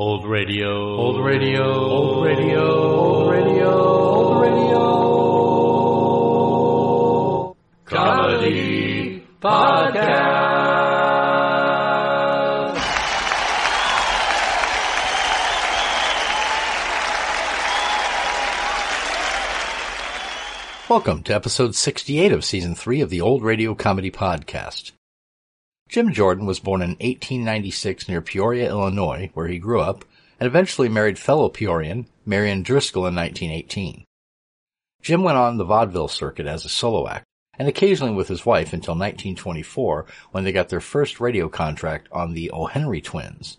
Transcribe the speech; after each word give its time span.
Old 0.00 0.24
radio. 0.24 0.96
Old 0.96 1.22
radio. 1.22 1.62
Old 1.62 2.24
radio. 2.24 2.90
Old 2.96 3.30
radio. 3.30 3.70
Old 3.70 4.40
radio. 4.40 4.74
Comedy 7.84 9.22
podcast. 9.42 10.40
Welcome 20.88 21.22
to 21.24 21.34
episode 21.34 21.74
68 21.74 22.32
of 22.32 22.42
season 22.42 22.74
3 22.74 23.02
of 23.02 23.10
the 23.10 23.20
Old 23.20 23.42
Radio 23.42 23.74
Comedy 23.74 24.10
Podcast. 24.10 24.92
Jim 25.90 26.12
Jordan 26.12 26.46
was 26.46 26.60
born 26.60 26.82
in 26.82 26.90
1896 26.90 28.08
near 28.08 28.20
Peoria, 28.22 28.68
Illinois, 28.68 29.28
where 29.34 29.48
he 29.48 29.58
grew 29.58 29.80
up, 29.80 30.04
and 30.38 30.46
eventually 30.46 30.88
married 30.88 31.18
fellow 31.18 31.48
Peorian 31.48 32.06
Marian 32.24 32.62
Driscoll 32.62 33.08
in 33.08 33.16
1918. 33.16 34.04
Jim 35.02 35.24
went 35.24 35.36
on 35.36 35.56
the 35.56 35.64
vaudeville 35.64 36.06
circuit 36.06 36.46
as 36.46 36.64
a 36.64 36.68
solo 36.68 37.08
act, 37.08 37.24
and 37.58 37.66
occasionally 37.66 38.12
with 38.12 38.28
his 38.28 38.46
wife 38.46 38.72
until 38.72 38.94
1924 38.94 40.06
when 40.30 40.44
they 40.44 40.52
got 40.52 40.68
their 40.68 40.80
first 40.80 41.18
radio 41.18 41.48
contract 41.48 42.06
on 42.12 42.34
the 42.34 42.52
O'Henry 42.52 43.00
Twins. 43.00 43.58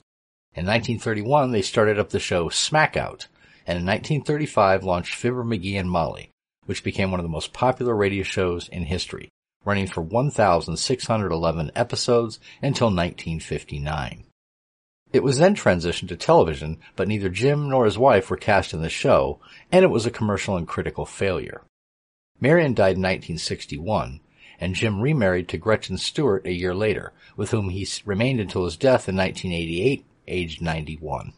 In 0.53 0.65
1931 0.65 1.51
they 1.51 1.61
started 1.61 1.99
up 1.99 2.11
the 2.11 2.19
show 2.19 2.47
Smackout, 2.47 3.27
and 3.67 3.77
in 3.77 3.85
1935 3.85 4.85
launched 4.85 5.15
Fibber 5.15 5.43
McGee 5.43 5.77
and 5.77 5.91
Molly, 5.91 6.29
which 6.65 6.81
became 6.85 7.11
one 7.11 7.19
of 7.19 7.25
the 7.25 7.29
most 7.29 7.51
popular 7.51 7.93
radio 7.93 8.23
shows 8.23 8.69
in 8.69 8.83
history, 8.83 9.27
running 9.65 9.87
for 9.87 10.01
1,611 10.01 11.71
episodes 11.75 12.39
until 12.61 12.87
1959. 12.87 14.25
It 15.13 15.23
was 15.23 15.37
then 15.37 15.55
transitioned 15.55 16.07
to 16.09 16.15
television, 16.15 16.79
but 16.95 17.07
neither 17.07 17.29
Jim 17.29 17.69
nor 17.69 17.85
his 17.85 17.97
wife 17.97 18.29
were 18.29 18.37
cast 18.37 18.73
in 18.73 18.81
the 18.81 18.89
show, 18.89 19.39
and 19.71 19.83
it 19.83 19.89
was 19.89 20.05
a 20.05 20.11
commercial 20.11 20.55
and 20.55 20.67
critical 20.67 21.05
failure. 21.05 21.61
Marian 22.39 22.73
died 22.73 22.95
in 22.95 23.01
1961, 23.01 24.21
and 24.59 24.73
Jim 24.73 25.01
remarried 25.01 25.49
to 25.49 25.57
Gretchen 25.57 25.97
Stewart 25.97 26.45
a 26.45 26.53
year 26.53 26.73
later, 26.73 27.11
with 27.35 27.51
whom 27.51 27.69
he 27.69 27.87
remained 28.05 28.39
until 28.39 28.63
his 28.63 28.77
death 28.77 29.09
in 29.09 29.17
1988, 29.17 30.05
aged 30.27 30.61
91. 30.61 31.33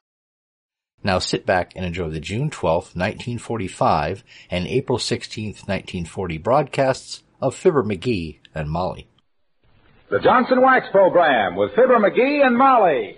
Now 1.03 1.19
sit 1.19 1.45
back 1.45 1.73
and 1.75 1.83
enjoy 1.83 2.09
the 2.09 2.19
June 2.19 2.49
12, 2.49 2.95
1945 2.95 4.23
and 4.49 4.67
April 4.67 4.97
16, 4.97 5.47
1940 5.47 6.37
broadcasts 6.37 7.23
of 7.44 7.53
Fibber 7.61 7.83
McGee 7.83 8.39
and 8.55 8.69
Molly. 8.69 9.09
The 10.09 10.19
Johnson 10.19 10.61
Wax 10.61 10.86
Program 10.91 11.58
with 11.58 11.72
Fibber 11.72 11.99
McGee 11.99 12.45
and 12.45 12.58
Molly. 12.58 13.17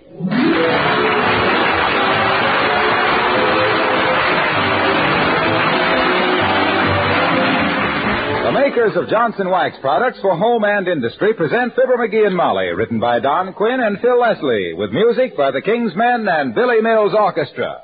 The 8.42 8.52
makers 8.52 8.96
of 8.96 9.08
Johnson 9.08 9.48
Wax 9.50 9.76
products 9.80 10.18
for 10.20 10.36
home 10.36 10.64
and 10.64 10.88
industry 10.88 11.34
present 11.34 11.74
Fibber 11.76 11.96
McGee 11.98 12.26
and 12.26 12.36
Molly, 12.36 12.66
written 12.68 12.98
by 12.98 13.20
Don 13.20 13.52
Quinn 13.52 13.80
and 13.80 14.00
Phil 14.00 14.20
Leslie, 14.20 14.74
with 14.74 14.90
music 14.90 15.36
by 15.36 15.52
the 15.52 15.62
King's 15.62 15.94
Men 15.94 16.26
and 16.28 16.54
Billy 16.54 16.80
Mills 16.80 17.12
Orchestra. 17.16 17.82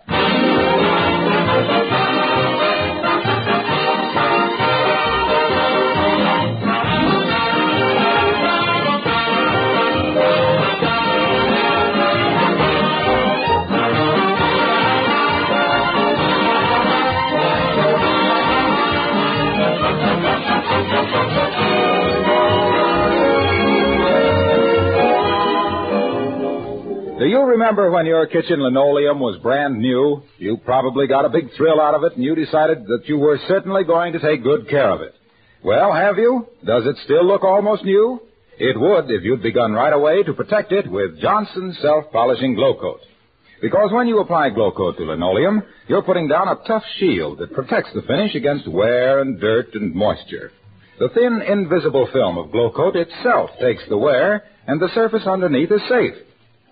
Do 27.23 27.29
you 27.29 27.41
remember 27.41 27.89
when 27.89 28.05
your 28.05 28.27
kitchen 28.27 28.61
linoleum 28.61 29.21
was 29.21 29.41
brand 29.41 29.79
new? 29.79 30.25
You 30.39 30.57
probably 30.57 31.07
got 31.07 31.25
a 31.25 31.29
big 31.29 31.55
thrill 31.57 31.81
out 31.81 31.95
of 31.95 32.03
it 32.03 32.17
and 32.17 32.25
you 32.25 32.35
decided 32.35 32.85
that 32.87 33.05
you 33.07 33.17
were 33.17 33.39
certainly 33.47 33.85
going 33.85 34.15
to 34.15 34.19
take 34.19 34.43
good 34.43 34.69
care 34.69 34.91
of 34.91 35.03
it. 35.03 35.15
Well, 35.63 35.93
have 35.93 36.19
you? 36.19 36.49
Does 36.67 36.85
it 36.85 36.97
still 37.05 37.25
look 37.25 37.45
almost 37.45 37.85
new? 37.85 38.21
It 38.59 38.77
would 38.77 39.09
if 39.09 39.23
you'd 39.23 39.41
begun 39.41 39.71
right 39.71 39.93
away 39.93 40.25
to 40.25 40.33
protect 40.35 40.73
it 40.73 40.91
with 40.91 41.21
Johnson's 41.21 41.79
self-polishing 41.81 42.57
Glo-Coat. 42.57 43.03
Because 43.61 43.93
when 43.93 44.09
you 44.09 44.19
apply 44.19 44.51
Glo-Coat 44.51 44.97
to 44.97 45.05
linoleum, 45.05 45.63
you're 45.87 46.03
putting 46.03 46.27
down 46.27 46.49
a 46.49 46.59
tough 46.67 46.83
shield 46.99 47.39
that 47.39 47.55
protects 47.55 47.91
the 47.95 48.03
finish 48.03 48.35
against 48.35 48.67
wear 48.67 49.21
and 49.21 49.41
dirt 49.41 49.69
and 49.75 49.95
moisture. 49.95 50.51
The 50.99 51.09
thin, 51.11 51.41
invisible 51.41 52.09
film 52.13 52.37
of 52.37 52.51
Glo-Coat 52.51 52.97
itself 52.97 53.51
takes 53.61 53.85
the 53.89 53.97
wear, 53.97 54.43
and 54.67 54.81
the 54.81 54.91
surface 54.93 55.25
underneath 55.25 55.71
is 55.71 55.83
safe. 55.89 56.15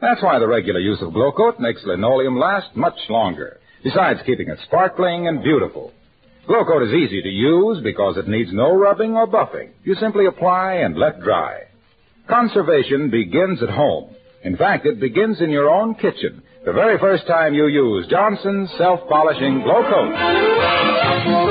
That's 0.00 0.22
why 0.22 0.38
the 0.38 0.48
regular 0.48 0.80
use 0.80 1.02
of 1.02 1.12
Glo-Coat 1.12 1.60
makes 1.60 1.82
linoleum 1.84 2.38
last 2.38 2.74
much 2.74 2.98
longer, 3.08 3.60
besides 3.84 4.20
keeping 4.24 4.48
it 4.48 4.58
sparkling 4.64 5.28
and 5.28 5.42
beautiful. 5.42 5.92
Glow 6.46 6.64
coat 6.64 6.82
is 6.82 6.94
easy 6.94 7.22
to 7.22 7.28
use 7.28 7.82
because 7.82 8.16
it 8.16 8.26
needs 8.26 8.50
no 8.52 8.74
rubbing 8.74 9.14
or 9.14 9.26
buffing. 9.26 9.70
You 9.84 9.94
simply 9.96 10.26
apply 10.26 10.76
and 10.76 10.96
let 10.96 11.20
dry. 11.20 11.64
Conservation 12.28 13.10
begins 13.10 13.62
at 13.62 13.70
home. 13.70 14.14
In 14.42 14.56
fact, 14.56 14.86
it 14.86 14.98
begins 15.00 15.40
in 15.40 15.50
your 15.50 15.68
own 15.68 15.94
kitchen, 15.94 16.42
the 16.64 16.72
very 16.72 16.98
first 16.98 17.26
time 17.26 17.54
you 17.54 17.66
use 17.66 18.06
Johnson's 18.08 18.70
self-polishing 18.78 19.62
Glo-Coat. 19.62 21.49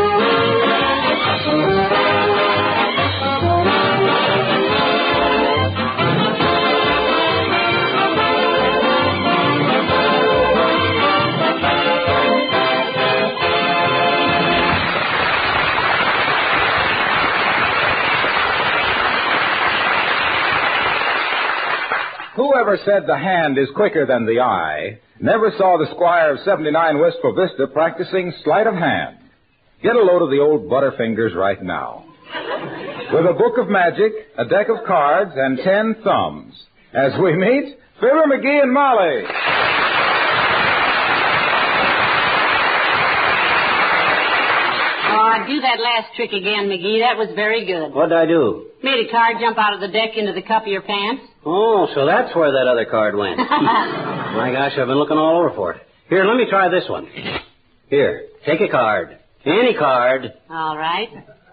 Whoever 22.60 22.78
said 22.84 23.08
the 23.08 23.18
hand 23.18 23.58
is 23.58 23.70
quicker 23.74 24.06
than 24.06 24.26
the 24.26 24.42
eye 24.42 25.00
never 25.22 25.50
saw 25.58 25.78
the 25.78 25.90
squire 25.96 26.34
of 26.34 26.40
79 26.44 27.00
Wistful 27.00 27.34
Vista 27.34 27.68
practicing 27.72 28.34
sleight 28.44 28.68
of 28.68 28.74
hand. 28.74 29.16
Get 29.82 29.96
a 29.96 30.00
load 30.04 30.22
of 30.22 30.30
the 30.30 30.40
old 30.40 30.70
Butterfingers 30.70 31.34
right 31.36 31.64
now. 31.64 32.04
With 33.14 33.26
a 33.26 33.32
book 33.32 33.58
of 33.60 33.70
magic, 33.70 34.12
a 34.38 34.44
deck 34.44 34.68
of 34.68 34.86
cards, 34.86 35.32
and 35.38 35.58
ten 35.64 36.04
thumbs. 36.04 36.54
As 36.94 37.14
we 37.24 37.32
meet, 37.38 37.78
Fibber 38.02 38.28
McGee 38.28 38.62
and 38.62 38.74
Molly. 38.74 39.24
Oh, 45.16 45.46
do 45.48 45.62
that 45.62 45.80
last 45.80 46.14
trick 46.18 46.34
again, 46.34 46.68
McGee. 46.68 47.00
That 47.08 47.16
was 47.18 47.30
very 47.36 47.66
good. 47.66 47.96
What'd 47.96 48.12
I 48.12 48.26
do? 48.26 48.68
Made 48.84 49.08
a 49.08 49.12
card 49.12 49.38
jump 49.40 49.58
out 49.58 49.74
of 49.74 49.80
the 49.80 49.88
deck 49.88 50.18
into 50.18 50.34
the 50.34 50.42
cup 50.42 50.64
of 50.64 50.68
your 50.68 50.82
pants. 50.82 51.24
Oh, 51.46 51.88
so 51.96 52.06
that's 52.06 52.36
where 52.36 52.52
that 52.52 52.68
other 52.68 52.86
card 52.86 53.16
went. 53.16 53.38
My 53.50 54.52
gosh, 54.54 54.74
I've 54.78 54.88
been 54.88 54.98
looking 54.98 55.18
all 55.18 55.40
over 55.40 55.52
for 55.56 55.74
it. 55.74 55.82
Here, 56.10 56.26
let 56.26 56.36
me 56.36 56.46
try 56.50 56.70
this 56.70 56.88
one. 56.90 57.08
Here, 57.90 58.26
take 58.46 58.62
a 58.62 58.68
card. 58.68 59.18
Any 59.46 59.74
card. 59.78 60.34
All 60.50 60.78
right. 60.78 61.08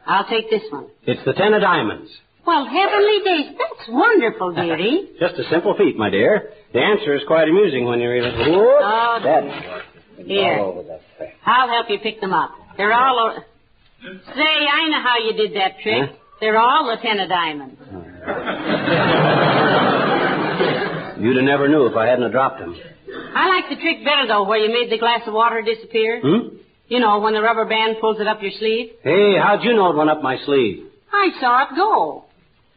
I'll 0.06 0.26
take 0.28 0.50
this 0.50 0.62
one. 0.70 0.88
It's 1.04 1.24
the 1.24 1.32
ten 1.34 1.54
of 1.54 1.60
diamonds. 1.62 2.10
Well, 2.46 2.64
heavenly 2.64 3.18
days. 3.24 3.56
That's 3.58 3.88
wonderful, 3.88 4.52
dearie. 4.54 5.10
Just 5.20 5.34
a 5.34 5.44
simple 5.50 5.74
feat, 5.76 5.96
my 5.96 6.10
dear. 6.10 6.50
The 6.72 6.80
answer 6.80 7.14
is 7.16 7.22
quite 7.26 7.48
amusing 7.48 7.84
when 7.86 8.00
you 8.00 8.10
realize. 8.10 8.36
Whoop, 8.38 8.48
Oh, 8.82 9.18
that's 9.22 10.26
Here. 10.28 10.58
all 10.58 10.70
over 10.78 10.82
that. 10.84 11.00
I'll 11.44 11.68
help 11.68 11.86
you 11.90 11.98
pick 12.00 12.20
them 12.20 12.32
up. 12.32 12.50
They're 12.76 12.92
all 12.92 13.18
over. 13.30 13.44
Say, 14.02 14.42
I 14.42 14.88
know 14.90 15.02
how 15.02 15.16
you 15.24 15.32
did 15.36 15.54
that 15.56 15.78
trick. 15.82 16.10
Huh? 16.10 16.16
They're 16.40 16.58
all 16.58 16.86
the 16.94 17.00
ten 17.02 17.18
of 17.18 17.28
diamonds. 17.28 17.80
You'd 21.26 21.36
have 21.36 21.44
never 21.44 21.66
knew 21.66 21.86
if 21.86 21.96
I 21.96 22.06
hadn't 22.06 22.30
dropped 22.30 22.60
them. 22.60 22.76
I 23.34 23.48
like 23.48 23.68
the 23.68 23.74
trick 23.82 24.04
better, 24.04 24.28
though, 24.28 24.46
where 24.46 24.58
you 24.58 24.70
made 24.70 24.92
the 24.92 24.98
glass 24.98 25.22
of 25.26 25.34
water 25.34 25.60
disappear. 25.60 26.20
Hmm? 26.22 26.56
You 26.86 27.00
know, 27.00 27.18
when 27.18 27.34
the 27.34 27.42
rubber 27.42 27.64
band 27.64 27.96
pulls 28.00 28.20
it 28.20 28.28
up 28.28 28.40
your 28.42 28.52
sleeve. 28.60 28.90
Hey, 29.02 29.34
how'd 29.42 29.64
you 29.64 29.74
know 29.74 29.90
it 29.90 29.96
went 29.96 30.08
up 30.08 30.22
my 30.22 30.36
sleeve? 30.46 30.86
I 31.12 31.30
saw 31.40 31.64
it 31.64 31.74
go. 31.74 32.24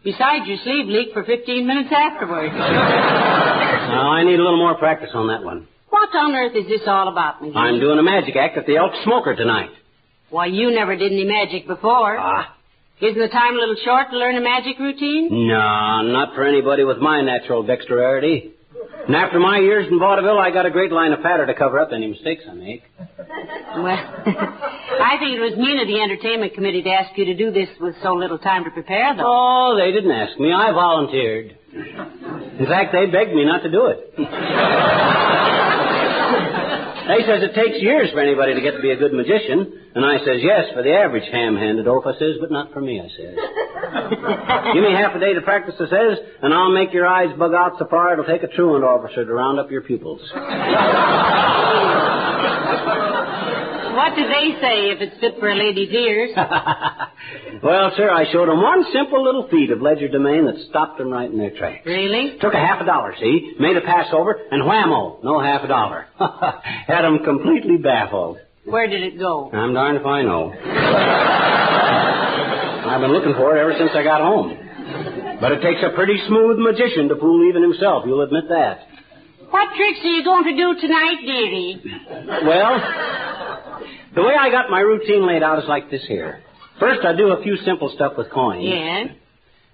Besides, 0.04 0.48
your 0.48 0.58
sleeve 0.64 0.88
leaked 0.88 1.14
for 1.14 1.24
15 1.24 1.68
minutes 1.68 1.90
afterwards. 1.94 2.54
Now, 3.90 4.12
I 4.12 4.24
need 4.24 4.36
a 4.40 4.44
little 4.44 4.58
more 4.58 4.76
practice 4.76 5.10
on 5.16 5.28
that 5.30 5.44
one. 5.44 5.68
what 5.90 6.10
on 6.16 6.34
earth 6.36 6.56
is 6.56 6.68
this 6.68 6.82
all 6.86 7.08
about, 7.08 7.42
McGee? 7.42 7.56
I'm 7.56 7.80
doing 7.80 7.98
a 7.98 8.04
magic 8.04 8.36
act 8.36 8.56
at 8.58 8.66
the 8.68 8.78
Elk 8.78 8.92
Smoker 9.04 9.36
tonight. 9.36 9.72
Why, 10.30 10.46
you 10.46 10.70
never 10.70 10.96
did 10.96 11.12
any 11.12 11.26
magic 11.26 11.66
before. 11.68 12.18
Ah. 12.20 12.56
Isn't 13.02 13.18
the 13.18 13.30
time 13.30 13.56
a 13.56 13.60
little 13.60 13.78
short 13.86 14.08
to 14.12 14.18
learn 14.18 14.36
a 14.36 14.42
magic 14.42 14.78
routine? 14.78 15.48
No, 15.48 16.02
not 16.04 16.36
for 16.36 16.44
anybody 16.44 16.84
with 16.84 16.98
my 16.98 17.22
natural 17.22 17.64
dexterity. 17.64 18.52
And 19.08 19.16
after 19.16 19.40
my 19.40 19.60
years 19.60 19.88
in 19.90 20.00
vaudeville, 20.00 20.38
I 20.38 20.52
got 20.52 20.66
a 20.66 20.70
great 20.70 20.92
line 20.92 21.14
of 21.14 21.22
patter 21.22 21.46
to 21.46 21.54
cover 21.54 21.80
up 21.80 21.92
any 21.94 22.08
mistakes 22.08 22.44
I 22.50 22.54
make. 22.54 22.84
Well, 23.00 23.86
I 23.88 25.16
think 25.18 25.38
it 25.38 25.40
was 25.40 25.56
mean 25.58 25.80
of 25.80 25.88
the 25.88 26.02
entertainment 26.02 26.54
committee 26.54 26.82
to 26.84 26.90
ask 26.90 27.18
you 27.18 27.24
to 27.26 27.34
do 27.36 27.52
this 27.52 27.70
with 27.80 27.96
so 28.04 28.14
little 28.14 28.38
time 28.38 28.66
to 28.66 28.72
prepare, 28.72 29.16
though. 29.16 29.24
Oh, 29.26 29.78
they 29.80 29.94
didn't 29.94 30.12
ask 30.12 30.38
me. 30.38 30.52
I 30.52 30.72
volunteered. 30.74 31.56
In 31.74 32.66
fact, 32.68 32.92
they 32.92 33.06
begged 33.06 33.34
me 33.34 33.46
not 33.46 33.64
to 33.64 33.72
do 33.72 33.86
it. 33.88 34.14
they 37.10 37.26
says 37.26 37.42
it 37.42 37.56
takes 37.58 37.82
years 37.82 38.12
for 38.14 38.22
anybody 38.22 38.54
to 38.54 38.62
get 38.62 38.78
to 38.78 38.82
be 38.82 38.92
a 38.92 38.96
good 38.96 39.14
magician. 39.14 39.90
And 39.96 40.06
I 40.06 40.20
says, 40.20 40.46
yes, 40.46 40.70
for 40.74 40.84
the 40.84 40.94
average 40.94 41.26
ham-handed 41.32 41.88
oaf, 41.88 42.06
I 42.06 42.14
says, 42.20 42.38
but 42.40 42.52
not 42.52 42.72
for 42.72 42.82
me, 42.82 43.02
I 43.02 43.10
says. 43.10 43.36
Give 44.74 44.84
me 44.84 44.94
half 44.94 45.16
a 45.16 45.20
day 45.20 45.34
to 45.34 45.42
practice, 45.42 45.74
I 45.80 45.90
says, 45.90 46.20
and 46.44 46.54
I'll 46.54 46.72
make 46.72 46.94
your 46.94 47.08
eyes 47.08 47.36
bug 47.38 47.54
out 47.54 47.80
so 47.80 47.88
far 47.90 48.14
it'll 48.14 48.26
take 48.26 48.44
a 48.44 48.48
truant 48.48 48.86
officer 48.86 49.26
to 49.26 49.34
round 49.34 49.60
up 49.60 49.72
your 49.72 49.82
pupils. 49.82 50.22
What 53.96 54.16
do 54.16 54.24
they 54.28 54.60
say 54.62 54.90
if 54.92 55.02
it's 55.02 55.20
fit 55.20 55.40
for 55.40 55.50
a 55.50 55.56
lady's 55.56 55.92
ears? 55.92 56.32
well, 57.64 57.92
sir, 57.98 58.10
I 58.12 58.26
showed 58.32 58.50
'em 58.50 58.62
one 58.62 58.84
simple 58.94 59.24
little 59.24 59.48
feat 59.50 59.72
of 59.72 59.80
legerdemain 59.80 60.46
that 60.52 60.60
stopped 60.70 61.00
'em 61.02 61.10
right 61.12 61.30
in 61.30 61.38
their 61.38 61.52
tracks. 61.52 61.86
Really? 61.86 62.38
Took 62.40 62.54
a 62.54 62.60
half 62.60 62.82
a 62.82 62.86
dollar, 62.86 63.16
see? 63.20 63.56
Made 63.60 63.78
a 63.78 63.82
pass 63.82 64.08
over, 64.14 64.40
and 64.52 64.64
whammo, 64.64 65.24
no 65.24 65.40
half 65.40 65.64
a 65.64 65.68
dollar. 65.68 66.06
Had 66.88 67.06
'em 67.06 67.20
completely 67.24 67.78
baffled. 67.78 68.38
Where 68.66 68.88
did 68.88 69.02
it 69.04 69.18
go? 69.18 69.50
I'm 69.52 69.74
darned 69.74 69.98
if 69.98 70.06
I 70.06 70.22
know. 70.22 70.54
I've 72.90 73.02
been 73.02 73.12
looking 73.12 73.34
for 73.34 73.56
it 73.56 73.60
ever 73.60 73.74
since 73.78 73.92
I 73.96 74.04
got 74.04 74.22
home. 74.22 74.58
But 75.42 75.54
it 75.54 75.62
takes 75.62 75.82
a 75.84 75.90
pretty 75.96 76.18
smooth 76.28 76.58
magician 76.60 77.08
to 77.10 77.16
fool 77.16 77.48
even 77.48 77.62
himself, 77.64 78.04
you'll 78.06 78.22
admit 78.22 78.50
that. 78.50 78.89
What 79.52 79.70
tricks 79.76 80.00
are 80.04 80.10
you 80.10 80.24
going 80.24 80.44
to 80.46 80.56
do 80.56 80.80
tonight, 80.82 81.18
dearie? 81.26 81.82
Well, 82.46 82.80
the 84.16 84.22
way 84.24 84.34
I 84.40 84.50
got 84.52 84.70
my 84.70 84.80
routine 84.80 85.26
laid 85.28 85.44
out 85.44 85.60
is 85.60 85.66
like 85.68 85.90
this 85.90 86.04
here. 86.08 86.42
First, 86.80 87.06
I 87.06 87.16
do 87.16 87.32
a 87.32 87.42
few 87.44 87.58
simple 87.66 87.92
stuff 87.96 88.14
with 88.18 88.30
coins. 88.32 88.64
Yes? 88.64 89.10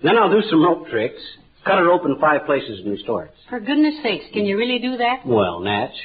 Then 0.03 0.17
I'll 0.17 0.31
do 0.31 0.41
some 0.49 0.63
rope 0.63 0.87
tricks. 0.89 1.21
Cut 1.65 1.79
a 1.79 1.83
rope 1.83 2.03
in 2.05 2.19
five 2.19 2.45
places 2.45 2.79
and 2.83 2.91
restore 2.91 3.25
it. 3.25 3.33
For 3.49 3.59
goodness 3.59 3.95
sakes, 4.03 4.25
can 4.33 4.45
you 4.45 4.57
really 4.57 4.79
do 4.79 4.97
that? 4.97 5.25
Well, 5.25 5.59
Natch, 5.61 5.95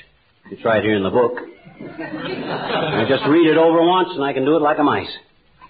it's 0.51 0.65
right 0.65 0.83
here 0.83 0.97
in 0.97 1.03
the 1.03 1.11
book. 1.11 1.33
I 1.81 3.05
just 3.09 3.25
read 3.29 3.47
it 3.47 3.57
over 3.59 3.83
once 3.85 4.09
and 4.15 4.25
I 4.25 4.33
can 4.33 4.45
do 4.45 4.57
it 4.57 4.63
like 4.63 4.79
a 4.79 4.83
mice. 4.83 5.11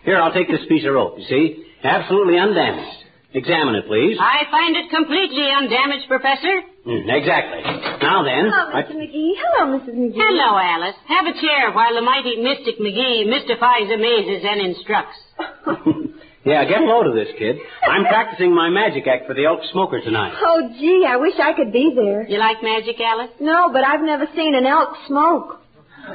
Here, 0.04 0.16
I'll 0.20 0.32
take 0.32 0.48
this 0.48 0.60
piece 0.68 0.86
of 0.86 0.94
rope, 0.94 1.18
you 1.18 1.24
see? 1.28 1.64
Absolutely 1.82 2.38
undamaged. 2.38 3.04
Examine 3.34 3.74
it, 3.76 3.86
please. 3.86 4.16
I 4.20 4.50
find 4.50 4.76
it 4.76 4.90
completely 4.90 5.46
undamaged, 5.50 6.08
Professor. 6.08 6.62
Mm, 6.86 7.04
exactly. 7.12 7.60
Now 8.00 8.24
then, 8.24 8.48
Hello, 8.48 8.72
I- 8.72 8.82
Mr. 8.88 8.96
McGee. 8.96 9.32
Hello, 9.36 9.78
Mrs. 9.78 9.94
McGee. 9.94 10.16
Hello, 10.16 10.56
Alice. 10.56 10.96
Have 11.08 11.26
a 11.26 11.34
chair 11.38 11.72
while 11.72 11.94
the 11.94 12.00
mighty 12.00 12.36
Mystic 12.40 12.78
McGee 12.80 13.28
mystifies, 13.28 13.90
amazes, 13.92 14.42
and 14.48 14.60
instructs. 14.64 15.18
yeah, 16.44 16.64
get 16.64 16.80
a 16.80 16.84
load 16.84 17.06
of 17.06 17.14
this, 17.14 17.28
kid. 17.38 17.56
I'm 17.86 18.04
practicing 18.06 18.54
my 18.54 18.70
magic 18.70 19.06
act 19.06 19.26
for 19.26 19.34
the 19.34 19.44
Elk 19.44 19.60
Smoker 19.72 20.00
tonight. 20.00 20.32
Oh, 20.40 20.70
gee, 20.80 21.04
I 21.06 21.16
wish 21.16 21.34
I 21.38 21.52
could 21.52 21.70
be 21.72 21.92
there. 21.94 22.26
You 22.26 22.38
like 22.38 22.62
magic, 22.62 22.96
Alice? 22.98 23.30
No, 23.40 23.68
but 23.72 23.84
I've 23.84 24.00
never 24.02 24.26
seen 24.34 24.54
an 24.54 24.64
elk 24.64 24.96
smoke. 25.06 25.60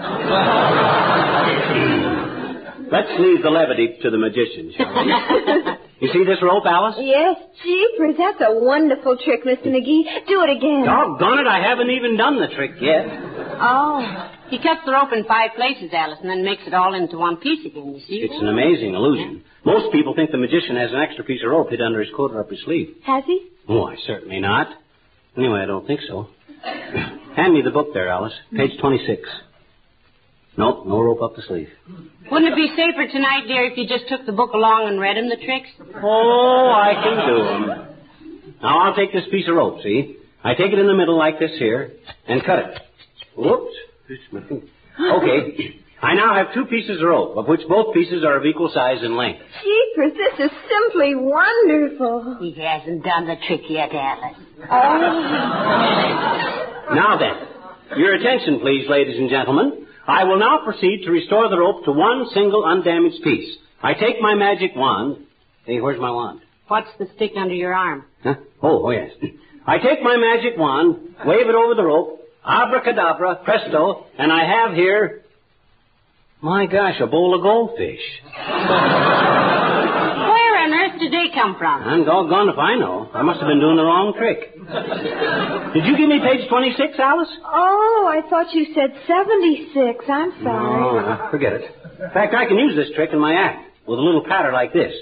Let's 2.92 3.10
leave 3.20 3.42
the 3.44 3.50
levity 3.50 3.98
to 4.02 4.10
the 4.12 4.18
magician, 4.18 4.72
shall 4.78 4.94
we? 4.94 5.14
you 6.06 6.14
see 6.14 6.24
this 6.26 6.42
rope, 6.42 6.64
Alice? 6.66 6.96
Yes, 7.00 7.36
jeepers, 7.64 8.16
that's 8.18 8.42
a 8.42 8.54
wonderful 8.64 9.18
trick, 9.18 9.44
Mr. 9.44 9.68
McGee. 9.68 10.06
Do 10.28 10.42
it 10.46 10.52
again. 10.58 10.86
Doggone 10.86 11.40
it, 11.40 11.48
I 11.48 11.60
haven't 11.62 11.90
even 11.90 12.16
done 12.18 12.40
the 12.40 12.48
trick 12.54 12.72
yet. 12.80 13.06
Oh. 13.58 14.32
He 14.50 14.58
cuts 14.60 14.82
the 14.86 14.92
rope 14.92 15.10
in 15.14 15.24
five 15.26 15.52
places, 15.56 15.90
Alice, 15.92 16.20
and 16.22 16.30
then 16.30 16.44
makes 16.46 16.62
it 16.68 16.74
all 16.74 16.94
into 16.94 17.18
one 17.18 17.38
piece 17.38 17.66
again, 17.66 17.96
you 17.96 18.02
see? 18.08 18.22
It's 18.22 18.40
an 18.40 18.48
amazing 18.48 18.94
illusion. 18.94 19.44
Most 19.66 19.92
people 19.92 20.14
think 20.14 20.30
the 20.32 20.38
magician 20.38 20.76
has 20.76 20.92
an 20.94 21.00
extra 21.00 21.24
piece 21.24 21.42
of 21.44 21.50
rope 21.50 21.72
hid 21.72 21.82
under 21.82 22.00
his 22.00 22.10
coat 22.16 22.32
or 22.32 22.42
up 22.42 22.50
his 22.52 22.60
sleeve. 22.64 22.96
Has 23.06 23.24
he? 23.26 23.50
Oh, 23.68 23.82
Why, 23.82 23.96
certainly 24.06 24.40
not. 24.40 24.68
Anyway, 25.36 25.60
I 25.60 25.66
don't 25.66 25.88
think 25.88 26.02
so. 26.08 26.28
Hand 27.36 27.54
me 27.54 27.62
the 27.64 27.72
book 27.72 27.88
there, 27.94 28.08
Alice. 28.10 28.34
Page 28.56 28.78
26. 28.80 29.28
Nope, 30.58 30.86
no 30.86 31.02
rope 31.02 31.22
up 31.22 31.36
the 31.36 31.42
sleeve. 31.42 31.70
Wouldn't 32.32 32.52
it 32.52 32.56
be 32.56 32.70
safer 32.76 33.08
tonight, 33.12 33.44
dear, 33.48 33.66
if 33.66 33.78
you 33.78 33.86
just 33.88 34.08
took 34.08 34.26
the 34.26 34.32
book 34.32 34.54
along 34.54 34.88
and 34.88 35.00
read 35.00 35.18
him 35.18 35.28
the 35.30 35.36
tricks? 35.36 35.68
Oh, 36.02 36.72
I 36.74 36.94
can 37.04 37.28
do 37.28 37.48
'em. 37.48 37.66
Now, 38.62 38.80
I'll 38.80 38.96
take 38.96 39.12
this 39.12 39.26
piece 39.30 39.48
of 39.50 39.56
rope, 39.56 39.82
see? 39.84 40.16
I 40.44 40.54
take 40.54 40.72
it 40.72 40.80
in 40.80 40.88
the 40.88 40.94
middle 40.94 41.18
like 41.18 41.40
this 41.40 41.52
here, 41.60 41.92
and 42.28 42.44
cut 42.44 42.60
it. 42.60 42.80
Whoops. 43.36 43.76
Okay. 45.00 45.80
I 46.02 46.14
now 46.14 46.34
have 46.36 46.54
two 46.54 46.66
pieces 46.66 47.02
of 47.02 47.08
rope, 47.08 47.36
of 47.38 47.48
which 47.48 47.62
both 47.68 47.94
pieces 47.94 48.24
are 48.24 48.38
of 48.38 48.46
equal 48.46 48.70
size 48.70 49.02
and 49.02 49.18
length. 49.18 49.42
Jeepers, 49.64 50.14
this 50.14 50.40
is 50.46 50.52
simply 50.70 51.16
wonderful. 51.16 52.38
He 52.40 52.52
hasn't 52.62 53.04
done 53.04 53.26
the 53.28 53.36
trick 53.48 53.62
yet, 53.70 53.92
Alice. 53.94 54.38
Oh. 54.72 56.06
Now 56.94 57.18
then, 57.18 57.36
your 58.00 58.14
attention, 58.14 58.60
please, 58.60 58.88
ladies 58.88 59.18
and 59.18 59.30
gentlemen. 59.30 59.85
I 60.08 60.24
will 60.24 60.40
now 60.40 60.60
proceed 60.64 61.04
to 61.06 61.12
restore 61.12 61.50
the 61.50 61.58
rope 61.58 61.86
to 61.86 61.92
one 61.92 62.28
single 62.34 62.64
undamaged 62.64 63.24
piece. 63.24 63.56
I 63.82 63.94
take 63.94 64.22
my 64.22 64.36
magic 64.36 64.72
wand. 64.76 65.26
Hey, 65.66 65.82
where's 65.82 66.00
my 66.00 66.12
wand? 66.12 66.42
What's 66.68 66.90
the 67.00 67.08
stick 67.16 67.32
under 67.38 67.54
your 67.54 67.74
arm? 67.74 68.06
Huh? 68.24 68.36
Oh, 68.62 68.88
oh, 68.88 68.92
yes. 68.92 69.12
I 69.68 69.78
take 69.80 70.02
my 70.04 70.16
magic 70.18 70.58
wand, 70.58 71.16
wave 71.26 71.48
it 71.48 71.56
over 71.56 71.74
the 71.74 71.84
rope, 71.84 72.22
abracadabra, 72.46 73.38
presto, 73.44 74.06
and 74.18 74.32
I 74.32 74.46
have 74.46 74.76
here, 74.76 75.24
my 76.42 76.68
gosh, 76.68 77.00
a 77.02 77.08
bowl 77.08 77.36
of 77.36 77.42
goldfish. 77.42 78.00
Where 80.96 81.04
earth 81.08 81.12
did 81.12 81.12
they 81.12 81.34
come 81.34 81.56
from? 81.58 81.84
I'm 81.84 82.06
doggone 82.06 82.50
if 82.50 82.58
I 82.58 82.76
know. 82.76 83.10
I 83.14 83.22
must 83.22 83.40
have 83.40 83.48
been 83.48 83.60
doing 83.60 83.76
the 83.76 83.84
wrong 83.84 84.14
trick. 84.18 84.56
Did 85.74 85.86
you 85.86 85.98
give 85.98 86.08
me 86.08 86.20
page 86.20 86.48
26, 86.48 87.00
Alice? 87.00 87.30
Oh, 87.44 88.08
I 88.08 88.28
thought 88.30 88.54
you 88.54 88.66
said 88.74 88.96
76. 89.08 90.06
I'm 90.08 90.32
sorry. 90.44 90.84
Oh, 90.84 91.00
no, 91.00 91.00
uh, 91.00 91.32
forget 91.32 91.54
it. 91.54 91.64
In 92.00 92.12
fact, 92.12 92.34
I 92.34 92.46
can 92.46 92.58
use 92.58 92.76
this 92.76 92.96
trick 92.96 93.10
in 93.12 93.20
my 93.20 93.34
act 93.34 93.72
with 93.88 94.00
a 94.00 94.02
little 94.02 94.24
patter 94.24 94.52
like 94.52 94.74
this. 94.74 94.94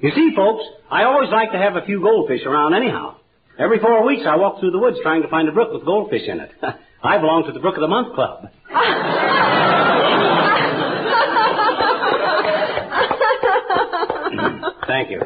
You 0.00 0.10
see, 0.14 0.30
folks, 0.34 0.64
I 0.90 1.04
always 1.04 1.30
like 1.30 1.52
to 1.52 1.58
have 1.58 1.76
a 1.76 1.84
few 1.84 2.00
goldfish 2.00 2.42
around 2.46 2.74
anyhow. 2.74 3.16
Every 3.58 3.78
four 3.78 4.04
weeks, 4.06 4.22
I 4.26 4.36
walk 4.36 4.60
through 4.60 4.72
the 4.72 4.78
woods 4.78 4.98
trying 5.02 5.22
to 5.22 5.28
find 5.28 5.48
a 5.48 5.52
brook 5.52 5.72
with 5.72 5.84
goldfish 5.84 6.26
in 6.26 6.40
it. 6.40 6.50
I 7.02 7.18
belong 7.18 7.44
to 7.46 7.52
the 7.52 7.58
Brook 7.60 7.74
of 7.76 7.80
the 7.82 7.88
Month 7.88 8.14
Club. 8.14 8.48
Thank 14.92 15.08
you. 15.08 15.20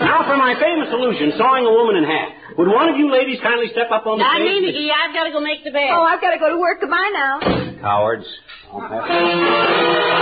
Now 0.00 0.24
for 0.24 0.36
my 0.40 0.56
famous 0.58 0.88
illusion, 0.88 1.36
sawing 1.36 1.66
a 1.68 1.70
woman 1.70 1.96
in 2.00 2.04
half. 2.08 2.56
Would 2.56 2.68
one 2.68 2.88
of 2.88 2.96
you 2.96 3.12
ladies 3.12 3.38
kindly 3.42 3.68
step 3.68 3.90
up 3.92 4.06
on 4.06 4.16
the 4.16 4.24
Not 4.24 4.36
stage? 4.40 4.62
me, 4.64 4.72
McGee. 4.72 4.88
I've 4.88 5.12
got 5.14 5.24
to 5.24 5.32
go 5.32 5.40
make 5.40 5.62
the 5.62 5.70
bed. 5.72 5.90
Oh, 5.92 6.00
I've 6.02 6.20
got 6.22 6.30
to 6.32 6.38
go 6.38 6.48
to 6.48 6.56
work. 6.58 6.80
Goodbye 6.80 7.10
now. 7.12 7.40
Cowards. 7.82 8.24
I'll 8.72 8.80
have- 8.80 10.12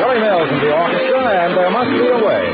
Billy 0.00 0.18
Mills 0.20 0.48
and 0.50 0.60
the 0.62 0.72
orchestra, 0.72 1.22
and 1.44 1.56
there 1.56 1.70
must 1.70 1.90
be 1.90 2.06
a 2.08 2.18
way. 2.26 2.44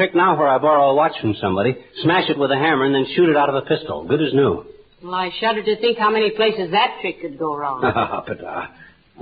Trick 0.00 0.14
now 0.14 0.34
where 0.34 0.48
I 0.48 0.56
borrow 0.56 0.92
a 0.92 0.94
watch 0.94 1.12
from 1.20 1.34
somebody, 1.42 1.76
smash 2.02 2.30
it 2.30 2.38
with 2.38 2.50
a 2.50 2.56
hammer, 2.56 2.86
and 2.86 2.94
then 2.94 3.04
shoot 3.14 3.28
it 3.28 3.36
out 3.36 3.50
of 3.50 3.54
a 3.54 3.60
pistol. 3.60 4.06
Good 4.08 4.22
as 4.22 4.32
new. 4.32 4.64
Well, 5.04 5.14
I 5.14 5.30
shudder 5.38 5.62
to 5.62 5.76
think 5.76 5.98
how 5.98 6.10
many 6.10 6.30
places 6.30 6.70
that 6.70 6.96
trick 7.02 7.20
could 7.20 7.38
go 7.38 7.54
wrong. 7.54 7.82
but 8.26 8.42
uh, 8.42 8.66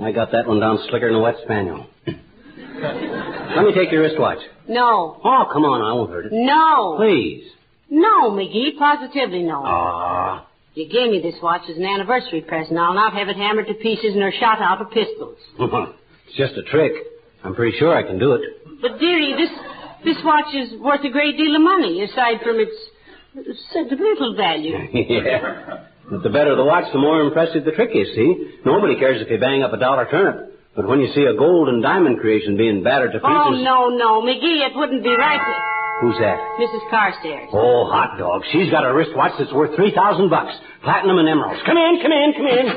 I 0.01 0.13
got 0.13 0.31
that 0.31 0.47
one 0.47 0.61
down 0.61 0.79
slicker 0.89 1.07
than 1.07 1.15
a 1.15 1.21
wet 1.21 1.35
spaniel. 1.43 1.85
Let 2.07 3.65
me 3.65 3.73
take 3.75 3.91
your 3.91 4.03
wristwatch. 4.03 4.37
No. 4.69 5.19
Oh, 5.21 5.49
come 5.51 5.65
on, 5.65 5.81
I 5.81 5.93
won't 5.93 6.11
hurt 6.11 6.27
it. 6.27 6.31
No. 6.31 6.95
Please. 6.95 7.43
No, 7.89 8.31
McGee. 8.31 8.77
Positively 8.77 9.43
no. 9.43 9.61
Ah. 9.65 10.47
You 10.75 10.87
gave 10.87 11.11
me 11.11 11.19
this 11.19 11.35
watch 11.43 11.63
as 11.69 11.75
an 11.75 11.83
anniversary 11.83 12.39
present. 12.39 12.79
I'll 12.79 12.93
not 12.93 13.11
have 13.13 13.27
it 13.27 13.35
hammered 13.35 13.67
to 13.67 13.73
pieces 13.73 14.13
nor 14.15 14.31
shot 14.31 14.61
out 14.61 14.79
of 14.79 14.91
pistols. 14.91 15.37
it's 15.59 16.37
just 16.37 16.53
a 16.55 16.63
trick. 16.63 16.93
I'm 17.43 17.53
pretty 17.53 17.77
sure 17.77 17.93
I 17.93 18.03
can 18.03 18.17
do 18.17 18.31
it. 18.33 18.41
But, 18.81 18.99
dearie, 18.99 19.35
this 19.35 19.49
this 20.03 20.17
watch 20.23 20.53
is 20.53 20.79
worth 20.79 21.03
a 21.03 21.09
great 21.09 21.37
deal 21.37 21.55
of 21.55 21.61
money, 21.61 22.03
aside 22.03 22.41
from 22.43 22.59
its 22.59 22.75
sentimental 23.73 24.35
value. 24.35 24.75
yeah. 24.93 25.85
But 26.09 26.23
the 26.23 26.29
better 26.29 26.55
the 26.55 26.65
watch, 26.65 26.91
the 26.91 26.99
more 26.99 27.21
impressive 27.21 27.65
the 27.65 27.71
trick 27.71 27.91
is, 27.93 28.07
see? 28.15 28.59
Nobody 28.65 28.97
cares 28.97 29.21
if 29.21 29.29
you 29.29 29.37
bang 29.37 29.61
up 29.61 29.73
a 29.73 29.77
dollar 29.77 30.07
turnip. 30.09 30.57
But 30.75 30.87
when 30.87 30.99
you 31.01 31.11
see 31.13 31.25
a 31.25 31.35
gold 31.37 31.69
and 31.69 31.83
diamond 31.83 32.19
creation 32.19 32.57
being 32.57 32.83
battered 32.83 33.11
to 33.13 33.19
pieces... 33.19 33.29
Oh, 33.29 33.51
no, 33.51 33.89
no. 33.89 34.21
McGee, 34.21 34.65
it 34.65 34.73
wouldn't 34.75 35.03
be 35.03 35.13
right 35.13 35.37
to... 35.37 35.53
Who's 36.01 36.17
that? 36.17 36.39
Mrs. 36.57 36.89
Carstairs. 36.89 37.49
Oh, 37.51 37.85
hot 37.91 38.17
dog. 38.17 38.43
She's 38.51 38.71
got 38.71 38.85
a 38.85 38.93
wristwatch 38.93 39.33
that's 39.37 39.51
worth 39.51 39.75
3000 39.75 40.29
bucks. 40.29 40.55
Platinum 40.81 41.19
and 41.19 41.27
emeralds. 41.27 41.61
Come 41.65 41.75
in, 41.75 41.99
come 42.01 42.13
in, 42.13 42.33
come 42.33 42.47
in. 42.47 42.67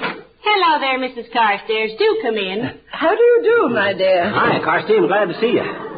Hello 0.42 0.80
there, 0.82 0.98
Mrs. 0.98 1.30
Carstairs. 1.32 1.96
Do 1.96 2.18
come 2.22 2.34
in. 2.34 2.80
How 2.90 3.14
do 3.14 3.22
you 3.22 3.40
do, 3.44 3.74
my 3.74 3.92
dear? 3.94 4.28
Hi, 4.28 4.58
Carstairs. 4.58 4.98
I'm 4.98 5.06
glad 5.06 5.28
to 5.30 5.40
see 5.40 5.54
you. 5.54 5.91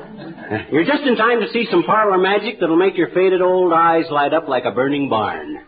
You're 0.72 0.84
just 0.84 1.02
in 1.04 1.16
time 1.16 1.40
to 1.40 1.48
see 1.52 1.66
some 1.70 1.82
parlor 1.84 2.18
magic 2.18 2.60
that'll 2.60 2.76
make 2.76 2.96
your 2.96 3.08
faded 3.10 3.42
old 3.42 3.72
eyes 3.72 4.04
light 4.10 4.32
up 4.34 4.48
like 4.48 4.64
a 4.64 4.70
burning 4.72 5.08
barn. 5.08 5.58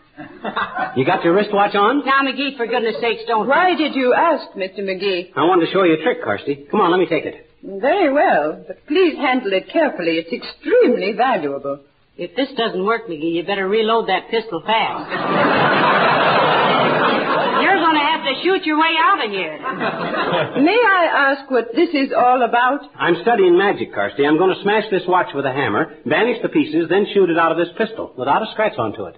You 0.95 1.05
got 1.05 1.23
your 1.23 1.33
wristwatch 1.35 1.75
on? 1.75 2.05
Now, 2.05 2.21
McGee, 2.23 2.57
for 2.57 2.65
goodness 2.65 2.95
sakes, 2.99 3.21
don't... 3.27 3.47
Why 3.47 3.75
did 3.75 3.93
you 3.95 4.13
ask, 4.13 4.47
Mr. 4.55 4.79
McGee? 4.79 5.31
I 5.35 5.41
wanted 5.43 5.67
to 5.67 5.71
show 5.71 5.83
you 5.83 5.93
a 5.93 6.03
trick, 6.03 6.23
Carsty. 6.23 6.69
Come 6.71 6.81
on, 6.81 6.91
let 6.91 6.97
me 6.99 7.05
take 7.05 7.25
it. 7.25 7.49
Very 7.63 8.11
well, 8.11 8.63
but 8.67 8.85
please 8.87 9.15
handle 9.17 9.53
it 9.53 9.69
carefully. 9.71 10.17
It's 10.17 10.33
extremely 10.33 11.13
valuable. 11.13 11.81
If 12.17 12.35
this 12.35 12.49
doesn't 12.57 12.83
work, 12.83 13.07
McGee, 13.07 13.35
you 13.35 13.43
better 13.45 13.67
reload 13.67 14.09
that 14.09 14.29
pistol 14.31 14.61
fast. 14.65 16.33
You're 18.27 18.35
going 18.35 18.59
to 18.59 18.59
to 18.59 18.59
shoot 18.59 18.65
your 18.65 18.79
way 18.79 18.95
out 18.99 19.23
of 19.23 19.31
here. 19.31 19.57
May 20.63 20.77
I 20.77 21.31
ask 21.31 21.49
what 21.49 21.73
this 21.75 21.89
is 21.89 22.11
all 22.15 22.43
about? 22.43 22.81
I'm 22.95 23.15
studying 23.21 23.57
magic, 23.57 23.93
Carsty. 23.93 24.25
I'm 24.27 24.37
going 24.37 24.53
to 24.55 24.61
smash 24.63 24.83
this 24.91 25.03
watch 25.07 25.27
with 25.33 25.45
a 25.45 25.51
hammer, 25.53 25.95
vanish 26.05 26.41
the 26.41 26.49
pieces, 26.49 26.89
then 26.89 27.05
shoot 27.13 27.29
it 27.29 27.37
out 27.37 27.51
of 27.51 27.57
this 27.57 27.69
pistol 27.77 28.13
without 28.17 28.41
a 28.41 28.51
scratch 28.51 28.77
onto 28.77 29.05
it. 29.05 29.15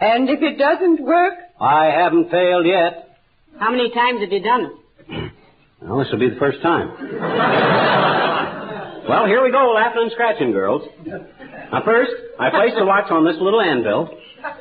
And 0.00 0.28
if 0.28 0.42
it 0.42 0.58
doesn't 0.58 1.00
work? 1.02 1.34
I 1.60 1.86
haven't 1.86 2.30
failed 2.30 2.66
yet. 2.66 3.18
How 3.58 3.70
many 3.70 3.90
times 3.90 4.20
have 4.20 4.30
you 4.30 4.42
done 4.42 4.64
it? 4.64 4.72
Well, 5.78 5.98
this 5.98 6.08
will 6.10 6.18
be 6.18 6.30
the 6.30 6.40
first 6.40 6.62
time. 6.62 6.88
well, 9.08 9.26
here 9.26 9.44
we 9.44 9.50
go, 9.52 9.74
laughing 9.76 10.04
and 10.04 10.10
scratching, 10.10 10.50
girls. 10.50 10.88
Now, 11.06 11.82
first, 11.84 12.12
I 12.40 12.48
place 12.48 12.72
the 12.76 12.86
watch 12.86 13.10
on 13.10 13.26
this 13.26 13.36
little 13.38 13.60
anvil. 13.60 14.08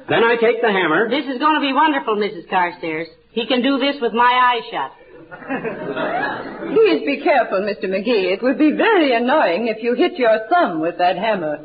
Then 0.09 0.25
I 0.25 0.35
take 0.35 0.61
the 0.61 0.67
hammer. 0.67 1.09
This 1.09 1.23
is 1.25 1.39
going 1.39 1.55
to 1.55 1.61
be 1.61 1.71
wonderful, 1.71 2.17
Mrs. 2.17 2.49
Carstairs. 2.49 3.07
He 3.35 3.45
can 3.45 3.61
do 3.61 3.77
this 3.77 3.97
with 4.01 4.13
my 4.13 4.55
eyes 4.55 4.63
shut. 4.71 4.91
Please 6.73 7.05
be 7.05 7.21
careful, 7.21 7.59
Mr. 7.59 7.85
McGee. 7.85 8.31
It 8.33 8.41
would 8.41 8.57
be 8.57 8.71
very 8.71 9.13
annoying 9.13 9.67
if 9.67 9.83
you 9.83 9.93
hit 9.93 10.13
your 10.17 10.39
thumb 10.49 10.79
with 10.79 10.97
that 10.99 11.17
hammer. 11.17 11.57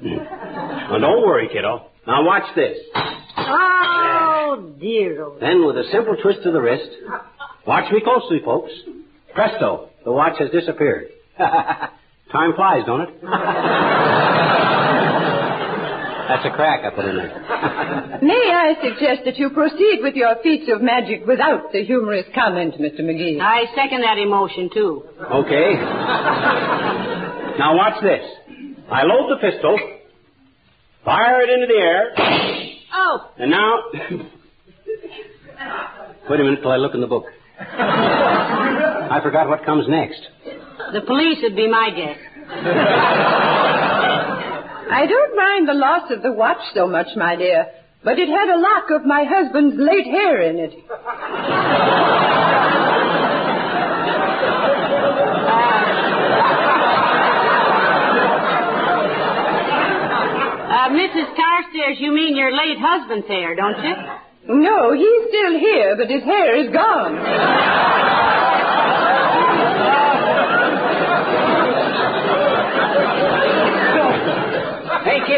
Hmm. 0.00 0.16
Now, 0.16 0.98
don't 0.98 1.22
worry, 1.26 1.48
kiddo. 1.52 1.86
Now, 2.06 2.24
watch 2.24 2.44
this. 2.56 2.78
Oh, 3.36 4.72
dear. 4.80 5.28
Then, 5.40 5.66
with 5.66 5.76
a 5.76 5.84
simple 5.92 6.16
twist 6.22 6.40
of 6.46 6.54
the 6.54 6.60
wrist, 6.60 6.88
watch 7.66 7.92
me 7.92 8.00
closely, 8.00 8.40
folks. 8.42 8.72
Presto, 9.34 9.90
the 10.04 10.12
watch 10.12 10.38
has 10.38 10.50
disappeared. 10.50 11.10
Time 11.38 12.54
flies, 12.56 12.84
don't 12.86 13.02
it? 13.02 13.10
That's 16.30 16.46
a 16.46 16.50
crack 16.54 16.84
I 16.84 16.90
put 16.94 17.04
in 17.06 17.16
there. 17.16 18.18
May 18.22 18.52
I 18.54 18.74
suggest 18.82 19.22
that 19.24 19.36
you 19.36 19.50
proceed 19.50 19.98
with 20.00 20.14
your 20.14 20.36
feats 20.44 20.70
of 20.72 20.80
magic 20.80 21.26
without 21.26 21.72
the 21.72 21.82
humorous 21.84 22.24
comment, 22.34 22.74
Mr. 22.74 23.00
McGee? 23.00 23.40
I 23.40 23.64
second 23.74 24.02
that 24.02 24.16
emotion, 24.18 24.70
too. 24.72 25.02
Okay. 25.20 25.74
Now 27.58 27.74
watch 27.76 28.00
this. 28.02 28.22
I 28.90 29.02
load 29.02 29.28
the 29.30 29.36
pistol, 29.50 29.76
fire 31.04 31.40
it 31.42 31.50
into 31.50 31.66
the 31.66 31.80
air, 31.80 32.14
Oh, 32.94 33.30
and 33.38 33.50
now. 33.50 33.82
Wait 36.30 36.38
a 36.40 36.44
minute 36.44 36.62
till 36.62 36.70
I 36.70 36.76
look 36.76 36.94
in 36.94 37.00
the 37.00 37.06
book. 37.08 37.24
I 37.60 39.18
forgot 39.22 39.48
what 39.48 39.64
comes 39.64 39.86
next. 39.88 40.20
the 40.92 41.00
police 41.02 41.38
would 41.42 41.56
be 41.56 41.66
my 41.68 41.90
guess. 41.90 42.18
I 44.92 45.06
don't 45.06 45.36
mind 45.36 45.68
the 45.68 45.74
loss 45.74 46.10
of 46.10 46.22
the 46.22 46.32
watch 46.32 46.58
so 46.74 46.88
much, 46.88 47.06
my 47.16 47.36
dear, 47.36 47.66
but 48.02 48.18
it 48.18 48.28
had 48.28 48.48
a 48.48 48.58
lock 48.58 48.90
of 48.90 49.06
my 49.06 49.24
husband's 49.24 49.76
late 49.78 50.06
hair 50.06 50.42
in 50.42 50.58
it. 50.58 50.74
Uh, 60.70 60.88
Mrs. 60.90 61.28
Carstairs, 61.36 62.00
you 62.00 62.12
mean 62.12 62.36
your 62.36 62.50
late 62.50 62.78
husband's 62.80 63.28
hair, 63.28 63.54
don't 63.54 63.82
you? 63.84 63.94
No, 64.48 64.92
he's 64.92 65.28
still 65.28 65.58
here, 65.58 65.96
but 65.96 66.10
his 66.10 66.24
hair 66.24 66.56
is 66.56 66.72
gone. 66.72 67.16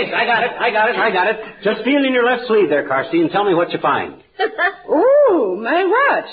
Hey, 0.02 0.12
I 0.12 0.25
got 0.26 0.42
it, 0.42 0.50
I 0.59 0.71
got 0.71 0.90
it, 0.90 0.97
I 0.97 1.11
got 1.12 1.28
it. 1.30 1.37
Just 1.62 1.85
feel 1.85 2.04
in 2.04 2.12
your 2.12 2.25
left 2.26 2.47
sleeve 2.49 2.68
there, 2.68 2.88
Carsty, 2.88 3.21
and 3.21 3.30
tell 3.30 3.44
me 3.44 3.54
what 3.54 3.71
you 3.71 3.78
find. 3.78 4.23
oh, 4.88 5.59
my 5.62 5.85
watch. 5.85 6.30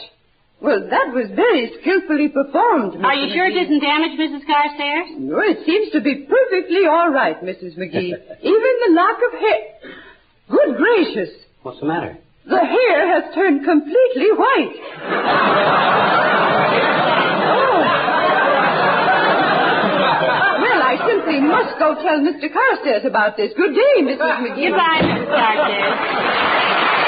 Well, 0.61 0.89
that 0.89 1.13
was 1.13 1.29
very 1.35 1.71
skillfully 1.79 2.27
performed, 2.29 2.93
Mr. 2.99 3.03
Are 3.05 3.15
you 3.15 3.31
sure 3.33 3.45
it 3.45 3.53
McGee. 3.53 3.63
isn't 3.63 3.79
damaged, 3.79 4.19
Mrs. 4.19 4.43
Carstairs? 4.45 5.07
No, 5.19 5.39
it 5.39 5.63
seems 5.65 5.91
to 5.93 6.01
be 6.01 6.27
perfectly 6.27 6.85
all 6.89 7.09
right, 7.09 7.39
Mrs. 7.41 7.77
McGee. 7.77 8.11
Even 8.41 8.73
the 8.87 8.91
lock 8.91 9.17
of 9.21 9.39
hair. 9.39 9.61
Good 10.49 10.75
gracious. 10.77 11.29
What's 11.61 11.79
the 11.79 11.85
matter? 11.85 12.17
The 12.49 12.57
hair 12.57 13.21
has 13.21 13.33
turned 13.35 13.63
completely 13.63 14.31
white. 14.35 14.75
oh. 17.45 18.08
Well, 21.29 21.37
I 21.37 21.41
simply 21.41 21.47
must 21.47 21.77
go 21.77 21.93
tell 22.01 22.19
Mr. 22.25 22.49
Carstairs 22.51 23.05
about 23.05 23.37
this. 23.37 23.53
Good 23.55 23.75
day, 23.75 24.01
Mrs. 24.01 24.17
McGee. 24.17 24.69
Goodbye, 24.69 25.01
Mrs. 25.05 25.29
Carstairs. 25.29 26.99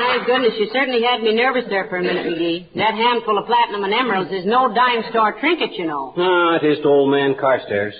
My 0.00 0.24
goodness, 0.26 0.54
you 0.58 0.68
certainly 0.72 1.02
had 1.02 1.22
me 1.22 1.34
nervous 1.34 1.64
there 1.68 1.86
for 1.88 1.98
a 1.98 2.02
minute, 2.02 2.26
McGee. 2.26 2.74
That 2.76 2.94
handful 2.94 3.38
of 3.38 3.46
platinum 3.46 3.84
and 3.84 3.92
emeralds 3.94 4.30
is 4.32 4.44
no 4.46 4.72
dime 4.72 5.02
store 5.10 5.38
trinket, 5.40 5.72
you 5.74 5.86
know. 5.86 6.14
Ah, 6.16 6.56
it 6.56 6.64
is 6.64 6.78
to 6.78 6.88
old 6.88 7.10
man 7.10 7.34
Carstairs. 7.38 7.94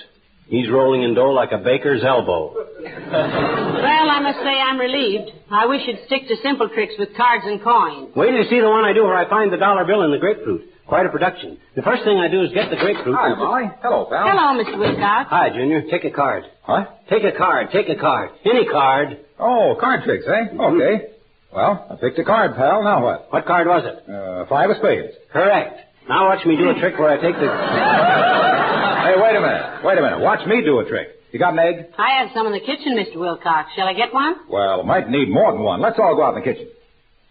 He's 0.47 0.69
rolling 0.69 1.03
in 1.03 1.13
dough 1.13 1.31
like 1.31 1.51
a 1.51 1.57
baker's 1.57 2.03
elbow. 2.03 2.53
Well, 2.53 4.07
I 4.09 4.19
must 4.21 4.39
say 4.39 4.51
I'm 4.59 4.77
relieved. 4.79 5.31
I 5.49 5.65
wish 5.65 5.81
you'd 5.87 5.99
stick 6.07 6.27
to 6.27 6.35
simple 6.43 6.67
tricks 6.69 6.93
with 6.99 7.15
cards 7.15 7.43
and 7.45 7.61
coins. 7.63 8.11
Wait 8.15 8.31
till 8.31 8.37
you 8.43 8.49
see 8.49 8.59
the 8.59 8.69
one 8.69 8.83
I 8.83 8.93
do 8.93 9.03
where 9.03 9.15
I 9.15 9.29
find 9.29 9.51
the 9.51 9.57
dollar 9.57 9.85
bill 9.85 10.01
and 10.01 10.13
the 10.13 10.17
grapefruit. 10.17 10.67
Quite 10.87 11.05
a 11.05 11.09
production. 11.09 11.57
The 11.75 11.83
first 11.83 12.03
thing 12.03 12.17
I 12.17 12.27
do 12.27 12.41
is 12.43 12.51
get 12.51 12.69
the 12.69 12.75
grapefruit. 12.75 13.15
Hi, 13.15 13.33
Molly. 13.35 13.71
Hello, 13.81 14.05
pal. 14.11 14.27
Hello, 14.27 14.59
Mr. 14.61 14.77
Wilcox. 14.77 15.29
Hi, 15.29 15.49
Junior. 15.49 15.83
Take 15.89 16.03
a 16.03 16.11
card. 16.11 16.43
What? 16.65 16.99
Take 17.09 17.23
a 17.23 17.31
card. 17.37 17.69
Take 17.71 17.87
a 17.87 17.95
card. 17.95 18.31
Any 18.43 18.65
card. 18.65 19.19
Oh, 19.39 19.77
card 19.79 20.03
tricks, 20.03 20.25
eh? 20.27 20.51
Okay. 20.59 21.07
Well, 21.53 21.87
I 21.91 21.95
picked 21.95 22.19
a 22.19 22.25
card, 22.25 22.55
pal. 22.57 22.83
Now 22.83 23.03
what? 23.03 23.31
What 23.31 23.45
card 23.45 23.67
was 23.67 23.83
it? 23.85 24.09
Uh, 24.11 24.45
five 24.47 24.69
of 24.69 24.77
spades. 24.77 25.13
Correct. 25.31 25.79
Now 26.09 26.27
watch 26.27 26.45
me 26.45 26.57
do 26.57 26.69
a 26.69 26.73
trick 26.79 26.99
where 26.99 27.09
I 27.09 27.21
take 27.21 27.35
the. 27.35 28.77
Hey, 29.01 29.15
wait 29.17 29.35
a 29.35 29.41
minute. 29.41 29.83
Wait 29.83 29.97
a 29.97 30.01
minute. 30.01 30.19
Watch 30.19 30.45
me 30.47 30.61
do 30.63 30.79
a 30.79 30.85
trick. 30.87 31.09
You 31.31 31.39
got 31.39 31.53
an 31.53 31.59
egg? 31.59 31.85
I 31.97 32.21
have 32.21 32.29
some 32.35 32.45
in 32.47 32.53
the 32.53 32.59
kitchen, 32.59 32.93
Mr. 32.97 33.17
Wilcox. 33.17 33.69
Shall 33.75 33.87
I 33.87 33.93
get 33.93 34.13
one? 34.13 34.35
Well, 34.49 34.83
might 34.83 35.09
need 35.09 35.29
more 35.29 35.51
than 35.53 35.63
one. 35.63 35.81
Let's 35.81 35.97
all 35.97 36.15
go 36.15 36.23
out 36.23 36.35
in 36.35 36.43
the 36.43 36.45
kitchen. 36.53 36.67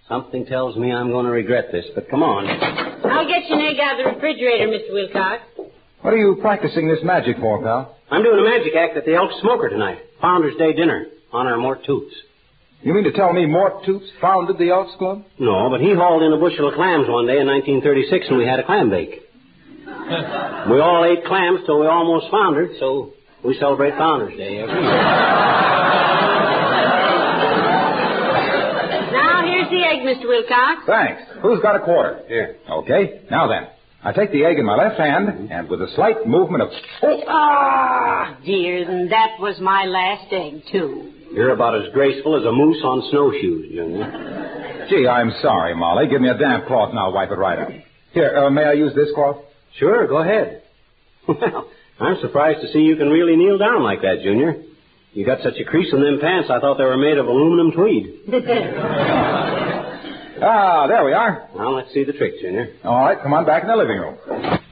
Something 0.09 0.47
tells 0.47 0.77
me 0.77 0.91
I'm 0.93 1.11
going 1.11 1.27
to 1.27 1.31
regret 1.33 1.71
this, 1.71 1.85
but 1.95 2.09
come 2.11 2.23
on. 2.23 2.49
I'll 2.49 3.29
get 3.29 3.49
you 3.49 3.55
an 3.55 3.63
egg 3.63 3.79
out 3.79 4.01
of 4.01 4.07
the 4.07 4.13
refrigerator, 4.15 4.67
Mr. 4.67 4.93
Wilcox. 4.93 5.43
What 6.01 6.15
are 6.15 6.17
you 6.19 6.39
practicing 6.41 6.89
this 6.89 6.99
magic 7.05 7.37
for, 7.39 7.63
pal? 7.63 7.97
I'm 8.11 8.23
doing 8.25 8.41
a 8.41 8.43
magic 8.51 8.75
act 8.75 8.97
at 8.97 9.05
the 9.05 9.15
Elk 9.15 9.31
Smoker 9.41 9.69
tonight. 9.69 9.99
Founders 10.21 10.57
Day 10.59 10.73
dinner. 10.73 11.07
Honor 11.33 11.57
Mort 11.59 11.85
Toops. 11.87 12.11
You 12.83 12.95
mean 12.95 13.05
to 13.05 13.13
tell 13.13 13.33
me 13.33 13.45
Mort 13.47 13.85
Toops 13.85 14.09
founded 14.21 14.59
the 14.59 14.71
Elks 14.71 14.97
Club? 14.99 15.23
No, 15.39 15.69
but 15.71 15.81
he 15.81 15.93
hauled 15.95 16.23
in 16.23 16.33
a 16.33 16.39
bushel 16.39 16.67
of 16.69 16.75
clams 16.75 17.07
one 17.07 17.27
day 17.27 17.39
in 17.39 17.47
1936 17.47 18.27
and 18.31 18.39
we 18.39 18.47
had 18.47 18.59
a 18.59 18.65
clam 18.65 18.89
bake. 18.91 19.21
We 20.71 20.81
all 20.81 21.05
ate 21.05 21.25
clams 21.25 21.61
till 21.67 21.81
we 21.81 21.87
almost 21.87 22.31
foundered, 22.31 22.71
so 22.79 23.13
we 23.45 23.57
celebrate 23.59 23.93
Founders 23.97 24.37
Day 24.37 24.59
every 24.61 24.75
year. 24.83 25.01
Now, 29.13 29.43
here's 29.45 29.69
the 29.71 29.83
egg, 29.85 30.01
Mr. 30.07 30.27
Wilcox. 30.29 30.83
Thanks. 30.87 31.23
Who's 31.43 31.61
got 31.61 31.77
a 31.77 31.81
quarter? 31.81 32.23
Here. 32.29 32.57
Okay. 32.69 33.23
Now 33.31 33.47
then, 33.49 33.69
I 34.03 34.13
take 34.13 34.33
the 34.33 34.45
egg 34.45 34.59
in 34.59 34.65
my 34.65 34.77
left 34.77 34.99
hand, 34.99 35.51
and 35.51 35.69
with 35.69 35.81
a 35.83 35.89
slight 35.95 36.27
movement 36.27 36.63
of... 36.65 36.71
Oh, 37.03 37.23
Ah, 37.29 38.37
dear, 38.45 38.89
and 38.89 39.11
that 39.13 39.37
was 39.41 39.59
my 39.61 39.85
last 39.85 40.33
egg, 40.33 40.63
too. 40.71 41.13
You're 41.33 41.51
about 41.51 41.77
as 41.77 41.93
graceful 41.93 42.37
as 42.39 42.45
a 42.45 42.53
moose 42.53 42.81
on 42.85 43.03
snowshoes, 43.11 43.71
Junior. 43.71 44.87
gee, 44.91 45.07
I'm 45.07 45.33
sorry, 45.43 45.75
Molly. 45.77 46.09
Give 46.09 46.21
me 46.21 46.29
a 46.29 46.37
damp 46.37 46.67
cloth 46.67 46.91
and 46.91 46.99
I'll 46.99 47.13
wipe 47.13 47.31
it 47.31 47.35
right 47.39 47.59
up. 47.59 47.69
Here, 48.13 48.37
uh, 48.37 48.51
may 48.51 48.65
I 48.65 48.73
use 48.73 48.93
this 48.97 49.09
cloth? 49.15 49.37
Sure, 49.79 50.07
go 50.07 50.19
ahead. 50.19 50.63
Well, 51.29 51.69
I'm 52.01 52.21
surprised 52.21 52.61
to 52.63 52.69
see 52.73 52.81
you 52.81 52.97
can 52.97 53.09
really 53.09 53.37
kneel 53.37 53.59
down 53.59 53.83
like 53.83 54.01
that, 54.03 54.21
Junior. 54.23 54.63
You 55.13 55.27
got 55.27 55.43
such 55.43 55.55
a 55.61 55.65
crease 55.65 55.93
in 55.93 56.01
them 56.01 56.19
pants, 56.21 56.49
I 56.51 56.61
thought 56.61 56.79
they 56.79 56.85
were 56.85 56.97
made 56.97 57.19
of 57.19 57.27
aluminum 57.27 57.73
tweed. 57.73 58.21
Ah, 60.43 60.87
there 60.89 61.05
we 61.05 61.13
are. 61.13 61.49
Now, 61.57 61.71
let's 61.77 61.93
see 61.93 62.05
the 62.05 62.13
trick, 62.13 62.41
Junior. 62.41 62.73
All 62.85 63.05
right, 63.05 63.21
come 63.23 63.33
on 63.35 63.45
back 63.45 63.63
in 63.63 63.69
the 63.69 63.77
living 63.77 63.99
room. 63.99 64.17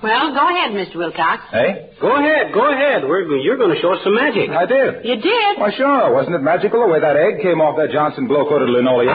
Well, 0.02 0.26
go 0.33 0.44
ahead, 0.48 0.70
Mr. 0.72 0.96
Wilcox. 0.96 1.42
Hey? 1.50 1.90
Go 2.00 2.14
ahead, 2.16 2.54
go 2.54 2.70
ahead. 2.72 3.02
We're, 3.02 3.26
you're 3.42 3.59
going 3.59 3.74
to 3.74 3.81
show 3.83 3.92
us 3.92 4.00
some 4.04 4.14
magic. 4.14 4.48
I 4.48 4.64
did. 4.64 5.04
You 5.04 5.16
did? 5.20 5.52
Why, 5.59 5.70
sure. 5.76 6.14
Wasn't 6.14 6.33
it 6.35 6.40
magical 6.40 6.81
the 6.81 6.88
way 6.88 7.00
that 7.00 7.16
egg 7.16 7.42
came 7.42 7.61
off 7.61 7.76
that 7.76 7.90
Johnson 7.92 8.26
Glo-Coated 8.28 8.68
linoleum? 8.70 9.12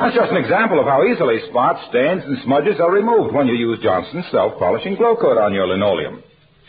That's 0.00 0.14
just 0.16 0.30
an 0.32 0.38
example 0.40 0.80
of 0.80 0.86
how 0.86 1.04
easily 1.04 1.42
spots, 1.50 1.80
stains, 1.90 2.22
and 2.24 2.38
smudges 2.46 2.80
are 2.80 2.90
removed 2.90 3.34
when 3.34 3.48
you 3.48 3.54
use 3.58 3.80
Johnson's 3.82 4.24
self-polishing 4.30 4.96
Glo-Coat 4.96 5.36
on 5.36 5.52
your 5.52 5.66
linoleum. 5.66 6.22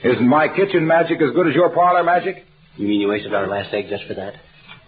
Isn't 0.04 0.28
my 0.28 0.50
kitchen 0.50 0.86
magic 0.86 1.22
as 1.22 1.32
good 1.32 1.48
as 1.48 1.54
your 1.56 1.70
parlor 1.70 2.04
magic? 2.04 2.44
You 2.76 2.88
mean 2.88 3.00
you 3.02 3.08
wasted 3.08 3.34
our 3.34 3.48
last 3.48 3.72
egg 3.74 3.86
just 3.88 4.04
for 4.08 4.16
that? 4.16 4.34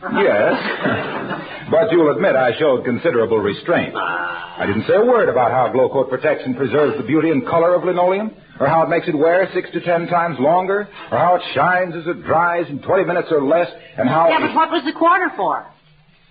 Yes. 0.01 1.69
but 1.71 1.91
you'll 1.91 2.12
admit 2.12 2.36
I 2.36 2.58
showed 2.60 2.84
considerable 2.84 3.38
restraint. 3.39 3.95
I 3.95 4.65
didn't 4.67 4.86
say 4.88 4.95
a 4.95 5.06
word 5.06 5.29
about 5.29 5.51
how 5.51 5.71
Glo-Coat 5.71 6.10
protects 6.10 6.43
and 6.45 6.56
preserves 6.58 6.97
the 6.97 7.03
beauty 7.03 7.29
and 7.29 7.45
color 7.45 7.73
of 7.75 7.84
linoleum, 7.84 8.32
or 8.60 8.67
how 8.67 8.84
it 8.84 8.89
makes 8.89 9.08
it 9.08 9.15
wear 9.17 9.49
six 9.53 9.69
to 9.71 9.82
ten 9.82 10.08
times 10.08 10.38
longer, 10.39 10.89
or 11.12 11.17
how 11.17 11.36
it 11.36 11.41
shines 11.56 11.95
as 11.95 12.06
it 12.06 12.23
dries 12.25 12.67
in 12.69 12.82
20 12.82 13.06
minutes 13.06 13.29
or 13.32 13.43
less, 13.43 13.67
and 13.97 14.08
how... 14.10 14.29
Yeah, 14.29 14.39
but 14.45 14.56
what 14.56 14.71
was 14.71 14.84
the 14.86 14.93
quarter 14.97 15.32
for? 15.36 15.65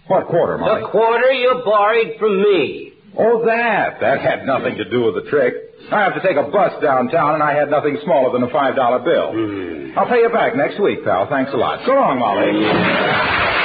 What 0.07 0.27
quarter, 0.27 0.59
Molly? 0.59 0.83
The 0.83 0.89
quarter 0.89 1.33
you 1.33 1.63
borrowed 1.65 2.19
from 2.19 2.43
me. 2.43 2.93
Oh, 3.19 3.45
that. 3.47 4.01
That 4.01 4.21
had 4.21 4.47
nothing 4.47 4.77
to 4.77 4.89
do 4.89 5.05
with 5.05 5.25
the 5.25 5.31
trick. 5.31 5.55
I 5.91 6.01
have 6.05 6.15
to 6.15 6.23
take 6.23 6.37
a 6.37 6.49
bus 6.51 6.73
downtown, 6.83 7.35
and 7.35 7.43
I 7.43 7.53
had 7.55 7.71
nothing 7.71 7.99
smaller 8.05 8.33
than 8.33 8.49
a 8.49 8.53
$5 8.53 9.05
bill. 9.05 9.33
Hmm. 9.33 9.99
I'll 9.99 10.09
pay 10.09 10.21
you 10.21 10.31
back 10.31 10.57
next 10.57 10.81
week, 10.81 11.05
pal. 11.05 11.29
Thanks 11.29 11.51
a 11.53 11.57
lot. 11.57 11.81
So 11.85 11.93
long, 11.93 12.19
Molly. 12.19 13.63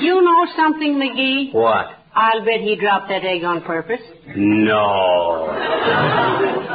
You 0.00 0.22
know 0.22 0.46
something, 0.56 0.94
McGee? 0.94 1.52
What? 1.54 1.86
I'll 2.14 2.44
bet 2.44 2.60
he 2.60 2.76
dropped 2.76 3.08
that 3.10 3.24
egg 3.24 3.44
on 3.44 3.62
purpose. 3.62 4.00
No. 4.34 5.46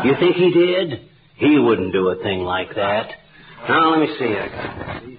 You 0.06 0.14
think 0.20 0.36
he 0.36 0.52
did? 0.52 1.10
He 1.38 1.58
wouldn't 1.60 1.92
do 1.92 2.10
a 2.10 2.16
thing 2.24 2.42
like 2.42 2.76
that. 2.76 3.10
Now, 3.68 3.92
let 3.92 4.00
me 4.00 4.08
see. 4.20 5.15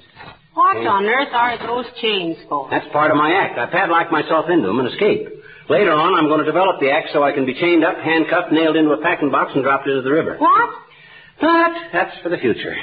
What 0.56 0.80
on 0.88 1.04
earth 1.04 1.36
are 1.36 1.60
those 1.60 1.84
chains 2.00 2.40
for? 2.48 2.72
That's 2.72 2.88
part 2.88 3.10
of 3.12 3.20
my 3.20 3.28
act. 3.36 3.60
I 3.60 3.68
padlock 3.68 4.08
myself 4.10 4.48
into 4.48 4.66
them 4.66 4.80
and 4.80 4.88
escape. 4.88 5.28
Later 5.68 5.92
on, 5.92 6.16
I'm 6.16 6.32
going 6.32 6.40
to 6.40 6.48
develop 6.48 6.80
the 6.80 6.88
act 6.88 7.12
so 7.12 7.20
I 7.22 7.32
can 7.36 7.44
be 7.44 7.52
chained 7.52 7.84
up, 7.84 8.00
handcuffed, 8.00 8.52
nailed 8.56 8.72
into 8.76 8.88
a 8.96 9.02
packing 9.04 9.28
box, 9.30 9.52
and 9.52 9.60
dropped 9.62 9.86
into 9.86 10.00
the 10.00 10.08
river. 10.10 10.40
What? 10.40 10.70
But 11.36 11.92
that's 11.92 12.16
for 12.22 12.30
the 12.32 12.38
future. 12.40 12.72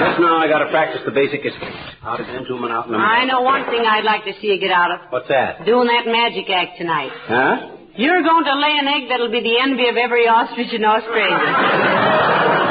Just 0.00 0.16
now, 0.24 0.40
I 0.40 0.48
got 0.48 0.64
to 0.64 0.72
practice 0.72 1.02
the 1.04 1.12
basic 1.12 1.44
escape. 1.44 1.76
Out 2.00 2.16
of 2.20 2.28
into 2.32 2.56
and 2.56 2.72
out 2.72 2.86
in 2.86 2.92
the 2.92 2.98
I 2.98 3.26
know 3.28 3.42
one 3.42 3.68
thing 3.68 3.84
I'd 3.84 4.04
like 4.08 4.24
to 4.24 4.32
see 4.40 4.48
you 4.48 4.60
get 4.60 4.72
out 4.72 4.88
of. 4.90 5.00
What's 5.12 5.28
that? 5.28 5.66
Doing 5.66 5.88
that 5.88 6.08
magic 6.08 6.48
act 6.48 6.78
tonight. 6.78 7.12
Huh? 7.28 7.75
You're 7.96 8.22
going 8.22 8.44
to 8.44 8.54
lay 8.60 8.76
an 8.76 8.86
egg 8.88 9.08
that'll 9.08 9.32
be 9.32 9.40
the 9.40 9.56
envy 9.60 9.88
of 9.88 9.96
every 9.96 10.28
ostrich 10.28 10.72
in 10.72 10.84
Australia. 10.84 11.48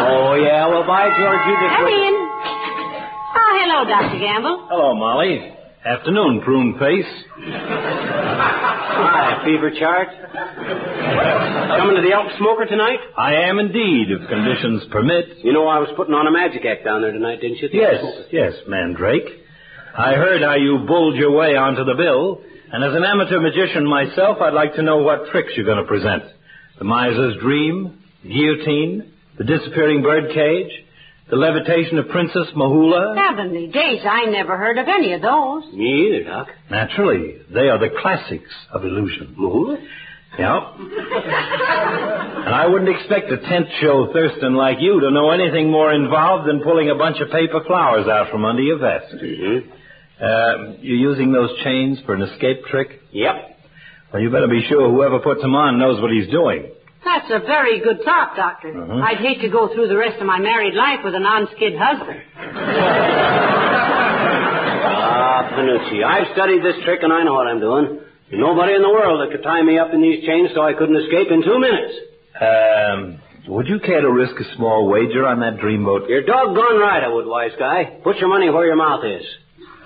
Oh, 0.05 0.37
yeah. 0.37 0.67
Well, 0.69 0.85
by 0.85 1.09
George, 1.09 1.41
you 1.49 1.55
just... 1.57 1.73
Come 1.81 1.89
in. 1.89 2.13
Oh, 3.33 3.51
hello, 3.57 3.79
Dr. 3.89 4.19
Gamble. 4.21 4.67
Hello, 4.69 4.93
Molly. 4.93 5.51
Afternoon, 5.85 6.41
prune 6.45 6.77
face. 6.77 7.09
Hi, 8.97 9.41
fever 9.45 9.71
chart. 9.77 10.09
Coming 11.77 11.95
to 11.97 12.01
the 12.01 12.13
Elk 12.13 12.31
Smoker 12.37 12.65
tonight? 12.65 12.99
I 13.17 13.49
am 13.49 13.59
indeed, 13.59 14.09
if 14.09 14.27
conditions 14.29 14.85
permit. 14.91 15.37
You 15.43 15.53
know 15.53 15.67
I 15.67 15.79
was 15.79 15.89
putting 15.97 16.13
on 16.13 16.25
a 16.27 16.31
magic 16.31 16.65
act 16.65 16.85
down 16.85 17.01
there 17.01 17.11
tonight, 17.11 17.41
didn't 17.41 17.57
you? 17.61 17.69
Yes, 17.73 18.03
yes, 18.31 18.53
Mandrake. 18.67 19.25
I 19.97 20.13
heard 20.13 20.41
how 20.41 20.55
you 20.55 20.85
bulled 20.87 21.15
your 21.15 21.31
way 21.31 21.55
onto 21.55 21.83
the 21.83 21.93
bill, 21.95 22.41
and 22.75 22.83
as 22.83 22.93
an 22.93 23.05
amateur 23.05 23.39
magician 23.39 23.87
myself, 23.87 24.41
I'd 24.41 24.53
like 24.53 24.75
to 24.75 24.81
know 24.83 24.97
what 24.97 25.31
tricks 25.31 25.53
you're 25.55 25.65
going 25.65 25.81
to 25.81 25.87
present. 25.87 26.23
The 26.77 26.83
miser's 26.83 27.37
dream, 27.41 28.03
the 28.21 28.27
guillotine, 28.27 29.13
the 29.37 29.45
disappearing 29.45 30.03
bird 30.03 30.33
cage, 30.33 30.71
the 31.29 31.37
levitation 31.37 31.97
of 31.99 32.09
Princess 32.09 32.47
Mahula. 32.53 33.15
Heavenly 33.15 33.67
days, 33.67 34.01
I 34.03 34.25
never 34.25 34.57
heard 34.57 34.77
of 34.77 34.89
any 34.89 35.13
of 35.13 35.21
those. 35.21 35.73
Me 35.73 36.07
either, 36.19 36.23
Doc. 36.29 36.49
Naturally, 36.69 37.37
they 37.49 37.69
are 37.69 37.79
the 37.79 37.95
classics 38.01 38.51
of 38.73 38.83
illusion. 38.83 39.37
Mahula? 39.39 39.77
Yeah. 40.37 40.75
and 40.75 42.53
I 42.53 42.67
wouldn't 42.67 42.89
expect 42.93 43.31
a 43.31 43.37
tent 43.37 43.67
show 43.79 44.11
Thurston 44.11 44.55
like 44.55 44.79
you 44.81 44.99
to 44.99 45.11
know 45.11 45.31
anything 45.31 45.71
more 45.71 45.93
involved 45.93 46.49
than 46.49 46.61
pulling 46.61 46.89
a 46.89 46.95
bunch 46.95 47.21
of 47.21 47.31
paper 47.31 47.63
flowers 47.65 48.05
out 48.09 48.31
from 48.31 48.43
under 48.43 48.61
your 48.61 48.79
vest. 48.79 49.15
Mm-hmm. 49.15 49.71
Uh, 50.21 50.75
you're 50.81 50.97
using 51.11 51.31
those 51.31 51.51
chains 51.63 51.99
for 52.05 52.13
an 52.13 52.21
escape 52.21 52.65
trick? 52.65 53.01
Yep. 53.11 53.59
Well, 54.13 54.21
you 54.21 54.29
better 54.29 54.47
be 54.47 54.63
sure 54.69 54.89
whoever 54.89 55.19
puts 55.19 55.41
them 55.41 55.55
on 55.55 55.77
knows 55.77 55.99
what 56.01 56.11
he's 56.11 56.29
doing. 56.31 56.71
That's 57.03 57.29
a 57.31 57.39
very 57.39 57.79
good 57.81 58.01
thought, 58.03 58.35
Doctor. 58.35 58.69
Mhm. 58.73 59.03
I'd 59.03 59.17
hate 59.17 59.41
to 59.41 59.49
go 59.49 59.67
through 59.67 59.87
the 59.87 59.97
rest 59.97 60.19
of 60.19 60.25
my 60.25 60.39
married 60.39 60.73
life 60.73 61.03
with 61.03 61.13
a 61.15 61.19
non-skid 61.19 61.75
husband. 61.77 62.21
Ah, 64.87 65.49
Panucci, 65.53 66.03
I've 66.03 66.27
studied 66.33 66.63
this 66.63 66.77
trick 66.83 67.03
and 67.03 67.11
I 67.13 67.23
know 67.23 67.33
what 67.33 67.47
I'm 67.47 67.59
doing. 67.59 67.99
There's 68.29 68.41
nobody 68.41 68.73
in 68.73 68.81
the 68.81 68.89
world 68.89 69.21
that 69.21 69.31
could 69.35 69.43
tie 69.43 69.61
me 69.61 69.77
up 69.77 69.93
in 69.93 70.01
these 70.01 70.25
chains 70.25 70.49
so 70.55 70.61
I 70.63 70.73
couldn't 70.73 70.95
escape 70.95 71.29
in 71.31 71.43
two 71.43 71.59
minutes. 71.59 71.93
Um, 72.41 73.15
would 73.47 73.67
you 73.67 73.79
care 73.79 74.01
to 74.01 74.11
risk 74.11 74.39
a 74.39 74.43
small 74.55 74.87
wager 74.87 75.25
on 75.27 75.39
that 75.41 75.57
dreamboat? 75.57 76.09
You're 76.09 76.23
doggone 76.25 76.79
right 76.79 77.03
I 77.03 77.07
would, 77.07 77.25
wise 77.27 77.51
guy. 77.59 77.99
Put 78.03 78.17
your 78.17 78.29
money 78.29 78.49
where 78.49 78.65
your 78.65 78.75
mouth 78.75 79.03
is. 79.05 79.25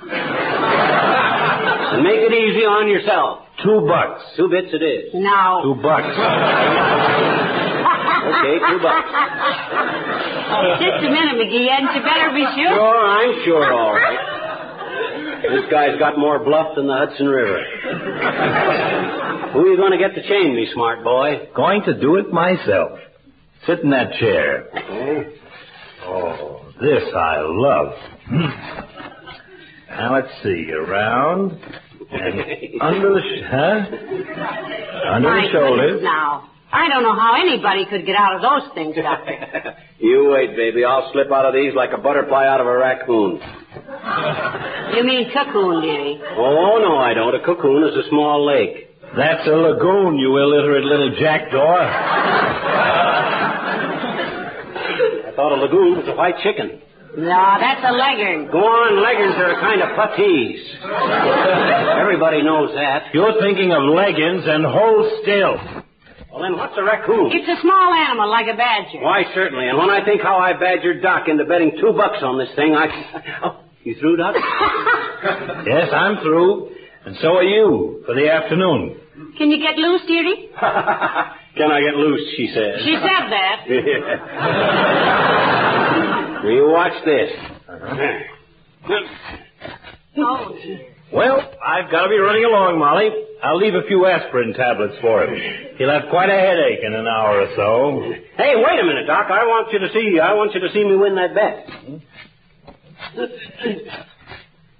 And 0.07 2.03
make 2.07 2.19
it 2.19 2.33
easy 2.33 2.65
on 2.65 2.87
yourself. 2.87 3.45
Two 3.63 3.81
bucks. 3.87 4.23
Two 4.37 4.47
bits 4.49 4.69
it 4.71 4.83
is. 4.83 5.13
Now. 5.13 5.61
Two 5.63 5.75
bucks. 5.81 6.07
Okay, 8.19 8.59
two 8.59 8.79
bucks. 8.83 9.09
Just 10.79 11.01
a 11.01 11.09
minute, 11.09 11.35
McGee. 11.39 11.67
Hadn't 11.71 11.95
you 11.95 12.01
better 12.03 12.29
be 12.35 12.43
sure? 12.55 12.75
Sure, 12.75 13.05
I'm 13.07 13.43
sure, 13.43 13.73
all 13.73 13.93
right. 13.93 15.41
This 15.41 15.65
guy's 15.71 15.97
got 15.97 16.17
more 16.19 16.37
bluff 16.43 16.75
than 16.75 16.85
the 16.87 16.93
Hudson 16.93 17.25
River. 17.27 17.63
Who 19.53 19.59
are 19.59 19.67
you 19.71 19.77
going 19.77 19.93
to 19.93 19.97
get 19.97 20.13
to 20.15 20.21
chain 20.27 20.53
me, 20.55 20.67
smart 20.73 21.03
boy? 21.03 21.47
Going 21.55 21.81
to 21.85 21.99
do 21.99 22.17
it 22.17 22.31
myself. 22.31 22.99
Sit 23.65 23.79
in 23.79 23.89
that 23.91 24.11
chair. 24.19 24.67
Okay. 24.77 25.35
Oh, 26.05 26.61
this 26.79 27.03
I 27.15 27.37
love. 27.41 27.93
Now 29.89 30.13
let's 30.15 30.31
see. 30.43 30.71
Around 30.71 31.51
and 32.11 32.81
under 32.81 33.13
the 33.13 33.21
sh- 33.21 33.43
huh? 33.45 33.79
Under 35.13 35.29
My 35.29 35.41
the 35.45 35.49
shoulders. 35.51 35.91
goodness, 35.91 36.03
now. 36.03 36.49
I 36.71 36.87
don't 36.87 37.01
know 37.01 37.15
how 37.15 37.33
anybody 37.41 37.85
could 37.89 38.05
get 38.05 38.15
out 38.15 38.35
of 38.35 38.41
those 38.45 38.69
things, 38.75 38.95
Doctor. 38.95 39.75
you 39.99 40.29
wait, 40.31 40.55
baby. 40.55 40.85
I'll 40.85 41.09
slip 41.13 41.31
out 41.31 41.45
of 41.45 41.53
these 41.55 41.73
like 41.73 41.89
a 41.97 41.97
butterfly 41.97 42.45
out 42.45 42.61
of 42.61 42.67
a 42.67 42.77
raccoon. 42.77 43.41
You 44.95 45.03
mean 45.03 45.31
cocoon, 45.33 45.81
dearie. 45.81 46.21
Oh, 46.37 46.77
no, 46.81 46.97
I 46.97 47.13
don't. 47.15 47.33
A 47.33 47.39
cocoon 47.43 47.83
is 47.89 47.95
a 48.05 48.09
small 48.09 48.45
lake. 48.45 48.85
That's 49.17 49.47
a 49.47 49.51
lagoon, 49.51 50.19
you 50.19 50.37
illiterate 50.37 50.83
little 50.83 51.15
jackdaw. 51.19 51.77
I 55.25 55.31
thought 55.35 55.51
a 55.51 55.55
lagoon 55.61 55.97
was 55.97 56.07
a 56.07 56.15
white 56.15 56.35
chicken. 56.43 56.81
No, 57.17 57.41
that's 57.59 57.81
a 57.83 57.91
leghorn. 57.91 58.51
Go 58.51 58.61
on, 58.61 59.01
leghorns 59.01 59.35
are 59.41 59.57
a 59.57 59.59
kind 59.61 59.81
of 59.81 59.89
puttees. 59.97 60.61
Everybody 61.99 62.43
knows 62.43 62.69
that. 62.75 63.09
You're 63.13 63.39
thinking 63.41 63.71
of 63.73 63.81
leggings 63.83 64.43
and 64.45 64.63
hold 64.65 65.05
still. 65.23 65.57
Well, 66.31 66.43
then 66.45 66.53
what's 66.55 66.77
a 66.77 66.83
raccoon? 66.83 67.31
It's 67.33 67.49
a 67.49 67.57
small 67.61 67.93
animal 67.93 68.29
like 68.29 68.45
a 68.47 68.55
badger. 68.55 69.01
Why, 69.01 69.23
certainly. 69.33 69.67
And 69.67 69.77
when 69.77 69.89
I 69.89 70.05
think 70.05 70.21
how 70.21 70.37
I 70.37 70.53
badgered 70.53 71.01
Doc 71.01 71.27
into 71.27 71.45
betting 71.45 71.71
two 71.81 71.93
bucks 71.97 72.21
on 72.21 72.37
this 72.37 72.49
thing, 72.55 72.75
I. 72.75 72.87
Oh, 73.43 73.59
you 73.83 73.95
through, 73.99 74.17
Doc? 74.17 74.35
Yes, 75.65 75.89
I'm 75.91 76.17
through. 76.21 76.69
And 77.05 77.15
so 77.21 77.37
are 77.37 77.43
you 77.43 78.03
for 78.05 78.13
the 78.13 78.29
afternoon. 78.29 78.99
Can 79.37 79.49
you 79.49 79.57
get 79.59 79.77
loose, 79.77 80.01
dearie? 80.07 80.49
Can 80.59 81.71
I 81.71 81.81
get 81.81 81.95
loose? 81.95 82.21
She 82.37 82.47
says. 82.53 82.81
She 82.85 82.93
said 82.95 83.29
that. 83.33 83.65
You 86.43 86.69
watch 86.69 86.93
this? 87.05 87.31
Oh. 90.17 90.55
Well, 91.13 91.39
I've 91.65 91.89
got 91.91 92.03
to 92.03 92.09
be 92.09 92.17
running 92.17 92.45
along, 92.45 92.79
Molly. 92.79 93.09
I'll 93.41 93.57
leave 93.57 93.73
a 93.73 93.83
few 93.87 94.05
aspirin 94.05 94.53
tablets 94.53 94.95
for 95.01 95.23
him. 95.23 95.33
He'll 95.77 95.89
have 95.89 96.09
quite 96.09 96.29
a 96.29 96.37
headache 96.37 96.79
in 96.83 96.93
an 96.93 97.07
hour 97.07 97.41
or 97.41 97.47
so. 97.55 98.01
Hey, 98.37 98.53
wait 98.55 98.79
a 98.79 98.83
minute, 98.83 99.07
Doc. 99.07 99.27
I 99.31 99.45
want 99.45 99.71
you 99.73 99.79
to 99.79 99.89
see. 99.93 100.19
I 100.19 100.33
want 100.33 100.53
you 100.53 100.59
to 100.59 100.69
see 100.73 100.83
me 100.83 100.95
win 100.95 101.15
that 101.15 101.33
bet. 101.33 101.69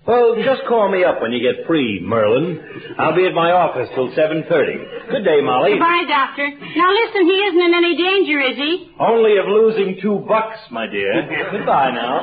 Well, 0.09 0.41
just 0.43 0.65
call 0.67 0.89
me 0.89 1.03
up 1.03 1.21
when 1.21 1.31
you 1.31 1.37
get 1.39 1.67
free, 1.67 1.99
Merlin. 2.01 2.57
I'll 2.97 3.15
be 3.15 3.27
at 3.27 3.33
my 3.35 3.51
office 3.51 3.87
till 3.93 4.09
7.30. 4.09 5.11
Good 5.11 5.23
day, 5.23 5.39
Molly. 5.39 5.73
Goodbye, 5.73 6.05
Doctor. 6.09 6.49
Now 6.49 6.89
listen, 6.89 7.29
he 7.29 7.37
isn't 7.45 7.61
in 7.61 7.73
any 7.75 7.95
danger, 7.95 8.39
is 8.41 8.57
he? 8.57 8.89
Only 8.99 9.37
of 9.37 9.45
losing 9.45 10.01
two 10.01 10.25
bucks, 10.27 10.57
my 10.71 10.87
dear. 10.87 11.29
Goodbye 11.51 11.91
now. 11.91 12.21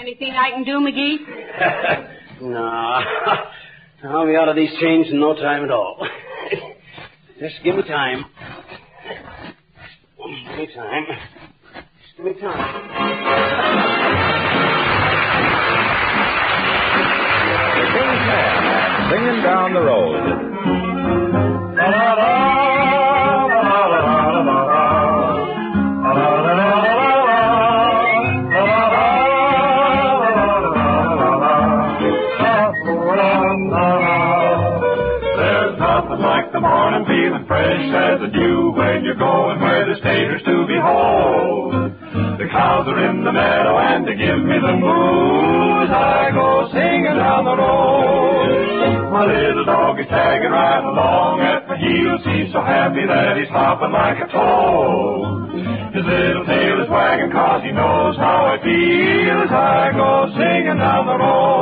Anything 0.00 0.32
I 0.32 0.50
can 0.50 0.64
do, 0.64 0.80
McGee? 0.80 1.18
no. 2.42 3.00
I'll 4.10 4.26
be 4.26 4.34
out 4.34 4.48
of 4.48 4.56
these 4.56 4.72
chains 4.80 5.06
in 5.08 5.20
no 5.20 5.34
time 5.34 5.62
at 5.62 5.70
all. 5.70 6.04
Just 7.38 7.62
give 7.62 7.76
me 7.76 7.82
time. 7.82 8.24
Give 9.10 9.18
me 10.58 10.66
time. 10.72 11.06
Just 11.06 12.16
give 12.16 12.26
me 12.26 12.32
time. 12.40 13.80
Singing 19.10 19.42
down 19.42 19.74
the 19.74 19.80
road. 19.80 20.40
Fresh 37.80 38.12
as 38.12 38.20
the 38.20 38.28
dew 38.28 38.72
when 38.76 39.04
you're 39.04 39.14
going 39.14 39.60
where 39.60 39.86
there's 39.86 40.00
taters 40.00 40.42
to 40.44 40.66
behold. 40.66 41.72
The 42.36 42.48
cows 42.50 42.86
are 42.88 43.00
in 43.08 43.24
the 43.24 43.32
meadow 43.32 43.78
and 43.78 44.06
they 44.06 44.16
give 44.16 44.40
me 44.44 44.56
the 44.60 44.74
moves. 44.76 45.90
I 45.90 46.30
go 46.32 46.68
singing 46.72 47.16
down 47.16 47.44
the 47.44 47.56
road. 47.56 49.12
My 49.12 49.24
little 49.26 49.64
dog 49.64 50.00
is 50.00 50.06
tagging 50.08 50.50
right 50.50 50.84
along 50.84 51.40
at 51.40 51.68
my 51.68 51.76
heels. 51.76 52.20
He's 52.24 52.52
so 52.52 52.60
happy 52.60 53.06
that 53.06 53.36
he's 53.36 53.48
hopping 53.48 53.92
like 53.92 54.18
a 54.20 54.28
toad. 54.28 55.94
His 55.94 56.04
little 56.04 56.44
tail 56.44 56.82
is 56.84 56.88
wagging 56.88 57.32
cause 57.32 57.62
he 57.64 57.72
knows 57.72 58.16
how 58.16 58.54
it 58.54 58.62
feels. 58.62 59.50
I 59.50 59.92
go 59.92 60.30
singing 60.36 60.78
down 60.78 61.06
the 61.06 61.18
road. 61.18 61.59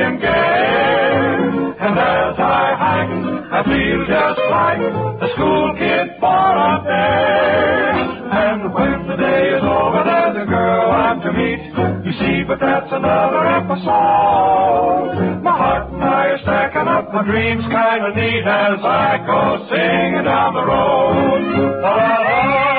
And 0.00 0.20
gay. 0.20 1.76
And 1.76 1.94
as 1.98 2.34
I 2.38 2.64
hike, 2.76 3.16
I 3.52 3.60
feel 3.64 4.00
just 4.06 4.40
like 4.50 4.80
a 5.22 5.28
school 5.34 5.74
kid 5.78 6.06
for 6.20 6.50
a 6.56 6.74
day. 6.84 8.16
And 8.26 8.74
when 8.74 9.06
the 9.06 9.16
day 9.16 9.44
is 9.56 9.62
over, 9.62 10.02
there's 10.04 10.36
a 10.42 10.46
girl 10.50 10.90
I'm 10.90 11.20
to 11.20 11.32
meet. 11.32 11.62
You 12.06 12.12
see, 12.18 12.44
but 12.46 12.58
that's 12.60 12.90
another 12.90 13.46
episode. 13.46 15.42
My 15.42 15.54
heart 15.56 15.92
and 15.92 16.02
I 16.02 16.34
are 16.34 16.38
stacking 16.42 16.88
up, 16.88 17.12
my 17.12 17.24
dreams 17.24 17.64
kind 17.70 18.02
of 18.04 18.16
neat 18.16 18.44
as 18.46 18.80
I 18.82 19.22
go 19.26 19.66
singing 19.70 20.24
down 20.24 20.54
the 20.54 20.64
road. 20.64 21.82
La, 21.82 21.94
la, 21.94 22.75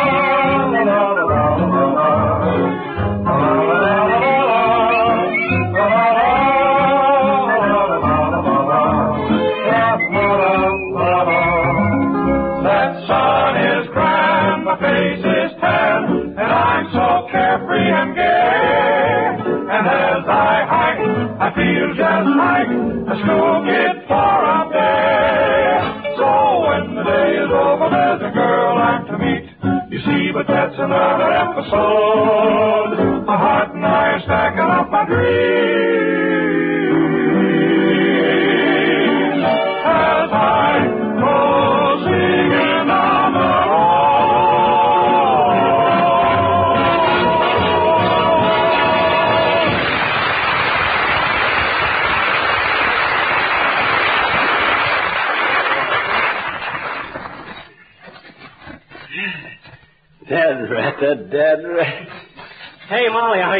another 30.87 31.31
episode. 31.33 32.16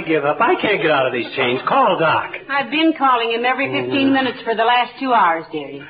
Give 0.08 0.24
up. 0.26 0.38
I 0.40 0.56
can't 0.62 0.82
get 0.82 0.92
out 0.92 1.06
of 1.08 1.14
these 1.14 1.28
chains. 1.36 1.62
Call 1.68 1.98
Doc. 2.00 2.34
I've 2.50 2.72
been 2.72 2.94
calling 2.98 3.32
him 3.32 3.46
every 3.46 3.68
15 3.70 4.14
minutes 4.14 4.40
for 4.44 4.56
the 4.56 4.64
last 4.64 4.94
two 5.00 5.14
hours, 5.14 5.46
dearie. 5.52 5.84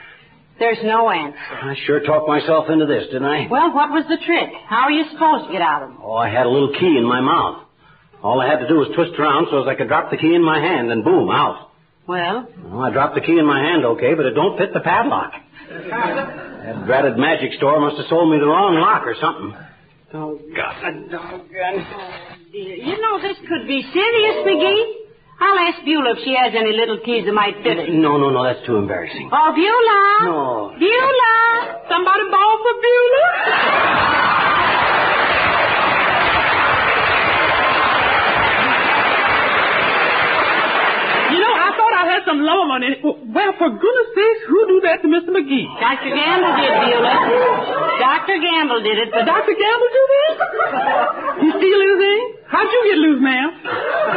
There's 0.59 0.79
no 0.83 1.09
answer. 1.11 1.37
I 1.37 1.75
sure 1.85 1.99
talked 2.01 2.27
myself 2.27 2.65
into 2.69 2.85
this, 2.87 3.05
didn't 3.13 3.25
I? 3.29 3.47
Well, 3.49 3.73
what 3.73 3.91
was 3.91 4.05
the 4.09 4.17
trick? 4.25 4.49
How 4.67 4.89
are 4.89 4.91
you 4.91 5.05
supposed 5.13 5.45
to 5.47 5.51
get 5.53 5.61
out 5.61 5.83
of 5.83 5.89
him? 5.91 5.97
Oh, 6.01 6.15
I 6.15 6.29
had 6.29 6.45
a 6.45 6.49
little 6.49 6.73
key 6.73 6.97
in 6.97 7.05
my 7.07 7.21
mouth. 7.21 7.63
All 8.23 8.41
I 8.41 8.49
had 8.49 8.57
to 8.59 8.67
do 8.67 8.73
was 8.81 8.89
twist 8.95 9.13
around 9.19 9.47
so 9.51 9.61
as 9.61 9.67
I 9.67 9.75
could 9.75 9.87
drop 9.87 10.09
the 10.09 10.17
key 10.17 10.33
in 10.33 10.43
my 10.43 10.59
hand, 10.59 10.91
and 10.91 11.03
boom, 11.03 11.29
out. 11.29 11.69
Well, 12.07 12.47
Well, 12.65 12.81
I 12.81 12.89
dropped 12.89 13.13
the 13.15 13.21
key 13.21 13.37
in 13.37 13.45
my 13.45 13.59
hand, 13.61 13.85
okay, 13.85 14.15
but 14.15 14.25
it 14.25 14.33
don't 14.33 14.57
fit 14.57 14.73
the 14.73 14.79
padlock. 14.79 15.33
That 15.69 16.85
dratted 16.85 17.17
magic 17.17 17.53
store 17.53 17.79
must 17.79 17.97
have 17.97 18.07
sold 18.09 18.31
me 18.31 18.39
the 18.39 18.47
wrong 18.47 18.75
lock 18.81 19.03
or 19.05 19.15
something. 19.21 19.53
Oh, 20.13 20.39
doggone, 20.55 21.09
doggone. 21.09 22.36
Dear, 22.57 22.75
you 22.75 22.95
know 23.01 23.21
this 23.21 23.37
could 23.47 23.67
be 23.67 23.81
serious, 23.93 24.35
McGee. 24.45 24.85
I'll 25.39 25.59
ask 25.69 25.85
Beulah 25.85 26.17
if 26.17 26.25
she 26.25 26.33
has 26.33 26.53
any 26.57 26.73
little 26.73 26.97
keys 27.05 27.25
that 27.25 27.33
might 27.33 27.61
fit 27.61 27.77
it. 27.77 27.93
No, 27.93 28.17
no, 28.17 28.29
no, 28.33 28.41
that's 28.43 28.65
too 28.65 28.77
embarrassing. 28.77 29.29
Oh, 29.31 29.53
Beulah! 29.53 30.09
No. 30.25 30.73
Beulah! 30.81 31.85
Somebody 31.85 32.25
ball 32.33 32.53
for 32.65 32.73
Beulah? 32.81 34.37
You 41.27 41.39
know, 41.43 41.51
I 41.51 41.69
thought 41.75 41.91
I 41.93 42.05
had 42.07 42.21
some 42.23 42.39
love 42.39 42.71
on 42.71 42.81
it. 42.87 43.03
Well, 43.03 43.51
for 43.59 43.67
goodness 43.67 44.09
sakes, 44.15 44.41
who 44.47 44.59
do 44.71 44.77
that 44.87 45.03
to 45.03 45.07
Mr. 45.11 45.29
McGee? 45.35 45.67
Dr. 45.75 46.07
Gamble 46.15 46.53
did, 46.55 46.71
Beulah. 46.87 47.15
Dr. 47.99 48.37
Gamble 48.39 48.79
did 48.79 48.97
it, 49.03 49.09
but 49.11 49.27
Dr. 49.27 49.53
Gamble 49.59 49.89
do 49.91 50.03
this? 50.07 50.35
He 51.43 51.47
steal 51.59 51.79
anything? 51.83 52.21
How'd 52.49 52.69
you 52.71 52.81
get 52.87 52.97
loose, 53.03 53.21
ma'am? 53.21 53.49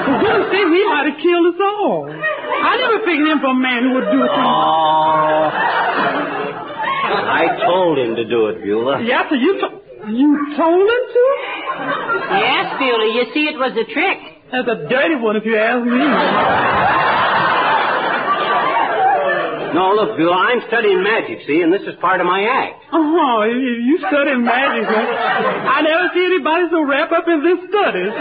For 0.07 0.15
goodness 0.23 0.51
sake, 0.55 0.71
he 0.71 0.83
might 0.87 1.07
have 1.11 1.19
killed 1.21 1.47
us 1.55 1.61
all. 1.61 2.07
I 2.11 2.73
never 2.79 2.99
figured 3.05 3.27
him 3.29 3.41
for 3.41 3.51
a 3.51 3.55
man 3.59 3.83
who 3.91 3.95
would 3.99 4.07
do 4.13 4.23
it. 4.23 4.31
Oh. 4.31 5.51
I 7.11 7.59
told 7.67 7.99
him 7.99 8.15
to 8.17 8.25
do 8.25 8.47
it, 8.49 8.63
Beulah. 8.63 9.03
Yeah, 9.03 9.29
so 9.29 9.35
you 9.35 9.59
to- 9.61 9.81
you 10.15 10.55
told 10.57 10.81
him 10.81 11.03
to? 11.15 11.25
yes, 12.39 12.79
Beulah, 12.79 13.09
you 13.15 13.25
see, 13.35 13.47
it 13.49 13.59
was 13.59 13.73
a 13.77 13.85
trick. 13.93 14.19
That's 14.53 14.69
a 14.69 14.89
dirty 14.89 15.15
one, 15.17 15.37
if 15.37 15.45
you 15.45 15.57
ask 15.57 15.85
me. 15.85 15.99
No, 19.75 19.95
look, 19.95 20.17
Bill, 20.19 20.33
I'm 20.35 20.61
studying 20.67 21.03
magic, 21.03 21.47
see, 21.47 21.61
and 21.63 21.73
this 21.73 21.83
is 21.83 21.95
part 22.01 22.21
of 22.21 22.27
my 22.27 22.43
act. 22.43 22.83
Oh, 22.93 23.43
you, 23.47 23.87
you 23.87 23.99
study 24.03 24.35
magic, 24.35 24.85
huh? 24.89 24.99
I 25.71 25.83
never 25.83 26.11
see 26.15 26.25
anybody 26.27 26.67
so 26.71 26.83
wrapped 26.83 27.13
up 27.13 27.27
in 27.29 27.39
this 27.45 27.61
studies. 27.71 28.13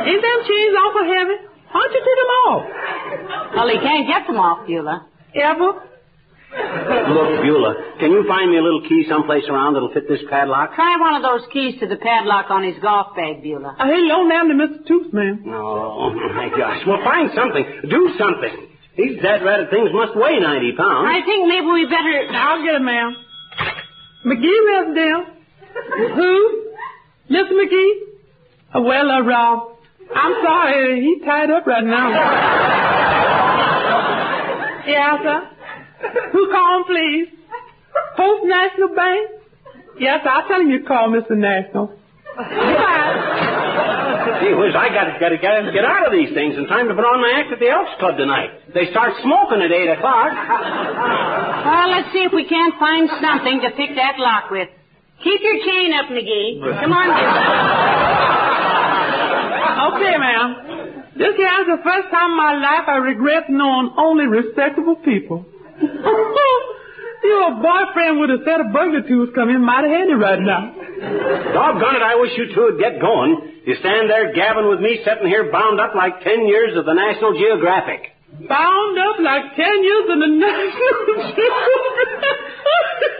Ain't 0.00 0.22
them 0.22 0.40
chains 0.44 0.74
awful 0.76 1.04
heavy? 1.08 1.36
Why 1.72 1.80
don't 1.80 1.92
you 1.94 2.02
take 2.04 2.18
them 2.20 2.32
off? 2.44 2.62
Well, 3.56 3.68
he 3.68 3.78
can't 3.78 4.06
get 4.08 4.26
them 4.26 4.36
off, 4.36 4.66
Beulah. 4.66 5.06
Ever? 5.34 5.70
Look, 6.50 7.30
Beulah, 7.46 7.74
can 8.00 8.10
you 8.10 8.24
find 8.26 8.50
me 8.50 8.58
a 8.58 8.62
little 8.62 8.82
key 8.88 9.06
someplace 9.08 9.44
around 9.48 9.74
that'll 9.74 9.92
fit 9.94 10.08
this 10.08 10.20
padlock? 10.28 10.74
Try 10.74 10.98
one 10.98 11.14
of 11.14 11.22
those 11.22 11.46
keys 11.52 11.78
to 11.80 11.86
the 11.86 11.96
padlock 11.96 12.50
on 12.50 12.64
his 12.64 12.74
golf 12.82 13.14
bag, 13.14 13.42
Beulah. 13.42 13.76
Uh, 13.78 13.82
I 13.82 13.86
hate 13.86 14.02
loan 14.10 14.28
down 14.28 14.48
to 14.48 14.54
Mr. 14.54 14.86
Tooth, 14.86 15.12
man. 15.12 15.44
Oh, 15.46 16.10
my 16.34 16.48
gosh. 16.50 16.82
Well, 16.86 16.98
find 17.04 17.30
something. 17.34 17.64
Do 17.88 18.10
something. 18.18 18.66
These 19.00 19.22
dead 19.22 19.40
ratted 19.42 19.70
things 19.70 19.88
must 19.92 20.12
weigh 20.14 20.38
90 20.38 20.76
pounds. 20.76 21.08
I 21.08 21.24
think 21.24 21.48
maybe 21.48 21.64
we 21.72 21.86
better... 21.88 22.12
I'll 22.36 22.62
get 22.62 22.74
it, 22.74 22.84
ma'am. 22.84 23.16
McGee 24.26 24.60
lives 24.68 24.92
down. 24.94 25.24
Who? 26.16 26.74
Mr. 27.30 27.52
McGee? 27.56 27.92
Oh, 28.74 28.82
well, 28.82 29.10
uh, 29.10 29.22
Rob. 29.22 29.72
I'm 30.14 30.34
sorry. 30.44 31.00
He's 31.00 31.24
tied 31.24 31.50
up 31.50 31.66
right 31.66 31.84
now. 31.84 32.10
yeah, 34.86 35.16
sir. 35.22 35.48
Who 36.32 36.50
called, 36.50 36.86
please? 36.86 37.28
Post 38.18 38.44
National 38.44 38.94
Bank? 38.94 39.30
Yes, 39.98 40.20
I'll 40.28 40.46
tell 40.46 40.60
him 40.60 40.68
you 40.68 40.84
call 40.84 41.08
Mr. 41.08 41.36
National. 41.38 41.96
Gee 44.50 44.58
whiz, 44.58 44.74
I 44.74 44.90
gotta, 44.90 45.14
gotta, 45.22 45.38
gotta 45.38 45.70
get 45.70 45.86
out 45.86 46.10
of 46.10 46.12
these 46.12 46.34
things 46.34 46.58
in 46.58 46.66
time 46.66 46.90
to 46.90 46.94
put 46.98 47.06
on 47.06 47.22
my 47.22 47.38
act 47.38 47.54
at 47.54 47.62
the 47.62 47.70
Elks 47.70 47.94
Club 48.02 48.18
tonight. 48.18 48.50
They 48.74 48.90
start 48.90 49.14
smoking 49.22 49.62
at 49.62 49.70
8 49.70 49.94
o'clock. 49.94 50.34
Well, 51.60 51.92
let's 51.92 52.08
see 52.10 52.24
if 52.24 52.32
we 52.32 52.48
can't 52.48 52.72
find 52.80 53.04
something 53.20 53.60
to 53.62 53.70
pick 53.76 53.94
that 53.94 54.16
lock 54.18 54.50
with. 54.50 54.66
Keep 55.22 55.40
your 55.44 55.58
chain 55.62 55.92
up, 55.92 56.08
McGee. 56.10 56.56
Come 56.82 56.90
on, 56.90 57.06
Okay, 59.92 60.16
ma'am. 60.18 60.48
This 61.14 61.36
here's 61.36 61.68
the 61.68 61.78
first 61.84 62.08
time 62.10 62.32
in 62.32 62.36
my 62.40 62.56
life 62.58 62.88
I 62.88 62.96
regret 62.96 63.44
knowing 63.50 63.92
only 63.98 64.24
respectable 64.26 64.96
people. 64.96 65.44
Your 67.22 67.50
boyfriend 67.60 68.18
with 68.18 68.30
a 68.32 68.40
set 68.48 68.64
of 68.64 68.72
burglar 68.72 69.04
tools 69.06 69.28
come 69.34 69.50
in 69.50 69.60
mighty 69.62 69.90
handy 69.92 70.14
right 70.14 70.40
now. 70.40 70.72
Doggone 70.72 71.96
it, 72.00 72.02
I 72.02 72.16
wish 72.16 72.32
you 72.40 72.48
two 72.56 72.62
would 72.72 72.80
get 72.80 72.98
going. 72.98 73.49
You 73.66 73.76
stand 73.80 74.08
there 74.08 74.32
gabbing 74.32 74.68
with 74.70 74.80
me, 74.80 75.00
sitting 75.04 75.28
here 75.28 75.52
bound 75.52 75.80
up 75.80 75.94
like 75.94 76.22
ten 76.24 76.46
years 76.46 76.76
of 76.76 76.86
the 76.86 76.94
National 76.94 77.34
Geographic. 77.34 78.10
Bound 78.48 78.98
up 78.98 79.20
like 79.20 79.54
ten 79.56 79.84
years 79.84 80.08
of 80.08 80.18
the 80.18 80.26
National 80.26 81.34
Geographic. 81.34 82.40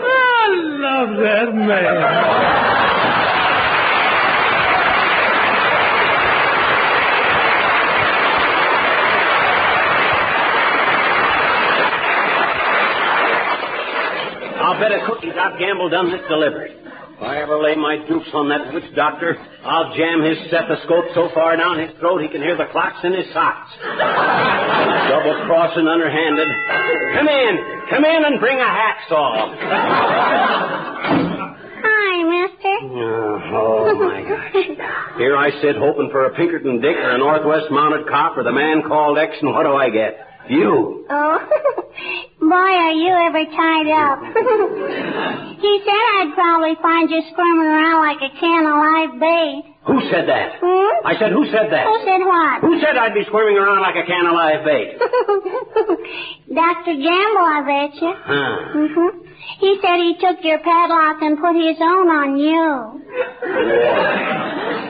I 0.00 0.46
love 0.78 1.10
that 1.18 1.54
man. 1.54 2.57
I'll 14.68 14.76
bet 14.76 14.92
a 14.92 15.00
cookie 15.08 15.32
Doc 15.32 15.56
Gamble 15.58 15.88
done 15.88 16.12
this 16.12 16.20
delivery. 16.28 16.76
If 16.76 17.22
I 17.24 17.40
ever 17.40 17.56
lay 17.56 17.74
my 17.74 17.96
dukes 18.04 18.28
on 18.34 18.52
that 18.52 18.68
witch 18.68 18.84
doctor, 18.94 19.32
I'll 19.64 19.96
jam 19.96 20.20
his 20.20 20.36
stethoscope 20.52 21.06
so 21.16 21.32
far 21.32 21.56
down 21.56 21.80
his 21.80 21.88
throat 21.96 22.20
he 22.20 22.28
can 22.28 22.42
hear 22.44 22.54
the 22.54 22.68
clocks 22.70 23.00
in 23.02 23.16
his 23.16 23.24
socks. 23.32 23.72
Double 25.08 25.40
crossing 25.48 25.88
underhanded. 25.88 26.52
Come 27.16 27.28
in. 27.32 27.52
Come 27.88 28.04
in 28.04 28.20
and 28.28 28.36
bring 28.38 28.60
a 28.60 28.68
hacksaw. 28.68 29.56
Hi, 31.88 32.12
mister. 32.28 32.76
Oh, 32.92 33.96
my 33.96 34.20
gosh. 34.20 34.52
Here 35.16 35.34
I 35.34 35.48
sit 35.62 35.80
hoping 35.80 36.10
for 36.12 36.26
a 36.26 36.36
Pinkerton 36.36 36.82
Dick 36.82 36.94
or 36.94 37.16
a 37.16 37.18
Northwest 37.18 37.72
Mounted 37.72 38.06
Cop 38.06 38.36
or 38.36 38.44
the 38.44 38.52
man 38.52 38.82
called 38.86 39.16
X, 39.16 39.32
and 39.40 39.48
what 39.50 39.64
do 39.64 39.72
I 39.72 39.88
get? 39.88 40.27
You. 40.48 41.04
Oh, 41.10 41.38
boy, 42.40 42.72
are 42.80 42.96
you 42.96 43.12
ever 43.12 43.44
tied 43.52 43.88
up. 43.92 44.18
he 45.60 45.72
said 45.84 46.02
I'd 46.16 46.32
probably 46.34 46.74
find 46.80 47.10
you 47.10 47.22
squirming 47.32 47.68
around 47.68 48.00
like 48.00 48.20
a 48.24 48.32
can 48.40 48.64
of 48.64 48.76
live 48.80 49.20
bait. 49.20 49.62
Who 49.86 50.00
said 50.10 50.28
that? 50.28 50.56
Hmm? 50.60 51.06
I 51.06 51.14
said, 51.18 51.32
who 51.32 51.44
said 51.52 51.68
that? 51.72 51.84
Who 51.84 51.96
said 52.04 52.20
what? 52.24 52.60
Who 52.60 52.80
said 52.80 52.96
I'd 52.96 53.14
be 53.14 53.24
squirming 53.28 53.56
around 53.56 53.80
like 53.80 53.96
a 53.96 54.06
can 54.08 54.24
of 54.26 54.32
live 54.32 54.64
bait? 54.64 54.96
Dr. 56.54 56.94
Gamble, 56.96 57.44
I 57.44 57.60
bet 57.64 57.92
you. 58.00 58.12
Huh. 58.16 58.56
hmm 58.72 59.27
He 59.60 59.78
said 59.82 59.96
he 59.98 60.14
took 60.20 60.44
your 60.44 60.58
padlock 60.58 61.22
and 61.22 61.38
put 61.38 61.54
his 61.56 61.76
own 61.80 62.06
on 62.08 62.38
you. 62.38 63.02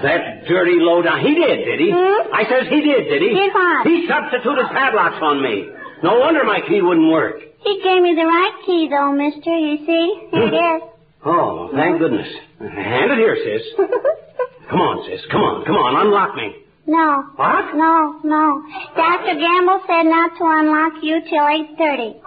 That 0.02 0.46
dirty 0.46 0.78
lowdown. 0.78 1.20
He 1.20 1.34
did, 1.34 1.64
did 1.64 1.80
he? 1.80 1.90
Hmm? 1.90 2.34
I 2.34 2.44
says 2.46 2.68
he 2.70 2.80
did, 2.80 3.08
did 3.08 3.22
he? 3.22 3.30
Did 3.34 3.52
what? 3.54 3.86
He 3.86 4.06
substituted 4.06 4.66
padlocks 4.70 5.18
on 5.22 5.42
me. 5.42 5.66
No 6.02 6.18
wonder 6.20 6.44
my 6.44 6.60
key 6.68 6.80
wouldn't 6.82 7.10
work. 7.10 7.40
He 7.60 7.80
gave 7.82 8.02
me 8.02 8.14
the 8.14 8.24
right 8.24 8.54
key, 8.64 8.86
though, 8.88 9.10
mister, 9.12 9.50
you 9.50 9.78
see. 9.84 10.28
Here 10.30 10.46
it 10.46 10.54
is. 10.54 10.82
Oh, 11.26 11.70
thank 11.74 11.98
goodness. 11.98 12.28
Hand 12.60 13.10
it 13.10 13.18
here, 13.18 13.36
sis. 13.42 13.62
Come 14.70 14.80
on, 14.80 15.02
sis. 15.10 15.20
Come 15.32 15.40
on, 15.40 15.64
come 15.64 15.74
on. 15.74 16.06
Unlock 16.06 16.36
me. 16.36 16.54
No. 16.86 17.24
What? 17.36 17.74
No, 17.74 18.20
no. 18.22 18.62
Dr. 18.94 19.34
Gamble 19.34 19.80
said 19.88 20.04
not 20.06 20.36
to 20.38 20.44
unlock 20.44 21.02
you 21.02 21.20
till 21.24 21.42
8.30. 21.42 22.20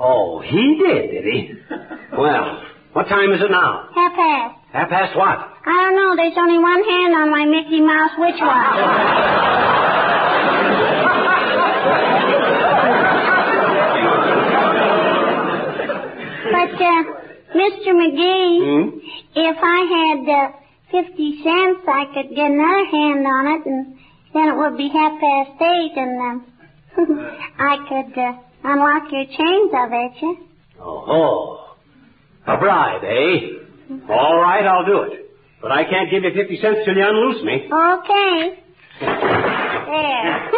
Oh, 0.00 0.40
he 0.40 0.78
did, 0.78 1.10
did 1.10 1.24
he? 1.24 1.54
Well, 2.18 2.62
what 2.94 3.06
time 3.08 3.32
is 3.32 3.40
it 3.40 3.50
now? 3.50 3.90
Half 3.94 4.12
past. 4.16 4.54
Half 4.72 4.88
past 4.88 5.16
what? 5.16 5.38
I 5.38 5.72
don't 5.84 5.94
know. 5.94 6.16
There's 6.16 6.36
only 6.36 6.58
one 6.58 6.82
hand 6.82 7.14
on 7.14 7.30
my 7.30 7.44
Mickey 7.44 7.80
Mouse 7.80 8.10
witch 8.18 8.40
watch. 8.40 8.78
but, 16.52 16.72
uh, 16.74 17.02
Mr. 17.54 17.90
McGee, 17.96 18.58
Hmm? 18.64 18.98
if 19.34 19.56
I 19.62 19.80
had 19.94 20.20
uh, 20.28 20.52
50 20.90 21.42
cents, 21.42 21.80
I 21.88 22.04
could 22.14 22.34
get 22.34 22.50
another 22.50 22.84
hand 22.86 23.26
on 23.26 23.46
it, 23.54 23.66
and 23.66 23.98
then 24.34 24.48
it 24.48 24.56
would 24.56 24.76
be 24.76 24.88
half 24.88 25.20
past 25.20 25.50
eight, 25.62 25.92
and 25.96 26.20
um, 26.20 26.46
I 27.58 27.76
could 27.88 28.18
uh, 28.18 28.32
unlock 28.64 29.12
your 29.12 29.24
chains, 29.26 29.72
I'll 29.74 29.90
bet 29.90 30.20
you. 30.22 30.36
Oh, 30.80 31.74
a 32.46 32.56
bribe, 32.56 33.02
eh? 33.04 33.40
All 34.08 34.40
right, 34.40 34.64
I'll 34.64 34.84
do 34.84 35.02
it. 35.02 35.30
But 35.60 35.72
I 35.72 35.84
can't 35.84 36.08
give 36.10 36.22
you 36.22 36.30
50 36.34 36.60
cents 36.60 36.78
till 36.84 36.96
you 36.96 37.04
unloose 37.06 37.42
me. 37.44 37.68
Okay. 37.70 38.62
There. 39.00 40.50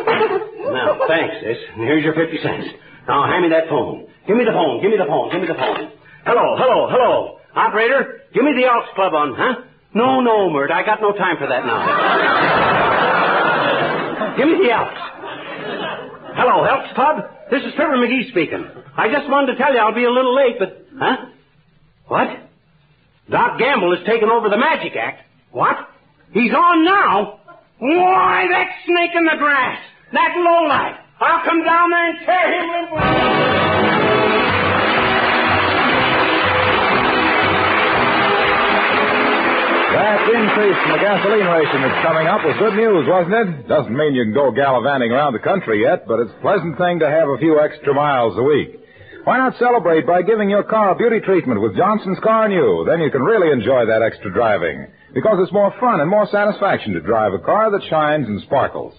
Now, 0.71 0.99
thanks, 1.09 1.35
sis. 1.43 1.57
And 1.75 1.83
Here's 1.83 2.05
your 2.05 2.15
50 2.15 2.39
cents. 2.43 2.67
Now, 3.09 3.27
hand 3.27 3.43
me 3.43 3.49
that 3.51 3.69
phone. 3.69 4.07
Give 4.29 4.37
me 4.37 4.45
the 4.45 4.53
phone. 4.53 4.81
Give 4.81 4.91
me 4.93 4.97
the 4.99 5.07
phone. 5.07 5.31
Give 5.33 5.41
me 5.41 5.49
the 5.49 5.55
phone. 5.55 5.91
Hello, 6.25 6.55
hello, 6.57 6.87
hello. 6.89 7.39
Operator, 7.57 8.21
give 8.33 8.45
me 8.45 8.53
the 8.55 8.67
Elks 8.69 8.89
Club 8.95 9.13
on, 9.15 9.35
huh? 9.35 9.55
No, 9.95 10.21
no, 10.21 10.49
Myrt. 10.51 10.71
I 10.71 10.85
got 10.87 11.01
no 11.01 11.11
time 11.13 11.37
for 11.39 11.49
that 11.49 11.65
now. 11.67 11.81
give 14.37 14.47
me 14.47 14.59
the 14.63 14.71
Elks. 14.71 15.01
Hello, 16.39 16.63
Elks 16.63 16.93
Club. 16.95 17.25
This 17.51 17.65
is 17.65 17.75
Trevor 17.75 17.97
McGee 17.97 18.31
speaking. 18.31 18.65
I 18.97 19.09
just 19.11 19.29
wanted 19.29 19.53
to 19.53 19.59
tell 19.59 19.73
you 19.75 19.81
I'll 19.81 19.95
be 19.95 20.05
a 20.05 20.11
little 20.11 20.35
late, 20.35 20.57
but... 20.59 20.87
Huh? 20.97 21.17
What? 22.07 22.29
Doc 23.29 23.59
Gamble 23.59 23.97
has 23.97 24.07
taken 24.07 24.29
over 24.29 24.49
the 24.49 24.57
Magic 24.57 24.95
Act. 24.97 25.23
What? 25.51 25.77
He's 26.33 26.53
on 26.53 26.85
now? 26.85 27.41
Why, 27.79 28.47
that 28.51 28.69
snake 28.87 29.11
in 29.15 29.25
the 29.25 29.37
grass. 29.39 29.79
That 30.13 30.35
lowlife. 30.37 30.97
I'll 31.21 31.45
come 31.45 31.65
down 31.65 31.91
there 31.91 32.11
and 32.11 32.19
tear 32.25 32.61
him 32.61 32.95
limb. 32.95 33.90
That 40.01 40.25
increase 40.33 40.81
in 40.81 40.91
the 40.97 41.03
gasoline 41.05 41.45
ration 41.45 41.85
that's 41.85 42.01
coming 42.01 42.25
up 42.25 42.41
was 42.41 42.57
good 42.57 42.73
news, 42.73 43.05
wasn't 43.05 43.37
it? 43.37 43.69
Doesn't 43.69 43.93
mean 43.93 44.17
you 44.17 44.25
can 44.25 44.33
go 44.33 44.51
gallivanting 44.51 45.13
around 45.13 45.35
the 45.35 45.45
country 45.45 45.83
yet, 45.85 46.09
but 46.09 46.21
it's 46.21 46.33
a 46.33 46.41
pleasant 46.41 46.79
thing 46.79 47.01
to 47.01 47.09
have 47.11 47.29
a 47.29 47.37
few 47.37 47.61
extra 47.61 47.93
miles 47.93 48.33
a 48.39 48.43
week. 48.43 48.81
Why 49.25 49.37
not 49.37 49.59
celebrate 49.59 50.07
by 50.07 50.23
giving 50.23 50.49
your 50.49 50.63
car 50.63 50.93
a 50.93 50.97
beauty 50.97 51.21
treatment 51.21 51.61
with 51.61 51.77
Johnson's 51.77 52.19
Carnu? 52.21 52.87
Then 52.89 53.05
you 53.05 53.11
can 53.11 53.21
really 53.21 53.53
enjoy 53.53 53.85
that 53.85 54.01
extra 54.01 54.33
driving. 54.33 54.89
Because 55.13 55.37
it's 55.43 55.53
more 55.53 55.75
fun 55.79 56.01
and 56.01 56.09
more 56.09 56.27
satisfaction 56.33 56.95
to 56.95 57.01
drive 57.01 57.35
a 57.35 57.39
car 57.39 57.71
that 57.71 57.85
shines 57.91 58.27
and 58.27 58.41
sparkles. 58.43 58.95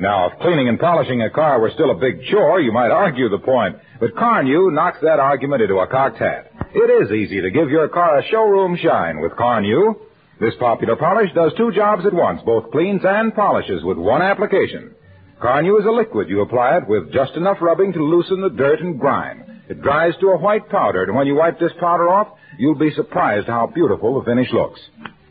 Now, 0.00 0.30
if 0.30 0.38
cleaning 0.40 0.68
and 0.68 0.80
polishing 0.80 1.22
a 1.22 1.30
car 1.30 1.60
were 1.60 1.70
still 1.74 1.92
a 1.92 2.02
big 2.02 2.24
chore, 2.26 2.60
you 2.60 2.72
might 2.72 2.90
argue 2.90 3.28
the 3.28 3.38
point. 3.38 3.76
But 4.00 4.16
Carnu 4.16 4.74
knocks 4.74 4.98
that 5.02 5.20
argument 5.20 5.62
into 5.62 5.78
a 5.78 5.86
cocked 5.86 6.18
hat. 6.18 6.50
It 6.74 6.90
is 7.04 7.12
easy 7.12 7.40
to 7.40 7.50
give 7.52 7.70
your 7.70 7.86
car 7.86 8.18
a 8.18 8.26
showroom 8.26 8.76
shine 8.82 9.20
with 9.20 9.32
Carnu. 9.32 10.09
This 10.40 10.54
popular 10.58 10.96
polish 10.96 11.30
does 11.34 11.52
two 11.56 11.70
jobs 11.72 12.06
at 12.06 12.14
once, 12.14 12.40
both 12.46 12.70
cleans 12.72 13.02
and 13.04 13.34
polishes 13.34 13.84
with 13.84 13.98
one 13.98 14.22
application. 14.22 14.94
Carnu 15.40 15.78
is 15.78 15.86
a 15.86 15.90
liquid. 15.90 16.28
You 16.30 16.40
apply 16.40 16.78
it 16.78 16.88
with 16.88 17.12
just 17.12 17.32
enough 17.34 17.58
rubbing 17.60 17.92
to 17.92 18.02
loosen 18.02 18.40
the 18.40 18.48
dirt 18.48 18.80
and 18.80 18.98
grime. 18.98 19.62
It 19.68 19.82
dries 19.82 20.14
to 20.20 20.28
a 20.28 20.38
white 20.38 20.68
powder, 20.70 21.04
and 21.04 21.14
when 21.14 21.26
you 21.26 21.34
wipe 21.34 21.58
this 21.60 21.72
powder 21.78 22.08
off, 22.08 22.28
you'll 22.58 22.74
be 22.78 22.90
surprised 22.94 23.46
how 23.48 23.66
beautiful 23.66 24.18
the 24.18 24.24
finish 24.24 24.48
looks. 24.52 24.80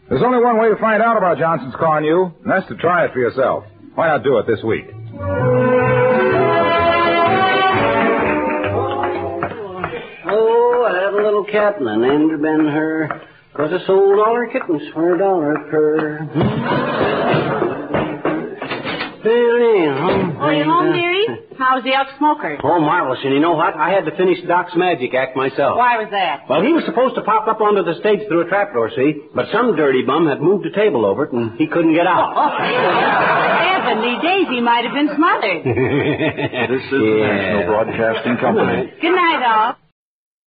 There's 0.09 0.23
only 0.23 0.43
one 0.43 0.59
way 0.59 0.69
to 0.69 0.77
find 0.77 1.01
out 1.01 1.17
about 1.17 1.39
Johnson's 1.39 1.75
Carnu, 1.75 2.31
and 2.43 2.51
that's 2.51 2.67
to 2.67 2.75
try 2.75 3.05
it 3.05 3.13
for 3.13 3.19
yourself. 3.19 3.63
Why 3.95 4.07
not 4.07 4.23
do 4.23 4.37
it 4.37 4.45
this 4.47 4.63
week? 4.63 4.85
Oh, 10.31 10.85
I 10.87 11.03
had 11.03 11.13
a 11.13 11.23
little 11.23 11.45
cat 11.45 11.79
and 11.79 11.89
I 11.89 11.95
named 11.95 12.31
her 12.31 12.37
Ben 12.37 12.67
Hur. 12.67 13.28
Cause 13.55 13.71
I 13.73 13.85
sold 13.87 14.19
all 14.19 14.35
her 14.35 14.47
kittens 14.47 14.81
for 14.93 15.15
a 15.15 15.17
dollar 15.17 15.55
per. 15.69 17.29
Oh, 20.41 20.49
you 20.51 20.63
home, 20.63 20.93
dearie? 20.93 21.27
How's 21.57 21.83
the 21.83 21.93
elk 21.93 22.07
smoker? 22.17 22.57
Oh, 22.63 22.79
marvelous. 22.79 23.19
And 23.23 23.33
you 23.33 23.41
know 23.41 23.51
what? 23.51 23.75
I 23.75 23.89
had 23.91 24.05
to 24.05 24.15
finish 24.15 24.37
Doc's 24.47 24.71
magic 24.75 25.13
act 25.13 25.35
myself. 25.35 25.75
Why 25.77 25.99
was 25.99 26.07
that? 26.11 26.47
Well, 26.47 26.63
he 26.63 26.71
was 26.71 26.85
supposed 26.85 27.15
to 27.15 27.21
pop 27.21 27.47
up 27.47 27.59
onto 27.59 27.83
the 27.83 27.99
stage 27.99 28.23
through 28.29 28.47
a 28.47 28.49
trapdoor, 28.49 28.89
see? 28.95 29.27
But 29.35 29.51
some 29.51 29.75
dirty 29.75 30.03
bum 30.07 30.27
had 30.27 30.39
moved 30.39 30.65
a 30.65 30.71
table 30.71 31.05
over 31.05 31.25
it, 31.25 31.33
and 31.33 31.59
he 31.59 31.67
couldn't 31.67 31.93
get 31.93 32.07
out. 32.07 32.31
Oh, 32.31 32.47
oh, 32.47 32.55
Heavenly 32.55 34.15
Daisy 34.23 34.61
might 34.63 34.87
have 34.87 34.95
been 34.95 35.11
smothered. 35.11 35.67
this 35.67 36.83
is 36.87 36.91
the 36.95 37.27
National 37.27 37.65
Broadcasting 37.67 38.37
Company. 38.39 38.93
Good 39.03 39.15
night, 39.15 39.43
all. 39.43 39.75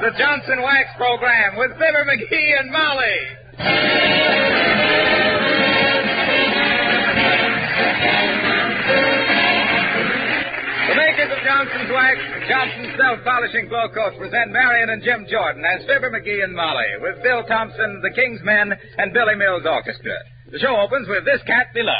The 0.00 0.10
Johnson 0.18 0.62
Wax 0.62 0.88
Program 0.96 1.56
with 1.56 1.72
Fibber 1.72 2.04
McGee 2.04 2.60
and 2.60 2.70
Molly. 2.70 3.16
The 10.86 10.94
makers 10.94 11.32
of 11.32 11.42
Johnson's 11.42 11.90
Wax, 11.90 12.20
Johnson's 12.48 12.94
Self-Polishing 12.96 13.68
Glo-Coats 13.68 14.16
present 14.18 14.52
Marian 14.52 14.90
and 14.90 15.02
Jim 15.02 15.26
Jordan 15.28 15.64
as 15.64 15.84
Fibber 15.86 16.10
McGee 16.10 16.44
and 16.44 16.54
Molly 16.54 16.86
with 17.00 17.22
Bill 17.22 17.42
Thompson, 17.44 18.00
the 18.02 18.10
King's 18.14 18.40
Men, 18.44 18.72
and 18.98 19.12
Billy 19.12 19.34
Mills 19.34 19.64
Orchestra. 19.66 20.14
The 20.52 20.58
show 20.58 20.76
opens 20.76 21.08
with 21.08 21.24
this 21.24 21.42
cat 21.46 21.74
below. 21.74 21.92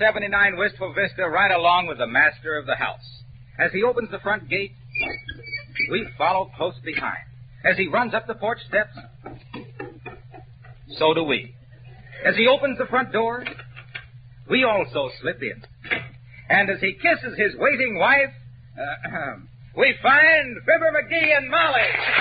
79 0.00 0.56
Wistful 0.56 0.94
Vista 0.94 1.28
right 1.28 1.50
along 1.50 1.86
with 1.86 1.98
the 1.98 2.06
master 2.06 2.56
of 2.56 2.64
the 2.64 2.74
house. 2.74 3.22
As 3.58 3.70
he 3.70 3.82
opens 3.82 4.10
the 4.10 4.18
front 4.20 4.48
gate, 4.48 4.72
we 5.90 6.08
follow 6.16 6.50
close 6.56 6.72
behind. 6.82 7.28
As 7.66 7.76
he 7.76 7.86
runs 7.86 8.14
up 8.14 8.26
the 8.26 8.34
porch 8.34 8.60
steps, 8.66 8.96
so 10.96 11.12
do 11.12 11.22
we. 11.22 11.54
As 12.24 12.34
he 12.34 12.46
opens 12.48 12.78
the 12.78 12.86
front 12.86 13.12
door, 13.12 13.44
we 14.48 14.64
also 14.64 15.10
slip 15.20 15.42
in. 15.42 15.62
And 16.48 16.70
as 16.70 16.80
he 16.80 16.94
kisses 16.94 17.36
his 17.36 17.52
waiting 17.58 17.98
wife, 17.98 18.32
uh, 18.80 19.36
we 19.76 19.94
find 20.02 20.56
Fibber 20.64 20.92
McGee 20.96 21.36
and 21.36 21.50
Molly. 21.50 22.19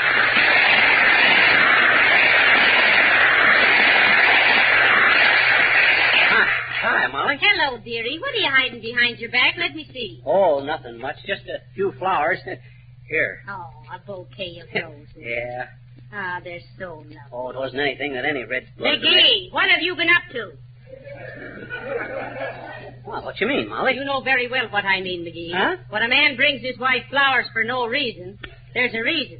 Hi, 6.81 7.07
Molly. 7.07 7.35
Hello, 7.41 7.77
dearie. 7.77 8.19
What 8.19 8.33
are 8.33 8.37
you 8.37 8.49
hiding 8.49 8.81
behind 8.81 9.19
your 9.19 9.31
back? 9.31 9.55
Let 9.57 9.75
me 9.75 9.87
see. 9.91 10.21
Oh, 10.25 10.61
nothing 10.63 10.99
much. 10.99 11.17
Just 11.27 11.43
a 11.47 11.59
few 11.75 11.91
flowers. 11.99 12.39
Here. 13.09 13.39
Oh, 13.49 13.69
a 13.93 13.99
bouquet 14.05 14.61
of 14.61 14.67
roses. 14.83 15.07
Yeah. 15.17 15.65
Ah, 16.13 16.39
they're 16.43 16.59
so 16.77 16.97
lovely. 16.97 17.17
Oh, 17.33 17.49
it 17.49 17.55
wasn't 17.57 17.81
anything 17.81 18.13
that 18.13 18.23
any 18.25 18.43
red 18.45 18.67
McGee, 18.79 19.51
what 19.51 19.69
have 19.69 19.81
you 19.81 19.95
been 19.95 20.09
up 20.09 20.31
to? 20.31 20.51
Well, 23.05 23.23
what 23.23 23.39
you 23.41 23.47
mean, 23.47 23.67
Molly? 23.69 23.93
You 23.95 24.05
know 24.05 24.21
very 24.21 24.47
well 24.49 24.67
what 24.69 24.85
I 24.85 25.01
mean, 25.01 25.25
McGee. 25.25 25.51
Huh? 25.53 25.77
When 25.89 26.03
a 26.03 26.07
man 26.07 26.35
brings 26.35 26.61
his 26.61 26.77
wife 26.79 27.03
flowers 27.09 27.45
for 27.51 27.63
no 27.63 27.87
reason, 27.87 28.39
there's 28.73 28.93
a 28.93 29.01
reason. 29.01 29.39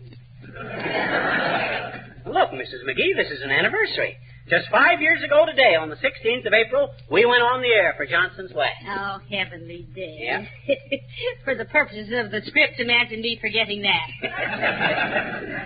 Look, 2.26 2.50
Mrs. 2.52 2.84
McGee, 2.88 3.16
this 3.16 3.32
is 3.32 3.42
an 3.44 3.52
anniversary. 3.52 4.18
Just 4.50 4.66
five 4.72 5.00
years 5.00 5.22
ago 5.24 5.46
today, 5.46 5.76
on 5.78 5.90
the 5.90 5.96
16th 6.02 6.48
of 6.48 6.54
April, 6.54 6.90
we 7.12 7.24
went 7.24 7.44
on 7.44 7.62
the 7.62 7.68
air 7.70 7.94
for 7.96 8.08
Johnson's 8.08 8.52
Way. 8.52 8.72
Oh, 8.90 9.20
heavenly 9.30 9.86
day. 9.94 10.18
Yeah? 10.26 10.46
for 11.46 11.54
the 11.54 11.66
purposes 11.66 12.10
of 12.18 12.32
the 12.32 12.42
script, 12.48 12.80
imagine 12.80 13.22
me 13.22 13.38
forgetting 13.40 13.84
that. 13.84 14.08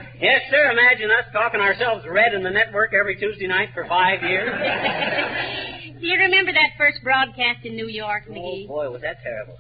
Yes, 0.24 0.40
sir. 0.50 0.72
Imagine 0.72 1.12
us 1.12 1.26
talking 1.34 1.60
ourselves 1.60 2.06
red 2.10 2.34
in 2.34 2.44
the 2.44 2.50
network 2.50 2.92
every 2.94 3.18
Tuesday 3.18 3.46
night 3.48 3.70
for 3.74 3.86
five 3.90 4.22
years. 4.24 4.48
Do 6.00 6.08
you 6.08 6.18
remember 6.18 6.54
that 6.54 6.72
first 6.78 7.04
broadcast 7.04 7.66
in 7.66 7.76
New 7.76 7.88
York, 7.90 8.24
Oh, 8.30 8.32
McGee? 8.32 8.68
boy, 8.68 8.90
was 8.90 9.02
that 9.02 9.18
terrible. 9.22 9.58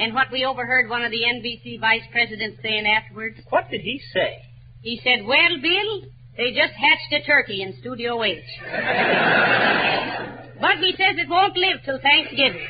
And 0.00 0.12
what 0.14 0.26
we 0.32 0.44
overheard 0.44 0.90
one 0.90 1.04
of 1.04 1.12
the 1.12 1.22
NBC 1.22 1.78
vice 1.80 2.02
presidents 2.10 2.58
saying 2.62 2.84
afterwards? 2.86 3.38
What 3.50 3.70
did 3.70 3.80
he 3.82 4.00
say? 4.12 4.38
He 4.82 5.00
said, 5.04 5.24
Well, 5.24 5.60
Bill, 5.62 6.10
they 6.40 6.52
just 6.52 6.72
hatched 6.72 7.12
a 7.12 7.20
turkey 7.26 7.60
in 7.60 7.76
Studio 7.80 8.24
H. 8.24 8.38
but 10.58 10.78
he 10.80 10.92
says 10.92 11.18
it 11.18 11.28
won't 11.28 11.54
live 11.54 11.82
till 11.84 11.98
Thanksgiving. 12.00 12.66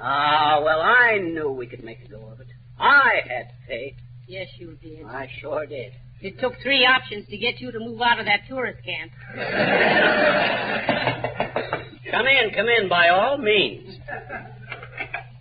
Ah, 0.00 0.60
well, 0.64 0.80
I 0.80 1.18
knew 1.18 1.52
we 1.52 1.68
could 1.68 1.84
make 1.84 2.04
a 2.04 2.08
go 2.08 2.26
of 2.26 2.40
it. 2.40 2.48
I 2.76 3.20
had 3.28 3.52
faith. 3.68 3.94
Yes, 4.26 4.48
you 4.58 4.76
did. 4.82 5.06
I 5.06 5.28
sure 5.40 5.64
did. 5.64 5.92
It 6.20 6.40
took 6.40 6.54
three 6.60 6.84
options 6.84 7.28
to 7.28 7.38
get 7.38 7.60
you 7.60 7.70
to 7.70 7.78
move 7.78 8.00
out 8.00 8.18
of 8.18 8.26
that 8.26 8.40
tourist 8.48 8.80
camp. 8.84 9.12
Come 12.10 12.26
in, 12.26 12.50
come 12.52 12.66
in 12.68 12.88
by 12.88 13.10
all 13.10 13.38
means. 13.38 13.96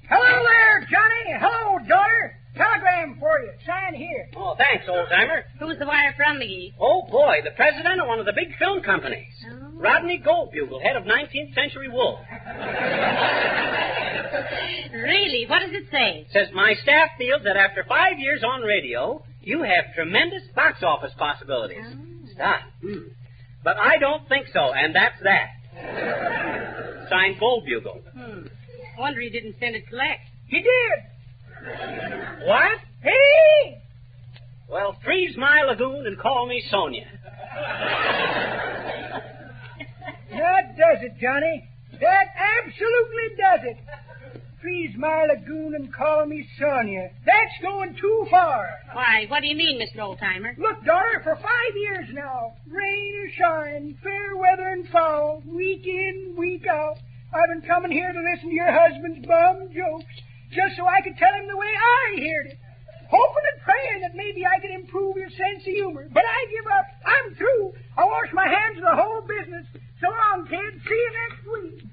Hello 0.07 0.43
there, 0.45 0.87
Johnny. 0.91 1.39
Hello, 1.39 1.79
daughter. 1.87 2.36
Telegram 2.57 3.17
for 3.19 3.39
you. 3.39 3.51
Sign 3.65 3.93
here. 3.95 4.29
Oh, 4.35 4.55
thanks, 4.57 4.85
old 4.89 5.07
timer. 5.09 5.45
Who's 5.59 5.77
the 5.79 5.85
wire 5.85 6.13
from, 6.17 6.37
McGee? 6.39 6.73
Oh, 6.79 7.03
boy, 7.09 7.37
the 7.43 7.51
president 7.55 8.01
of 8.01 8.07
one 8.07 8.19
of 8.19 8.25
the 8.25 8.33
big 8.33 8.57
film 8.57 8.81
companies. 8.81 9.31
Rodney 9.73 10.19
Goldbugle, 10.25 10.81
head 10.81 10.95
of 10.95 11.03
19th 11.03 11.53
Century 11.53 11.89
Wool. 11.89 12.19
Really? 14.93 15.45
What 15.47 15.59
does 15.59 15.71
it 15.73 15.87
say? 15.91 16.27
Says, 16.33 16.47
my 16.53 16.73
staff 16.81 17.09
feels 17.17 17.43
that 17.43 17.55
after 17.57 17.83
five 17.87 18.17
years 18.19 18.43
on 18.43 18.61
radio, 18.61 19.23
you 19.41 19.63
have 19.63 19.93
tremendous 19.95 20.43
box 20.55 20.83
office 20.83 21.11
possibilities. 21.17 21.85
Stop. 22.33 22.61
Hmm. 22.81 23.07
But 23.63 23.77
I 23.77 23.97
don't 23.97 24.27
think 24.27 24.47
so, 24.53 24.73
and 24.73 24.95
that's 24.95 25.21
that. 25.23 27.07
Signed 27.09 27.39
Goldbugle. 27.39 28.01
Hmm. 28.13 28.47
Wonder 28.97 29.21
he 29.21 29.29
didn't 29.29 29.55
send 29.59 29.75
it 29.75 29.87
collect. 29.87 30.21
He 30.47 30.57
did. 30.61 31.03
What? 32.45 32.79
Hey! 33.01 33.81
Well, 34.69 34.95
freeze 35.03 35.35
my 35.37 35.63
lagoon 35.67 36.05
and 36.07 36.19
call 36.19 36.47
me 36.47 36.63
Sonia. 36.69 37.07
That 40.31 40.77
does 40.77 41.01
it, 41.01 41.17
Johnny. 41.19 41.67
That 41.99 42.27
absolutely 42.63 43.29
does 43.37 43.59
it. 43.63 43.77
Freeze 44.61 44.95
my 44.97 45.25
lagoon 45.25 45.75
and 45.75 45.93
call 45.93 46.25
me 46.25 46.47
Sonia. 46.59 47.09
That's 47.25 47.61
going 47.61 47.95
too 47.99 48.27
far. 48.29 48.67
Why, 48.93 49.25
what 49.29 49.41
do 49.41 49.47
you 49.47 49.55
mean, 49.55 49.79
Mr. 49.79 49.99
Oldtimer? 50.01 50.57
Look, 50.57 50.83
daughter, 50.83 51.21
for 51.23 51.35
five 51.35 51.75
years 51.75 52.09
now, 52.13 52.53
rain 52.69 53.15
or 53.23 53.29
shine, 53.37 53.97
fair 54.03 54.35
weather 54.35 54.67
and 54.69 54.87
foul, 54.89 55.43
week 55.47 55.85
in, 55.85 56.35
week 56.37 56.65
out, 56.67 56.97
I've 57.33 57.49
been 57.61 57.67
coming 57.67 57.91
here 57.91 58.11
to 58.11 58.19
listen 58.19 58.49
to 58.49 58.55
your 58.55 58.71
husband's 58.71 59.25
bum 59.27 59.69
jokes, 59.73 60.05
just 60.57 60.73
so 60.73 60.89
I 60.89 61.05
could 61.05 61.13
tell 61.21 61.29
him 61.37 61.45
the 61.45 61.53
way 61.53 61.69
I 61.69 62.17
heard 62.17 62.47
it. 62.49 62.57
Hoping 63.13 63.45
and 63.53 63.61
praying 63.61 64.01
that 64.01 64.17
maybe 64.17 64.41
I 64.43 64.57
could 64.59 64.73
improve 64.73 65.15
your 65.15 65.29
sense 65.29 65.61
of 65.61 65.69
humor. 65.71 66.09
But 66.11 66.25
I 66.25 66.39
give 66.49 66.65
up. 66.65 66.85
I'm 67.05 67.35
through. 67.37 67.77
I 67.95 68.03
wash 68.03 68.33
my 68.33 68.49
hands 68.49 68.81
of 68.81 68.89
the 68.89 68.97
whole 68.97 69.21
business. 69.21 69.69
So 70.01 70.09
long, 70.09 70.49
kid. 70.49 70.81
See 70.81 70.97
you 70.97 71.11
next 71.13 71.45
week. 71.47 71.85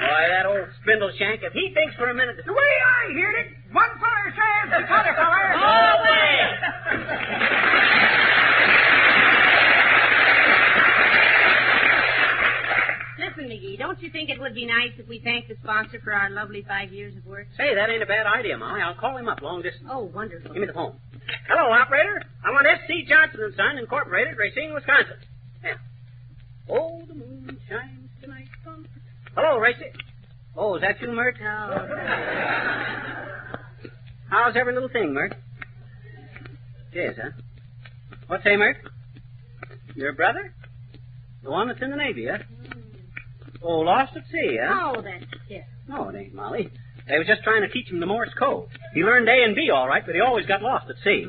Why, 0.00 0.22
that 0.30 0.46
old 0.46 0.70
spindle 0.80 1.12
shank, 1.18 1.42
if 1.42 1.52
he 1.52 1.74
thinks 1.74 1.94
for 1.96 2.08
a 2.08 2.14
minute... 2.14 2.40
The 2.46 2.52
way 2.54 2.72
I 2.80 3.12
heard 3.12 3.36
it, 3.44 3.52
one 3.74 3.92
feller 4.00 4.32
says 4.32 4.70
to 4.78 4.86
t'other 4.88 5.12
feller... 5.12 5.52
Listen, 6.96 8.09
McGee, 13.50 13.76
don't 13.78 14.00
you 14.00 14.10
think 14.10 14.30
it 14.30 14.38
would 14.40 14.54
be 14.54 14.64
nice 14.64 14.92
if 14.98 15.08
we 15.08 15.18
thanked 15.18 15.48
the 15.48 15.56
sponsor 15.62 15.98
for 16.04 16.12
our 16.14 16.30
lovely 16.30 16.62
five 16.66 16.92
years 16.92 17.16
of 17.16 17.26
work? 17.26 17.48
Say, 17.56 17.74
that 17.74 17.90
ain't 17.90 18.02
a 18.02 18.06
bad 18.06 18.26
idea, 18.26 18.56
Molly. 18.56 18.80
I'll 18.80 18.94
call 18.94 19.16
him 19.16 19.28
up 19.28 19.42
long 19.42 19.60
distance. 19.62 19.88
Oh, 19.90 20.04
wonderful. 20.14 20.52
Give 20.52 20.60
me 20.60 20.66
the 20.68 20.72
phone. 20.72 20.94
Hello, 21.48 21.70
operator. 21.72 22.22
I 22.44 22.50
want 22.50 22.66
S.C. 22.66 23.06
Johnson 23.08 23.40
and 23.42 23.54
Son, 23.56 23.76
Incorporated, 23.78 24.36
Racine, 24.38 24.72
Wisconsin. 24.72 25.16
Yeah. 25.64 25.74
Oh, 26.68 27.02
the 27.08 27.14
moon 27.14 27.58
shines 27.68 28.08
tonight. 28.22 28.46
on- 28.66 28.86
Hello, 29.34 29.58
Racine. 29.58 29.92
Oh, 30.56 30.76
is 30.76 30.82
that 30.82 31.00
you, 31.00 31.10
Myrt? 31.12 31.36
No. 31.40 31.46
How's 34.30 34.54
every 34.56 34.74
little 34.74 34.88
thing, 34.88 35.12
Myrt? 35.12 35.34
Yes, 36.92 37.14
huh? 37.20 37.30
What's 38.28 38.44
say, 38.44 38.56
Myrt? 38.56 38.76
Your 39.96 40.12
brother? 40.12 40.54
The 41.42 41.50
one 41.50 41.66
that's 41.68 41.82
in 41.82 41.90
the 41.90 41.96
Navy, 41.96 42.26
huh? 42.30 42.38
Oh, 43.62 43.80
lost 43.80 44.16
at 44.16 44.24
sea, 44.32 44.58
huh? 44.60 44.92
Oh, 44.96 45.02
that's 45.02 45.24
it. 45.48 45.64
No, 45.88 46.08
it 46.08 46.16
ain't, 46.16 46.34
Molly. 46.34 46.70
They 47.08 47.18
was 47.18 47.26
just 47.26 47.42
trying 47.42 47.62
to 47.62 47.68
teach 47.68 47.88
him 47.90 48.00
the 48.00 48.06
Morse 48.06 48.30
code. 48.38 48.68
He 48.94 49.02
learned 49.02 49.28
A 49.28 49.44
and 49.44 49.54
B 49.54 49.70
all 49.74 49.88
right, 49.88 50.04
but 50.04 50.14
he 50.14 50.20
always 50.20 50.46
got 50.46 50.62
lost 50.62 50.86
at 50.88 50.96
sea. 51.04 51.26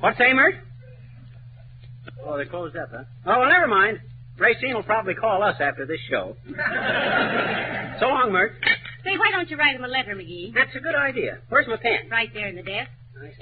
What's 0.00 0.18
say, 0.18 0.32
Myrt? 0.32 0.54
Oh, 2.24 2.36
they 2.36 2.44
closed 2.44 2.76
up, 2.76 2.90
huh? 2.90 3.04
Oh, 3.26 3.40
well, 3.40 3.48
never 3.48 3.66
mind. 3.66 4.00
Racine 4.38 4.74
will 4.74 4.82
probably 4.82 5.14
call 5.14 5.42
us 5.42 5.56
after 5.60 5.86
this 5.86 6.00
show. 6.08 6.36
so 6.46 8.06
long, 8.06 8.30
Myrt. 8.32 8.52
Say, 9.04 9.16
why 9.18 9.30
don't 9.30 9.50
you 9.50 9.56
write 9.56 9.76
him 9.76 9.84
a 9.84 9.88
letter, 9.88 10.14
McGee? 10.14 10.54
That's 10.54 10.74
a 10.74 10.80
good 10.80 10.94
idea. 10.94 11.38
Where's 11.48 11.66
my 11.68 11.76
pen? 11.76 12.08
Right 12.10 12.30
there 12.32 12.48
in 12.48 12.56
the 12.56 12.62
desk. 12.62 12.90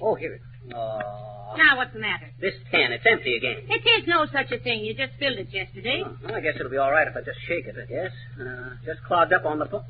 Oh, 0.03 0.14
here 0.14 0.35
it 0.35 0.41
is. 0.68 0.72
Oh, 0.74 1.55
Now, 1.57 1.76
what's 1.76 1.93
the 1.93 2.01
matter? 2.01 2.31
this 2.41 2.55
pen, 2.70 2.93
it's 2.93 3.05
empty 3.11 3.37
again. 3.37 3.57
It 3.68 3.83
is 4.03 4.07
no 4.07 4.26
such 4.33 4.51
a 4.53 4.59
thing. 4.59 4.85
You 4.85 4.95
just 4.95 5.12
filled 5.18 5.39
it 5.39 5.49
yesterday. 5.53 6.03
Well, 6.24 6.35
I 6.35 6.41
guess 6.41 6.55
it'll 6.57 6.70
be 6.70 6.76
all 6.76 6.91
right 6.93 7.09
if 7.09 7.16
I 7.16 7.20
just 7.20 7.39
shake 7.49 7.66
it, 7.66 7.76
I 7.81 7.87
guess. 7.87 8.12
Uh, 8.41 8.70
just 8.85 9.03
clogged 9.05 9.33
up 9.33 9.45
on 9.45 9.59
the... 9.59 9.66
Po- 9.66 9.85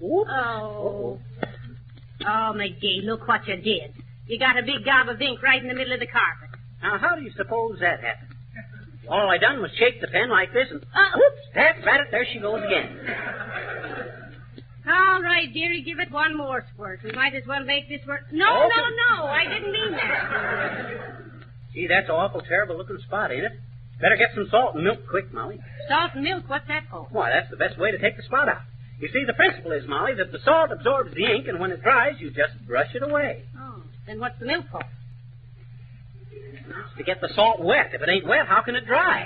Whoop. 0.00 0.26
Oh. 0.28 1.18
Oh, 2.26 2.52
McGee, 2.56 3.04
look 3.04 3.28
what 3.28 3.46
you 3.46 3.56
did. 3.56 3.92
You 4.26 4.38
got 4.38 4.58
a 4.58 4.62
big 4.62 4.84
gob 4.84 5.08
of 5.08 5.20
ink 5.20 5.42
right 5.42 5.60
in 5.62 5.68
the 5.68 5.74
middle 5.74 5.92
of 5.92 6.00
the 6.00 6.06
carpet. 6.06 6.58
Now, 6.82 6.98
how 6.98 7.14
do 7.16 7.22
you 7.22 7.30
suppose 7.36 7.78
that 7.80 8.00
happened? 8.00 8.30
All 9.08 9.28
I 9.30 9.36
done 9.38 9.60
was 9.60 9.70
shake 9.78 10.00
the 10.00 10.08
pen 10.08 10.30
like 10.30 10.52
this 10.52 10.68
and... 10.70 10.80
Whoops! 10.80 11.42
That's 11.54 11.78
at 11.86 12.00
it. 12.00 12.06
There 12.10 12.26
she 12.32 12.38
goes 12.40 12.62
again. 12.64 12.98
All 14.86 15.22
right, 15.22 15.52
dearie, 15.52 15.82
give 15.82 15.98
it 15.98 16.10
one 16.10 16.36
more 16.36 16.64
squirt. 16.74 17.00
We 17.02 17.12
might 17.12 17.34
as 17.34 17.44
well 17.46 17.64
make 17.64 17.88
this 17.88 18.04
work. 18.06 18.22
No, 18.32 18.44
Okay. 18.64 18.76
no, 18.76 19.16
no, 19.16 19.24
I 19.26 19.44
didn't 19.48 19.72
mean 19.72 19.90
that. 19.92 20.86
Gee, 21.72 21.86
that's 21.88 22.08
an 22.08 22.14
awful 22.14 22.42
terrible 22.42 22.76
looking 22.76 22.98
spot, 22.98 23.32
ain't 23.32 23.44
it? 23.44 23.52
Better 24.00 24.16
get 24.16 24.34
some 24.34 24.46
salt 24.50 24.74
and 24.74 24.84
milk 24.84 25.06
quick, 25.08 25.32
Molly. 25.32 25.58
Salt 25.88 26.10
and 26.14 26.22
milk, 26.24 26.44
what's 26.48 26.66
that 26.68 26.84
for? 26.90 27.06
Why, 27.10 27.30
that's 27.30 27.50
the 27.50 27.56
best 27.56 27.78
way 27.78 27.90
to 27.92 27.98
take 27.98 28.16
the 28.16 28.22
spot 28.24 28.48
out. 28.48 28.60
You 29.00 29.08
see, 29.08 29.24
the 29.24 29.32
principle 29.34 29.72
is, 29.72 29.86
Molly, 29.88 30.14
that 30.14 30.30
the 30.32 30.38
salt 30.44 30.70
absorbs 30.70 31.14
the 31.14 31.24
ink, 31.24 31.48
and 31.48 31.58
when 31.58 31.70
it 31.70 31.82
dries, 31.82 32.20
you 32.20 32.28
just 32.30 32.52
brush 32.66 32.94
it 32.94 33.02
away. 33.02 33.44
Oh, 33.58 33.82
then 34.06 34.20
what's 34.20 34.38
the 34.38 34.46
milk 34.46 34.66
for? 34.70 34.82
It's 36.30 36.96
to 36.98 37.02
get 37.04 37.20
the 37.20 37.28
salt 37.34 37.60
wet. 37.60 37.90
If 37.94 38.02
it 38.02 38.08
ain't 38.08 38.26
wet, 38.26 38.46
how 38.46 38.62
can 38.62 38.74
it 38.76 38.86
dry? 38.86 39.24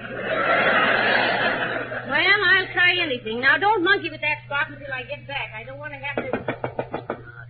Well, 2.08 2.40
I'll 2.56 2.72
try 2.72 2.96
anything. 3.04 3.40
Now, 3.40 3.58
don't 3.58 3.84
monkey 3.84 4.10
with 4.10 4.20
that 4.22 4.38
spot 4.46 4.68
until 4.70 4.92
I 4.94 5.02
get 5.04 5.26
back. 5.26 5.52
I 5.54 5.64
don't 5.64 5.78
want 5.78 5.92
to 5.92 5.98
have 5.98 6.16
to. 6.16 6.30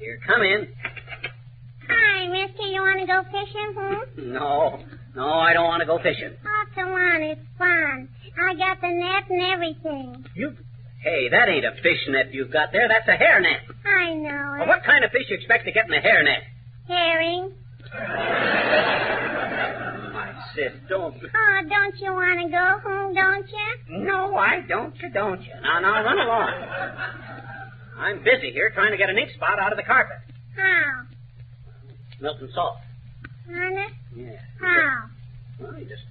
Here, 0.01 0.19
come 0.27 0.43
in. 0.43 0.69
Hi, 1.89 2.27
mister. 2.27 2.63
You 2.67 2.81
want 2.83 3.01
to 3.01 3.07
go 3.07 3.23
fishing, 3.31 3.71
hmm? 3.77 4.33
No, 4.35 4.83
no, 5.15 5.29
I 5.39 5.53
don't 5.53 5.65
want 5.67 5.81
to 5.81 5.87
go 5.87 5.99
fishing. 5.99 6.35
Oh, 6.45 6.65
come 6.75 6.89
on. 6.91 7.23
It's 7.23 7.41
fun. 7.57 8.09
I 8.39 8.55
got 8.55 8.81
the 8.81 8.89
net 8.89 9.31
and 9.31 9.43
everything. 9.53 10.25
You, 10.35 10.57
hey, 11.03 11.29
that 11.31 11.49
ain't 11.49 11.65
a 11.65 11.73
fish 11.83 11.99
net 12.09 12.33
you've 12.35 12.53
got 12.53 12.71
there. 12.73 12.87
That's 12.89 13.09
a 13.09 13.17
hair 13.17 13.41
net. 13.41 13.61
I 13.87 14.15
know 14.15 14.57
Well, 14.61 14.69
what 14.69 14.85
kind 14.85 15.05
of 15.05 15.11
fish 15.11 15.27
you 15.29 15.37
expect 15.37 15.65
to 15.67 15.73
get 15.73 15.87
in 15.87 15.93
a 15.95 16.01
hair 16.01 16.23
net? 16.23 16.43
Herring. 16.87 17.53
Sis, 20.59 20.73
don't. 20.89 21.15
Oh, 21.15 21.61
don't 21.69 22.01
you 22.01 22.13
want 22.13 22.41
to 22.43 22.51
go 22.51 22.81
home, 22.83 23.15
don't 23.15 23.47
you? 23.47 24.05
No, 24.05 24.35
I 24.35 24.61
don't 24.67 24.93
you, 25.01 25.09
don't 25.11 25.41
you? 25.41 25.53
Now, 25.63 25.79
now, 25.79 26.03
run 26.03 26.19
along. 26.19 26.53
I'm 27.97 28.19
busy 28.25 28.51
here 28.53 28.71
trying 28.75 28.91
to 28.91 28.97
get 28.97 29.09
an 29.09 29.19
ink 29.19 29.31
spot 29.37 29.61
out 29.61 29.71
of 29.71 29.77
the 29.79 29.85
carpet. 29.85 30.17
How? 30.57 31.05
Milk 32.21 32.39
and 32.41 32.51
salt. 32.53 32.79
Honest? 33.49 33.95
Yeah. 34.17 34.33
How? 34.61 35.05
Well, 35.61 35.79
you 35.79 35.85
just 35.85 36.03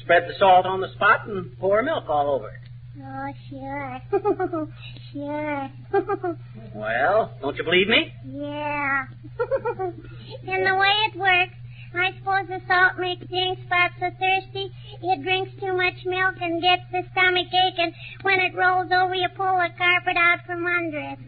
spread 0.00 0.24
the 0.28 0.34
salt 0.36 0.66
on 0.66 0.80
the 0.80 0.88
spot 0.94 1.28
and 1.28 1.56
pour 1.60 1.80
milk 1.84 2.08
all 2.08 2.34
over 2.34 2.48
it. 2.48 2.58
Oh, 3.04 3.28
sure. 3.48 4.00
sure. 5.12 5.70
Well, 6.74 7.34
don't 7.42 7.54
you 7.56 7.64
believe 7.64 7.86
me? 7.88 8.12
yeah. 8.26 9.04
and 9.38 10.66
the 10.66 10.74
way 10.74 10.92
it 11.06 11.18
works, 11.18 11.54
I 11.94 12.12
suppose 12.18 12.48
the 12.48 12.60
salt 12.66 12.98
makes 12.98 13.26
ink 13.30 13.58
spot 13.66 13.90
so 14.00 14.10
thirsty 14.18 14.72
it 15.02 15.22
drinks 15.22 15.50
too 15.60 15.76
much 15.76 16.04
milk 16.06 16.36
and 16.40 16.62
gets 16.62 16.82
the 16.92 17.02
stomach 17.12 17.48
ache, 17.48 17.78
and 17.78 17.92
when 18.22 18.40
it 18.40 18.54
rolls 18.54 18.90
over, 18.92 19.14
you 19.14 19.28
pull 19.36 19.58
the 19.58 19.68
carpet 19.76 20.16
out 20.16 20.40
from 20.46 20.64
under 20.64 20.98
it. 20.98 21.18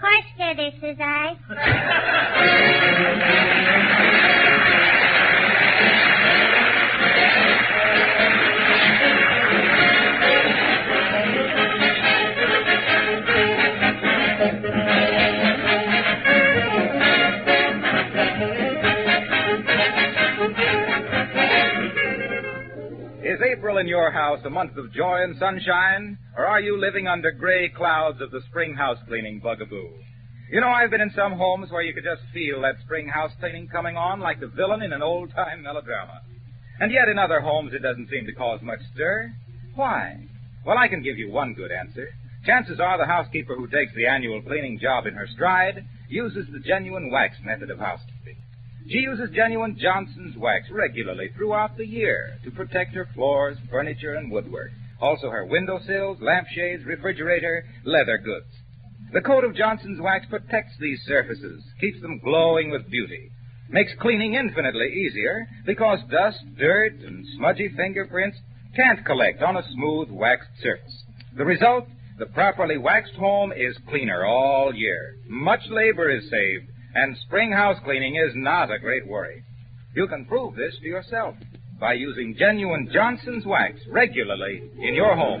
Horse 0.00 0.24
steady, 0.34 0.70
says 0.80 0.96
I. 1.00 1.36
Is 23.38 23.44
April 23.56 23.78
in 23.78 23.86
your 23.86 24.10
house 24.10 24.40
a 24.44 24.50
month 24.50 24.76
of 24.76 24.92
joy 24.92 25.22
and 25.22 25.36
sunshine, 25.38 26.18
or 26.36 26.44
are 26.44 26.60
you 26.60 26.76
living 26.76 27.06
under 27.06 27.30
gray 27.30 27.68
clouds 27.68 28.20
of 28.20 28.32
the 28.32 28.40
spring 28.48 28.74
house 28.74 28.98
cleaning 29.06 29.38
bugaboo? 29.38 29.90
You 30.50 30.60
know, 30.60 30.66
I've 30.66 30.90
been 30.90 31.00
in 31.00 31.12
some 31.14 31.34
homes 31.34 31.70
where 31.70 31.82
you 31.82 31.94
could 31.94 32.02
just 32.02 32.22
feel 32.34 32.62
that 32.62 32.80
spring 32.82 33.06
house 33.06 33.30
cleaning 33.38 33.68
coming 33.68 33.96
on 33.96 34.18
like 34.18 34.40
the 34.40 34.48
villain 34.48 34.82
in 34.82 34.92
an 34.92 35.02
old 35.02 35.30
time 35.36 35.62
melodrama. 35.62 36.22
And 36.80 36.90
yet 36.90 37.08
in 37.08 37.16
other 37.16 37.38
homes 37.38 37.72
it 37.74 37.78
doesn't 37.78 38.10
seem 38.10 38.26
to 38.26 38.34
cause 38.34 38.58
much 38.60 38.80
stir. 38.92 39.32
Why? 39.76 40.18
Well, 40.66 40.76
I 40.76 40.88
can 40.88 41.04
give 41.04 41.16
you 41.16 41.30
one 41.30 41.54
good 41.54 41.70
answer. 41.70 42.08
Chances 42.44 42.80
are 42.80 42.98
the 42.98 43.06
housekeeper 43.06 43.54
who 43.54 43.68
takes 43.68 43.94
the 43.94 44.08
annual 44.08 44.42
cleaning 44.42 44.80
job 44.82 45.06
in 45.06 45.14
her 45.14 45.28
stride 45.32 45.86
uses 46.08 46.48
the 46.50 46.58
genuine 46.58 47.12
wax 47.12 47.36
method 47.44 47.70
of 47.70 47.78
housekeeping. 47.78 48.17
She 48.88 48.98
uses 49.00 49.30
genuine 49.34 49.76
Johnson's 49.78 50.36
wax 50.36 50.70
regularly 50.70 51.28
throughout 51.36 51.76
the 51.76 51.86
year 51.86 52.38
to 52.44 52.50
protect 52.50 52.94
her 52.94 53.06
floors, 53.14 53.58
furniture, 53.70 54.14
and 54.14 54.30
woodwork. 54.30 54.70
Also 55.00 55.28
her 55.30 55.44
windowsills, 55.44 56.18
lampshades, 56.22 56.84
refrigerator, 56.86 57.64
leather 57.84 58.16
goods. 58.16 58.48
The 59.12 59.20
coat 59.20 59.44
of 59.44 59.54
Johnson's 59.54 60.00
wax 60.00 60.26
protects 60.30 60.72
these 60.80 61.00
surfaces, 61.06 61.62
keeps 61.80 62.00
them 62.00 62.18
glowing 62.18 62.70
with 62.70 62.90
beauty, 62.90 63.30
makes 63.68 63.92
cleaning 64.00 64.34
infinitely 64.34 64.88
easier 64.88 65.46
because 65.66 65.98
dust, 66.10 66.38
dirt, 66.58 66.94
and 67.00 67.26
smudgy 67.36 67.68
fingerprints 67.76 68.38
can't 68.74 69.04
collect 69.04 69.42
on 69.42 69.56
a 69.56 69.68
smooth 69.74 70.10
waxed 70.10 70.50
surface. 70.62 71.04
The 71.36 71.44
result? 71.44 71.84
The 72.18 72.26
properly 72.26 72.78
waxed 72.78 73.14
home 73.14 73.52
is 73.52 73.76
cleaner 73.88 74.24
all 74.24 74.74
year. 74.74 75.16
Much 75.28 75.60
labor 75.68 76.10
is 76.10 76.28
saved, 76.30 76.66
and 76.94 77.16
spring 77.26 77.52
house 77.52 77.76
cleaning 77.84 78.16
is 78.16 78.32
not 78.34 78.70
a 78.70 78.78
great 78.78 79.06
worry. 79.06 79.42
You 79.94 80.06
can 80.08 80.24
prove 80.26 80.54
this 80.54 80.74
to 80.80 80.86
yourself 80.86 81.34
by 81.80 81.92
using 81.94 82.36
genuine 82.38 82.88
Johnson's 82.92 83.46
wax 83.46 83.78
regularly 83.90 84.62
in 84.80 84.94
your 84.94 85.14
home. 85.14 85.40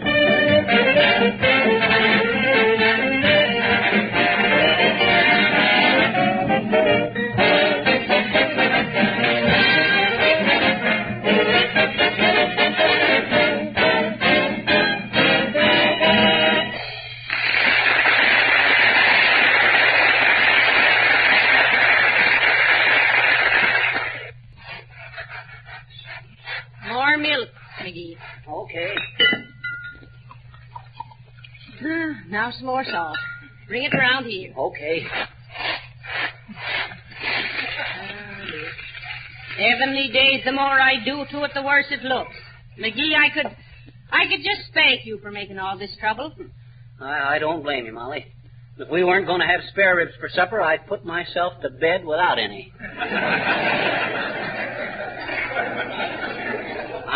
Milk, 27.22 27.48
McGee. 27.82 28.16
Okay. 28.48 28.94
Ah, 31.80 32.22
now 32.28 32.50
some 32.50 32.66
more 32.66 32.82
salt. 32.82 33.16
Bring 33.68 33.84
it 33.84 33.94
around 33.94 34.24
here. 34.24 34.52
Okay. 34.58 35.06
Heavenly 39.56 40.10
days, 40.12 40.40
the 40.44 40.50
more 40.50 40.80
I 40.80 41.04
do 41.04 41.24
to 41.30 41.44
it, 41.44 41.52
the 41.54 41.62
worse 41.62 41.86
it 41.90 42.02
looks. 42.02 42.34
McGee, 42.80 43.14
I 43.14 43.30
could, 43.32 43.46
I 44.10 44.24
could 44.28 44.38
just 44.44 44.68
spank 44.70 45.02
you 45.04 45.18
for 45.22 45.30
making 45.30 45.58
all 45.58 45.78
this 45.78 45.96
trouble. 46.00 46.32
I, 47.00 47.36
I 47.36 47.38
don't 47.38 47.62
blame 47.62 47.86
you, 47.86 47.92
Molly. 47.92 48.26
If 48.78 48.88
we 48.88 49.02
weren't 49.02 49.26
going 49.26 49.40
to 49.40 49.46
have 49.46 49.60
spare 49.70 49.96
ribs 49.96 50.12
for 50.20 50.28
supper, 50.28 50.60
I'd 50.60 50.86
put 50.86 51.04
myself 51.04 51.54
to 51.62 51.70
bed 51.70 52.04
without 52.04 52.38
any. 52.38 52.72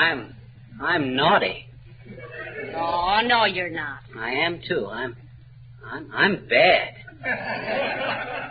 I'm, 0.03 0.35
I'm 0.81 1.15
naughty. 1.15 1.67
Oh, 2.75 3.21
no, 3.25 3.45
you're 3.45 3.71
not. 3.71 4.01
I 4.19 4.31
am 4.31 4.61
too. 4.67 4.89
I'm, 4.91 5.17
I'm, 5.87 6.11
I'm 6.13 6.49
bad. 6.49 6.95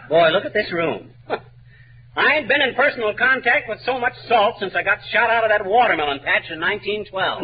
Boy, 0.10 0.30
look 0.30 0.46
at 0.46 0.54
this 0.54 0.72
room. 0.72 1.10
I 2.16 2.36
ain't 2.36 2.48
been 2.48 2.62
in 2.62 2.74
personal 2.76 3.14
contact 3.18 3.68
with 3.68 3.80
so 3.86 4.00
much 4.00 4.14
salt 4.28 4.56
since 4.60 4.74
I 4.76 4.84
got 4.84 5.00
shot 5.12 5.30
out 5.30 5.44
of 5.44 5.50
that 5.50 5.66
watermelon 5.66 6.20
patch 6.20 6.50
in 6.50 6.60
1912. 6.60 7.42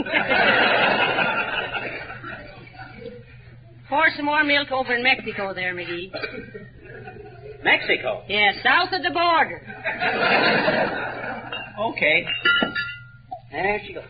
Pour 3.89 4.05
some 4.16 4.26
more 4.26 4.43
milk 4.43 4.72
over 4.72 4.95
in 4.95 5.03
Mexico 5.03 5.53
there, 5.53 5.74
McGee. 5.74 6.12
Mexico. 7.64 8.24
Yeah, 8.28 8.51
south 8.64 8.93
of 8.93 9.03
the 9.03 9.12
border. 9.12 9.62
Okay. 11.80 12.26
There 13.52 13.82
she 13.86 13.93
goes. 13.93 14.04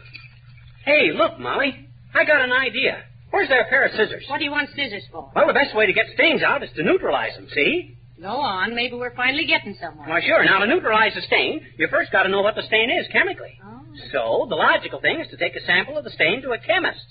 Hey, 0.86 1.12
look, 1.14 1.40
Molly. 1.40 1.88
I 2.14 2.24
got 2.26 2.42
an 2.42 2.52
idea. 2.52 3.04
Where's 3.30 3.50
their 3.50 3.66
pair 3.66 3.86
of 3.86 3.92
scissors? 3.92 4.24
What 4.30 4.38
do 4.40 4.46
you 4.46 4.52
want 4.52 4.70
scissors 4.76 5.04
for? 5.12 5.32
Well, 5.36 5.48
the 5.48 5.54
best 5.54 5.76
way 5.76 5.86
to 5.86 5.94
get 5.94 6.06
stains 6.14 6.42
out 6.42 6.64
is 6.64 6.70
to 6.76 6.84
neutralize 6.84 7.36
them, 7.36 7.48
see? 7.54 7.98
Go 8.22 8.30
on. 8.40 8.74
Maybe 8.74 8.96
we're 8.96 9.16
finally 9.16 9.46
getting 9.46 9.76
somewhere. 9.80 10.08
Well, 10.10 10.22
sure. 10.26 10.44
Now, 10.46 10.60
to 10.60 10.68
neutralize 10.68 11.16
a 11.16 11.22
stain, 11.22 11.62
you 11.78 11.88
first 11.92 12.12
got 12.12 12.24
to 12.24 12.30
know 12.30 12.42
what 12.42 12.56
the 12.56 12.64
stain 12.64 12.90
is 12.90 13.06
chemically. 13.12 13.60
Oh. 13.64 13.82
So, 14.12 14.48
the 14.50 14.56
logical 14.56 15.00
thing 15.02 15.20
is 15.22 15.28
to 15.32 15.38
take 15.38 15.56
a 15.56 15.66
sample 15.66 15.98
of 15.98 16.04
the 16.04 16.12
stain 16.12 16.42
to 16.44 16.52
a 16.52 16.58
chemist. 16.58 17.04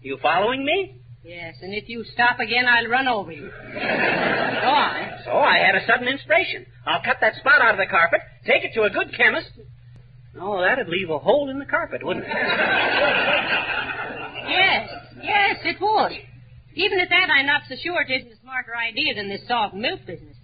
You 0.00 0.18
following 0.22 0.64
me? 0.64 1.00
Yes, 1.24 1.54
and 1.62 1.72
if 1.74 1.88
you 1.88 2.04
stop 2.12 2.38
again, 2.38 2.66
I'll 2.68 2.86
run 2.86 3.08
over 3.08 3.32
you. 3.32 3.50
Go 3.72 4.68
on. 4.68 5.10
So, 5.24 5.32
I 5.32 5.58
had 5.58 5.74
a 5.74 5.84
sudden 5.86 6.06
inspiration. 6.08 6.66
I'll 6.86 7.02
cut 7.02 7.16
that 7.20 7.34
spot 7.36 7.60
out 7.60 7.72
of 7.74 7.78
the 7.78 7.86
carpet, 7.90 8.20
take 8.46 8.62
it 8.64 8.72
to 8.74 8.82
a 8.82 8.90
good 8.90 9.12
chemist. 9.16 9.50
Oh, 10.40 10.60
that'd 10.60 10.88
leave 10.88 11.10
a 11.10 11.18
hole 11.18 11.48
in 11.50 11.58
the 11.58 11.64
carpet, 11.64 12.04
wouldn't 12.04 12.26
it? 12.26 12.32
Yes, 14.48 14.90
yes, 15.22 15.56
it 15.64 15.80
would. 15.80 16.12
Even 16.74 16.98
at 17.00 17.08
that, 17.10 17.30
I'm 17.30 17.46
not 17.46 17.62
so 17.68 17.76
sure 17.82 18.02
it 18.02 18.10
isn't 18.10 18.32
a 18.32 18.40
smarter 18.42 18.74
idea 18.76 19.14
than 19.14 19.28
this 19.28 19.46
salt 19.46 19.72
and 19.72 19.82
milk 19.82 20.00
business. 20.06 20.36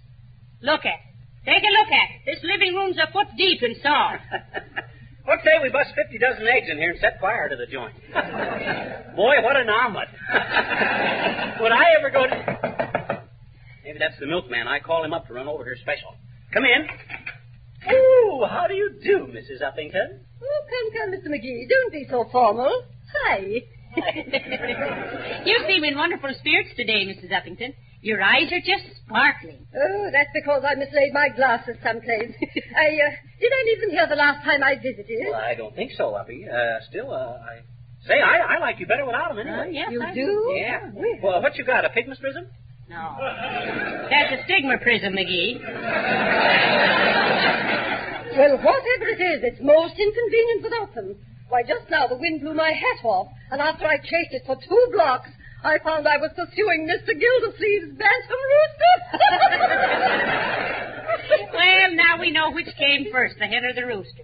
Look 0.61 0.85
at 0.85 0.95
it. 0.95 1.11
Take 1.45 1.63
a 1.63 1.73
look 1.73 1.91
at 1.91 2.09
it. 2.15 2.21
This 2.25 2.43
living 2.43 2.75
room's 2.75 2.97
a 2.97 3.11
foot 3.11 3.27
deep 3.35 3.61
in 3.63 3.75
salt. 3.81 4.21
What 5.25 5.39
say 5.45 5.51
we 5.61 5.69
bust 5.69 5.91
50 5.95 6.17
dozen 6.17 6.47
eggs 6.47 6.67
in 6.69 6.77
here 6.77 6.91
and 6.91 6.99
set 6.99 7.21
fire 7.21 7.47
to 7.47 7.55
the 7.55 7.67
joint? 7.67 7.93
Boy, 9.15 9.35
what 9.43 9.55
an 9.55 9.69
omelet. 9.69 10.09
Would 11.61 11.71
I 11.71 11.85
ever 11.99 12.09
go 12.09 12.25
to... 12.25 13.21
Maybe 13.83 13.99
that's 13.99 14.19
the 14.19 14.25
milkman. 14.25 14.67
I 14.67 14.79
call 14.79 15.03
him 15.03 15.13
up 15.13 15.27
to 15.27 15.33
run 15.33 15.47
over 15.47 15.63
here 15.63 15.77
special. 15.79 16.15
Come 16.53 16.65
in. 16.65 16.87
Ooh, 17.89 18.45
how 18.49 18.67
do 18.67 18.73
you 18.75 18.99
do, 19.01 19.27
Mrs. 19.31 19.61
Uppington? 19.61 20.19
Oh, 20.41 20.61
come, 20.69 20.91
come, 20.93 21.11
Mr. 21.13 21.27
McGee. 21.33 21.67
Don't 21.69 21.91
be 21.91 22.05
so 22.09 22.25
formal. 22.31 22.83
Hi. 23.25 23.63
you 25.45 25.59
seem 25.67 25.83
in 25.83 25.97
wonderful 25.97 26.29
spirits 26.39 26.69
today, 26.75 27.05
Mrs. 27.05 27.31
Uppington. 27.31 27.73
Your 28.01 28.21
eyes 28.21 28.51
are 28.51 28.59
just 28.59 28.85
sparkling. 29.05 29.67
Oh, 29.75 30.09
that's 30.11 30.29
because 30.33 30.63
I 30.65 30.75
mislaid 30.75 31.13
my 31.13 31.29
glasses 31.35 31.75
someplace. 31.83 32.33
I, 32.75 32.87
uh, 32.97 33.11
did 33.39 33.51
I 33.51 33.63
leave 33.65 33.81
them 33.81 33.89
here 33.91 34.07
the 34.09 34.15
last 34.15 34.43
time 34.43 34.63
I 34.63 34.75
visited? 34.75 35.27
Well, 35.29 35.35
I 35.35 35.53
don't 35.53 35.75
think 35.75 35.91
so, 35.95 36.15
Uppy. 36.15 36.47
Uh, 36.49 36.79
still, 36.89 37.11
uh, 37.11 37.37
I... 37.37 37.61
Say, 38.07 38.15
I, 38.19 38.55
I 38.55 38.59
like 38.59 38.79
you 38.79 38.87
better 38.87 39.05
without 39.05 39.29
them 39.35 39.45
anyway. 39.45 39.67
Uh, 39.67 39.71
yes, 39.71 39.89
you 39.91 40.01
I 40.01 40.13
do? 40.15 40.53
Yeah. 40.55 40.89
Well, 41.21 41.39
what 41.43 41.55
you 41.57 41.63
got, 41.63 41.85
a 41.85 41.89
pigmatism? 41.89 42.47
No. 42.89 43.15
That's 44.09 44.33
a 44.33 44.37
stigmatism, 44.49 45.13
McGee. 45.13 45.61
Well, 48.37 48.57
whatever 48.57 49.07
it 49.11 49.21
is, 49.21 49.43
it's 49.43 49.61
most 49.61 49.95
inconvenient 49.99 50.63
without 50.63 50.95
them. 50.95 51.15
Why, 51.49 51.63
just 51.63 51.89
now 51.89 52.07
the 52.07 52.15
wind 52.15 52.41
blew 52.41 52.53
my 52.53 52.71
hat 52.71 53.03
off, 53.03 53.27
and 53.51 53.61
after 53.61 53.85
I 53.85 53.97
chased 53.97 54.31
it 54.31 54.43
for 54.45 54.55
two 54.55 54.87
blocks, 54.93 55.29
I 55.63 55.77
found 55.83 56.07
I 56.07 56.17
was 56.17 56.31
pursuing 56.33 56.87
Mr. 56.87 57.11
Gildersleeve's 57.13 57.97
bantam 57.99 58.41
rooster. 58.55 58.95
well, 61.53 61.93
now 61.93 62.19
we 62.19 62.31
know 62.31 62.51
which 62.51 62.71
came 62.79 63.11
first, 63.11 63.35
the 63.37 63.45
hen 63.45 63.65
or 63.65 63.73
the 63.73 63.85
rooster. 63.85 64.23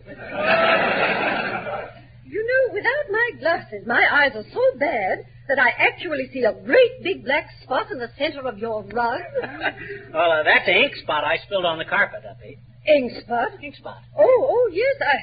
You 2.26 2.42
know, 2.44 2.74
without 2.74 3.12
my 3.12 3.30
glasses, 3.40 3.86
my 3.86 4.04
eyes 4.12 4.32
are 4.36 4.46
so 4.52 4.80
bad 4.80 5.26
that 5.48 5.60
I 5.60 5.70
actually 5.78 6.30
see 6.34 6.44
a 6.44 6.54
great 6.54 7.04
big 7.04 7.24
black 7.24 7.48
spot 7.64 7.92
in 7.92 8.00
the 8.00 8.10
center 8.18 8.48
of 8.48 8.58
your 8.58 8.84
rug. 8.84 9.22
Well, 10.14 10.32
uh, 10.32 10.44
that's 10.44 10.68
an 10.68 10.76
ink 10.76 10.96
spot 11.04 11.24
I 11.24 11.38
spilled 11.46 11.66
on 11.66 11.78
the 11.78 11.86
carpet, 11.86 12.24
Uppy. 12.30 12.58
Ink 12.88 13.12
spot? 13.24 13.50
Ink 13.62 13.76
spot. 13.76 14.02
Oh, 14.18 14.48
oh, 14.50 14.70
yes, 14.72 14.96
I... 15.02 15.16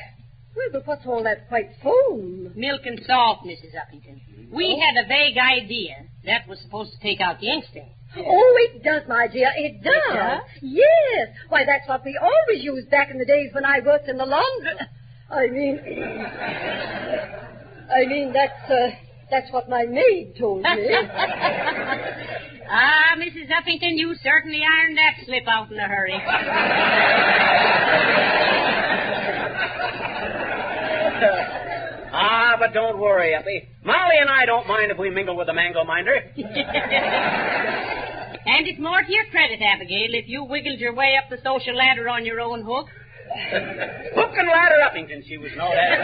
Well, 0.57 0.69
but 0.73 0.87
what's 0.87 1.05
all 1.07 1.23
that 1.25 1.47
white 1.49 1.71
foam? 1.83 2.53
Milk 2.55 2.83
and 2.85 3.01
salt, 3.07 3.41
Mrs. 3.45 3.75
Uppington. 3.75 4.21
We 4.53 4.79
had 4.79 4.95
a 5.05 5.09
vague 5.09 5.37
idea 5.37 5.97
that 6.27 6.47
was 6.49 6.61
supposed 6.61 6.93
to 6.93 6.99
take 7.01 7.21
out 7.21 7.41
the 7.41 7.49
ink 7.49 7.65
stain. 7.71 7.91
Oh, 8.17 8.57
it 8.71 8.85
does, 8.85 9.03
my 9.09 9.27
dear. 9.27 9.51
It 9.57 9.83
does. 9.83 9.93
It 9.93 10.15
does? 10.15 10.41
Yes. 10.63 11.29
Why, 11.49 11.65
that's 11.65 11.89
what 11.89 12.05
we 12.05 12.17
always 12.21 12.63
used 12.63 12.89
back 12.91 13.11
in 13.11 13.19
the 13.19 13.25
days 13.25 13.51
when 13.53 13.65
I 13.65 13.81
worked 13.85 14.09
in 14.09 14.17
the 14.17 14.27
laundry. 14.27 14.79
I 15.31 15.47
mean, 15.49 15.81
I 17.91 18.07
mean 18.07 18.33
that's 18.33 18.71
uh, 18.71 18.91
that's 19.35 19.53
what 19.53 19.69
my 19.69 19.85
maid 19.85 20.35
told 20.39 20.63
me. 20.63 20.69
ah, 22.71 23.17
Mrs. 23.19 23.51
Uppington, 23.51 23.97
you 23.99 24.15
certainly 24.23 24.63
ironed 24.63 24.97
that 24.97 25.25
slip 25.25 25.43
out 25.49 25.73
in 25.73 25.79
a 25.79 25.89
hurry. 25.89 26.15
Ah, 32.17 32.55
but 32.61 32.73
don't 32.73 33.01
worry, 33.01 33.35
Uppy. 33.35 33.69
Molly 33.85 34.19
and 34.21 34.31
I 34.31 34.47
don't 34.47 34.69
mind 34.69 34.93
if 34.93 34.99
we 34.99 35.11
mingle 35.11 35.37
with 35.37 35.49
the 35.49 35.53
mango 35.53 35.83
minder. 35.85 36.15
And 38.47 38.69
it's 38.69 38.79
more 38.79 39.01
to 39.01 39.11
your 39.11 39.25
credit, 39.33 39.59
Abigail, 39.65 40.13
if 40.13 40.29
you 40.29 40.45
wiggled 40.45 40.79
your 40.79 40.95
way 40.95 41.17
up 41.17 41.31
the 41.31 41.39
social 41.43 41.75
ladder 41.75 42.11
on 42.11 42.27
your 42.27 42.41
own 42.41 42.61
hook. 42.61 42.89
Hook 44.15 44.33
and 44.37 44.49
ladder 44.49 44.79
Uppington, 44.85 45.27
she 45.27 45.39
was 45.39 45.51
no 45.57 45.73
as. 45.73 45.99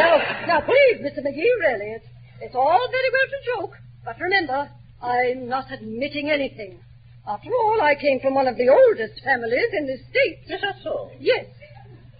now, 0.00 0.16
now, 0.48 0.60
please, 0.62 1.04
Mr. 1.04 1.20
McGee, 1.20 1.52
really, 1.60 2.00
it's, 2.00 2.06
it's 2.40 2.54
all 2.54 2.88
very 2.90 3.10
well 3.12 3.28
to 3.30 3.38
joke, 3.54 3.76
but 4.04 4.18
remember, 4.20 4.70
I'm 5.02 5.48
not 5.48 5.70
admitting 5.72 6.30
anything. 6.30 6.78
After 7.26 7.50
all, 7.50 7.80
I 7.82 7.94
came 8.00 8.20
from 8.20 8.34
one 8.34 8.48
of 8.48 8.56
the 8.56 8.68
oldest 8.68 9.22
families 9.22 9.72
in 9.76 9.86
this 9.86 10.00
state. 10.10 10.40
Is 10.54 10.60
that 10.62 10.76
so? 10.82 11.10
Yes. 11.20 11.46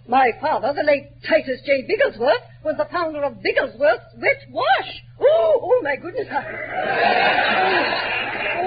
My 0.07 0.31
father, 0.39 0.73
the 0.75 0.83
late 0.83 1.09
Titus 1.27 1.61
J. 1.65 1.83
Bigglesworth, 1.87 2.43
was 2.63 2.75
the 2.77 2.85
founder 2.91 3.23
of 3.23 3.41
Bigglesworth's 3.41 4.13
Wet 4.17 4.45
Wash. 4.51 5.03
Oh, 5.19 5.59
oh, 5.61 5.81
my 5.83 5.95
goodness. 5.95 6.27
oh, 6.31 6.37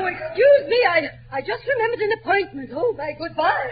excuse 0.06 0.68
me, 0.68 0.78
I, 0.88 1.10
I 1.30 1.40
just 1.40 1.62
remembered 1.66 2.00
an 2.00 2.12
appointment. 2.20 2.70
Oh, 2.74 2.94
my 2.96 3.12
goodbye. 3.18 3.70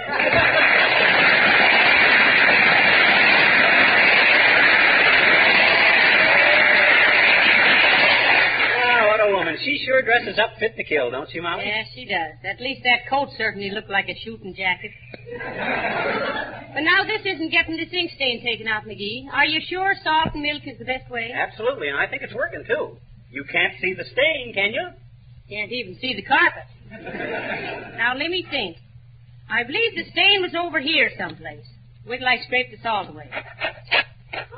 Ah, 8.84 9.06
what 9.06 9.20
a 9.20 9.32
woman. 9.32 9.51
She 9.64 9.82
sure 9.86 10.02
dresses 10.02 10.38
up 10.38 10.58
fit 10.58 10.76
to 10.76 10.84
kill, 10.84 11.10
don't 11.10 11.30
she, 11.30 11.40
Molly? 11.40 11.64
Yes, 11.66 11.86
she 11.94 12.04
does. 12.04 12.34
At 12.44 12.60
least 12.60 12.82
that 12.84 13.08
coat 13.08 13.28
certainly 13.38 13.70
looked 13.70 13.90
like 13.90 14.08
a 14.08 14.18
shooting 14.24 14.54
jacket. 14.54 14.90
but 16.74 16.80
now 16.82 17.04
this 17.04 17.22
isn't 17.24 17.50
getting 17.50 17.76
this 17.76 17.92
ink 17.92 18.10
stain 18.16 18.42
taken 18.42 18.66
out, 18.66 18.84
McGee. 18.84 19.26
Are 19.32 19.46
you 19.46 19.60
sure 19.68 19.94
salt 20.02 20.34
and 20.34 20.42
milk 20.42 20.62
is 20.66 20.78
the 20.78 20.84
best 20.84 21.10
way? 21.10 21.30
Absolutely, 21.32 21.88
and 21.88 21.98
I 21.98 22.06
think 22.08 22.22
it's 22.22 22.34
working, 22.34 22.64
too. 22.66 22.96
You 23.30 23.44
can't 23.50 23.74
see 23.80 23.94
the 23.94 24.04
stain, 24.04 24.52
can 24.54 24.72
you? 24.74 24.88
Can't 25.48 25.70
even 25.70 25.96
see 26.00 26.14
the 26.14 26.22
carpet. 26.22 26.66
now 27.96 28.14
let 28.16 28.30
me 28.30 28.44
think. 28.50 28.76
I 29.48 29.64
believe 29.64 29.94
the 29.94 30.10
stain 30.10 30.42
was 30.42 30.54
over 30.58 30.80
here 30.80 31.10
someplace. 31.18 31.66
Wait 32.06 32.18
till 32.18 32.28
I 32.28 32.38
scrape 32.44 32.70
the 32.70 32.82
salt 32.82 33.10
away. 33.10 33.30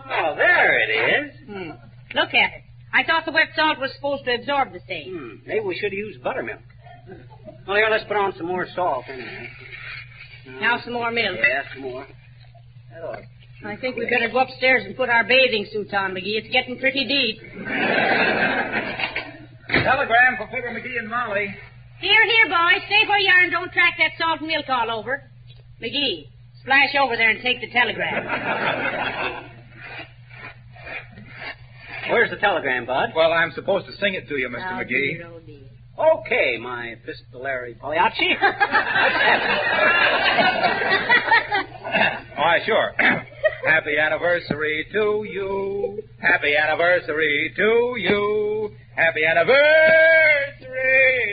Oh, 0.06 0.34
there 0.36 0.78
it 0.80 0.90
is. 0.90 1.32
Hmm. 1.46 1.70
Look 2.14 2.30
at 2.30 2.50
it. 2.56 2.63
I 2.94 3.02
thought 3.02 3.24
the 3.26 3.32
wet 3.32 3.48
salt 3.56 3.80
was 3.80 3.90
supposed 3.96 4.24
to 4.24 4.34
absorb 4.34 4.72
the 4.72 4.78
stain. 4.84 5.10
Hmm, 5.10 5.48
maybe 5.48 5.66
we 5.66 5.74
should 5.74 5.90
have 5.90 5.98
used 5.98 6.22
buttermilk. 6.22 6.60
Well, 7.66 7.76
here, 7.76 7.88
let's 7.90 8.04
put 8.04 8.16
on 8.16 8.32
some 8.36 8.46
more 8.46 8.68
salt 8.74 9.04
anyway. 9.08 9.50
Now 10.60 10.78
some 10.84 10.92
more 10.92 11.10
milk. 11.10 11.36
Yeah, 11.36 11.62
some 11.72 11.82
more. 11.82 12.06
Oh. 13.02 13.16
I 13.66 13.76
think 13.76 13.96
we 13.96 14.04
better 14.04 14.28
go 14.30 14.40
upstairs 14.40 14.84
and 14.84 14.94
put 14.96 15.08
our 15.08 15.24
bathing 15.24 15.66
suits 15.72 15.92
on, 15.92 16.12
McGee. 16.12 16.38
It's 16.38 16.52
getting 16.52 16.78
pretty 16.78 17.04
deep. 17.08 17.40
Telegram 19.68 20.36
for 20.36 20.46
Fibber 20.52 20.70
McGee 20.70 20.98
and 20.98 21.08
Molly. 21.08 21.48
Here, 22.00 22.24
here, 22.26 22.48
boys. 22.48 22.82
Stay 22.86 23.08
where 23.08 23.18
you 23.18 23.30
are 23.30 23.40
and 23.42 23.50
don't 23.50 23.72
track 23.72 23.94
that 23.98 24.12
salt 24.18 24.40
and 24.40 24.48
milk 24.48 24.68
all 24.68 24.90
over. 24.90 25.30
McGee, 25.82 26.28
splash 26.60 26.94
over 27.00 27.16
there 27.16 27.30
and 27.30 27.40
take 27.42 27.60
the 27.60 27.70
telegram. 27.72 29.50
Where's 32.10 32.30
the 32.30 32.36
telegram, 32.36 32.86
Bud? 32.86 33.10
Well, 33.14 33.32
I'm 33.32 33.52
supposed 33.52 33.86
to 33.86 33.92
sing 33.96 34.14
it 34.14 34.28
to 34.28 34.36
you, 34.36 34.48
Mr. 34.48 34.72
Oh, 34.72 34.84
McGee. 34.84 35.16
dear, 35.18 35.26
oh, 35.32 35.40
dear. 35.40 35.60
Okay, 35.96 36.58
my 36.60 36.88
epistolary 36.88 37.74
Pagliacci. 37.74 38.34
Why, 42.36 42.58
sure. 42.66 42.92
Happy 43.66 43.96
anniversary 43.98 44.86
to 44.92 45.24
you. 45.30 46.02
Happy 46.20 46.56
anniversary 46.56 47.52
to 47.56 47.94
you. 47.96 48.70
Happy 48.96 49.24
anniversary, 49.24 49.62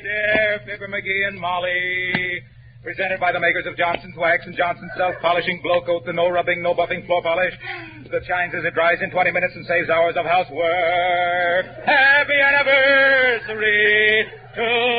dear 0.04 0.60
Fibber 0.66 0.88
McGee 0.88 1.28
and 1.28 1.40
Molly. 1.40 2.42
Presented 2.84 3.20
by 3.20 3.32
the 3.32 3.40
makers 3.40 3.68
of 3.68 3.78
Johnson's 3.78 4.16
Wax 4.18 4.44
and 4.48 4.58
Johnson's 4.58 4.90
Self-Polishing 4.98 5.62
Glo-Coat, 5.62 6.04
the 6.04 6.14
no-rubbing, 6.14 6.64
no-buffing 6.64 7.06
floor 7.06 7.22
polish 7.22 7.54
that 8.10 8.26
shines 8.26 8.56
as 8.58 8.66
it 8.66 8.74
dries 8.74 8.98
in 9.04 9.12
20 9.12 9.30
minutes 9.30 9.54
and 9.56 9.64
saves 9.68 9.88
hours 9.88 10.16
of 10.18 10.26
housework. 10.26 11.66
Happy 11.86 12.42
anniversary 12.42 14.26
to 14.56 14.91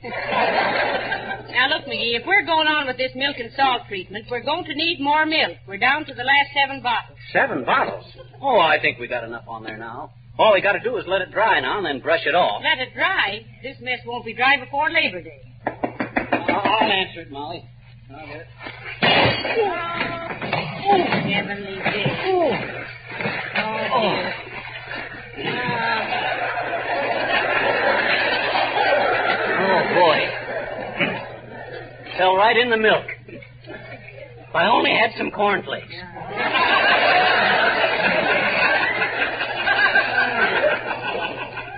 Now, 1.53 1.69
look, 1.69 1.87
McGee, 1.87 2.19
if 2.19 2.27
we're 2.27 2.45
going 2.45 2.67
on 2.67 2.87
with 2.87 2.97
this 2.97 3.13
milk 3.15 3.37
and 3.39 3.51
salt 3.55 3.83
treatment, 3.89 4.27
we're 4.31 4.43
going 4.43 4.65
to 4.65 4.75
need 4.75 5.01
more 5.01 5.25
milk. 5.25 5.57
We're 5.69 5.79
down 5.79 6.05
to 6.07 6.15
the 6.15 6.25
last 6.25 6.51
seven 6.53 6.83
bottles. 6.83 7.19
Seven 7.33 7.65
bottles? 7.65 8.05
Oh, 8.43 8.59
I 8.59 8.81
think 8.81 8.99
we 8.99 9.07
got 9.07 9.23
enough 9.25 9.45
on 9.49 9.63
there 9.63 9.79
now. 9.79 10.13
All 10.37 10.53
we 10.53 10.61
got 10.61 10.73
to 10.73 10.81
do 10.81 10.97
is 10.97 11.05
let 11.07 11.23
it 11.23 11.31
dry 11.31 11.61
now 11.61 11.77
and 11.79 11.87
then 11.87 12.01
brush 12.01 12.27
it 12.27 12.35
off. 12.35 12.61
Let 12.65 12.81
it 12.85 12.93
dry. 12.93 13.47
This 13.63 13.77
mess 13.81 14.01
won't 14.05 14.25
be 14.25 14.35
dry 14.35 14.59
before 14.59 14.91
Labor 14.91 15.23
Day. 15.23 15.41
I'll, 15.65 16.61
I'll 16.61 16.91
answer 16.91 17.21
it, 17.21 17.31
Molly. 17.31 17.65
I'll 18.11 18.27
get 18.27 18.49
it. 19.01 20.51
Oh, 20.87 20.99
heavenly 20.99 21.77
day. 21.77 22.05
Oh, 22.27 22.51
dear. 24.01 24.35
Oh, 29.67 29.81
boy. 29.95 30.19
Fell 32.19 32.37
right 32.37 32.57
in 32.57 32.71
the 32.71 32.77
milk. 32.77 33.07
If 33.29 34.55
I 34.55 34.67
only 34.69 34.91
had 34.91 35.11
some 35.19 35.31
cornflakes. 35.31 35.95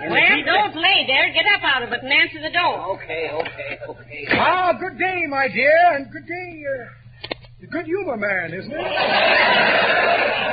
Well, 0.09 0.43
don't 0.45 0.75
lay 0.75 1.05
there. 1.07 1.33
Get 1.33 1.45
up 1.55 1.63
out 1.63 1.83
of 1.83 1.91
it 1.91 2.03
and 2.03 2.13
answer 2.13 2.39
the 2.41 2.51
door. 2.51 2.95
Okay, 2.95 3.29
okay, 3.33 3.79
okay. 3.89 4.27
Ah, 4.31 4.73
good 4.79 4.97
day, 4.97 5.25
my 5.27 5.47
dear, 5.47 5.95
and 5.95 6.09
good 6.11 6.25
day, 6.27 6.63
uh, 6.63 6.85
the 7.61 7.67
good 7.67 7.85
humor 7.85 8.17
man, 8.17 8.53
isn't 8.53 8.71
it? 8.71 8.77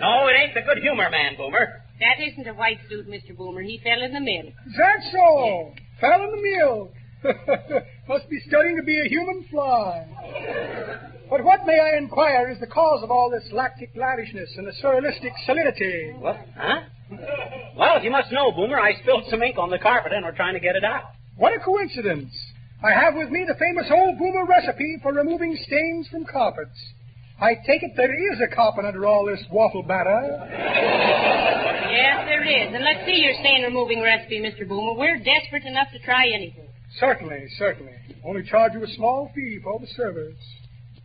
No, 0.00 0.28
it 0.28 0.32
ain't 0.32 0.54
the 0.54 0.62
good 0.62 0.78
humor 0.78 1.10
man, 1.10 1.36
Boomer. 1.36 1.84
That 2.00 2.24
isn't 2.24 2.48
a 2.48 2.54
white 2.54 2.78
suit, 2.88 3.06
Mr. 3.06 3.36
Boomer. 3.36 3.60
He 3.60 3.78
fell 3.84 4.00
in 4.02 4.14
the 4.14 4.20
milk. 4.20 4.54
That's 4.78 5.12
so. 5.12 5.74
Fell 6.00 6.24
in 6.24 6.30
the 6.30 6.40
milk. 6.40 6.94
Must 8.08 8.28
be 8.30 8.40
studying 8.48 8.78
to 8.78 8.82
be 8.82 8.98
a 8.98 9.08
human 9.10 9.44
fly. 9.50 10.06
But 11.28 11.44
what, 11.44 11.66
may 11.66 11.78
I 11.78 11.98
inquire, 11.98 12.50
is 12.50 12.58
the 12.60 12.66
cause 12.66 13.02
of 13.02 13.10
all 13.10 13.30
this 13.30 13.52
lactic 13.52 13.90
lavishness 13.94 14.56
and 14.56 14.66
the 14.66 14.72
surrealistic 14.82 15.32
solidity? 15.44 16.14
What? 16.18 16.36
Huh? 16.56 16.80
Well, 17.76 17.98
if 17.98 18.04
you 18.04 18.10
must 18.10 18.32
know, 18.32 18.52
Boomer, 18.52 18.80
I 18.80 18.98
spilled 19.02 19.24
some 19.28 19.42
ink 19.42 19.58
on 19.58 19.68
the 19.68 19.78
carpet 19.78 20.12
and 20.14 20.24
we're 20.24 20.34
trying 20.34 20.54
to 20.54 20.60
get 20.60 20.76
it 20.76 20.84
out. 20.84 21.02
What 21.36 21.52
a 21.52 21.60
coincidence. 21.60 22.32
I 22.82 22.92
have 22.92 23.14
with 23.14 23.30
me 23.30 23.44
the 23.46 23.54
famous 23.58 23.86
old 23.90 24.18
Boomer 24.18 24.46
recipe 24.46 24.98
for 25.02 25.12
removing 25.12 25.56
stains 25.66 26.08
from 26.08 26.24
carpets. 26.24 26.76
I 27.40 27.54
take 27.66 27.82
it 27.82 27.92
there 27.96 28.32
is 28.32 28.40
a 28.40 28.54
carpet 28.54 28.84
under 28.84 29.06
all 29.06 29.24
this 29.26 29.42
waffle 29.50 29.82
batter. 29.82 30.20
Yes, 31.90 32.24
there 32.26 32.44
is. 32.44 32.74
And 32.74 32.84
let's 32.84 33.04
see 33.06 33.16
your 33.20 33.34
stain 33.40 33.62
removing 33.64 34.00
recipe, 34.02 34.40
Mr. 34.40 34.66
Boomer. 34.68 34.94
We're 34.98 35.18
desperate 35.18 35.64
enough 35.64 35.88
to 35.92 35.98
try 36.00 36.28
anything. 36.28 36.68
Certainly, 36.98 37.48
certainly. 37.58 37.92
Only 38.24 38.42
charge 38.44 38.72
you 38.74 38.82
a 38.84 38.88
small 38.96 39.30
fee 39.34 39.60
for 39.62 39.78
the 39.78 39.86
service. 39.96 40.36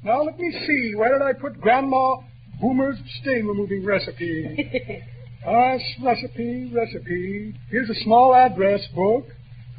Now 0.04 0.24
let 0.24 0.38
me 0.40 0.52
see. 0.68 0.94
Where 0.96 1.12
did 1.18 1.22
I 1.22 1.34
put 1.34 1.60
Grandma 1.60 2.18
Boomer's 2.62 2.98
stain 3.22 3.48
removing 3.48 3.84
recipe? 3.86 5.02
Ah, 5.48 5.78
recipe, 6.02 6.72
recipe. 6.74 7.54
Here's 7.70 7.88
a 7.88 8.04
small 8.04 8.34
address 8.34 8.82
book. 8.96 9.26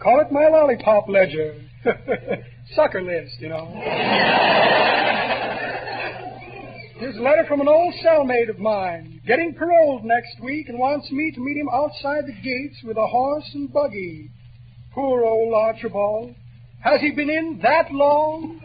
Call 0.01 0.21
it 0.21 0.31
my 0.31 0.47
lollipop 0.47 1.09
ledger. 1.09 1.57
Sucker 2.75 3.03
list, 3.03 3.41
you 3.41 3.49
know. 3.49 3.67
Here's 6.99 7.17
a 7.17 7.23
letter 7.23 7.45
from 7.47 7.61
an 7.61 7.69
old 7.69 7.95
cellmate 8.05 8.49
of 8.49 8.59
mine, 8.59 9.21
getting 9.27 9.55
paroled 9.55 10.05
next 10.05 10.41
week 10.43 10.69
and 10.69 10.79
wants 10.79 11.11
me 11.11 11.31
to 11.33 11.41
meet 11.41 11.59
him 11.59 11.69
outside 11.73 12.27
the 12.27 12.33
gates 12.33 12.83
with 12.85 12.97
a 12.97 13.07
horse 13.07 13.49
and 13.55 13.73
buggy. 13.73 14.31
Poor 14.95 15.25
old 15.25 15.53
Archibald. 15.55 16.35
Has 16.81 17.01
he 17.01 17.11
been 17.11 17.31
in 17.31 17.61
that 17.63 17.93
long? 17.93 18.61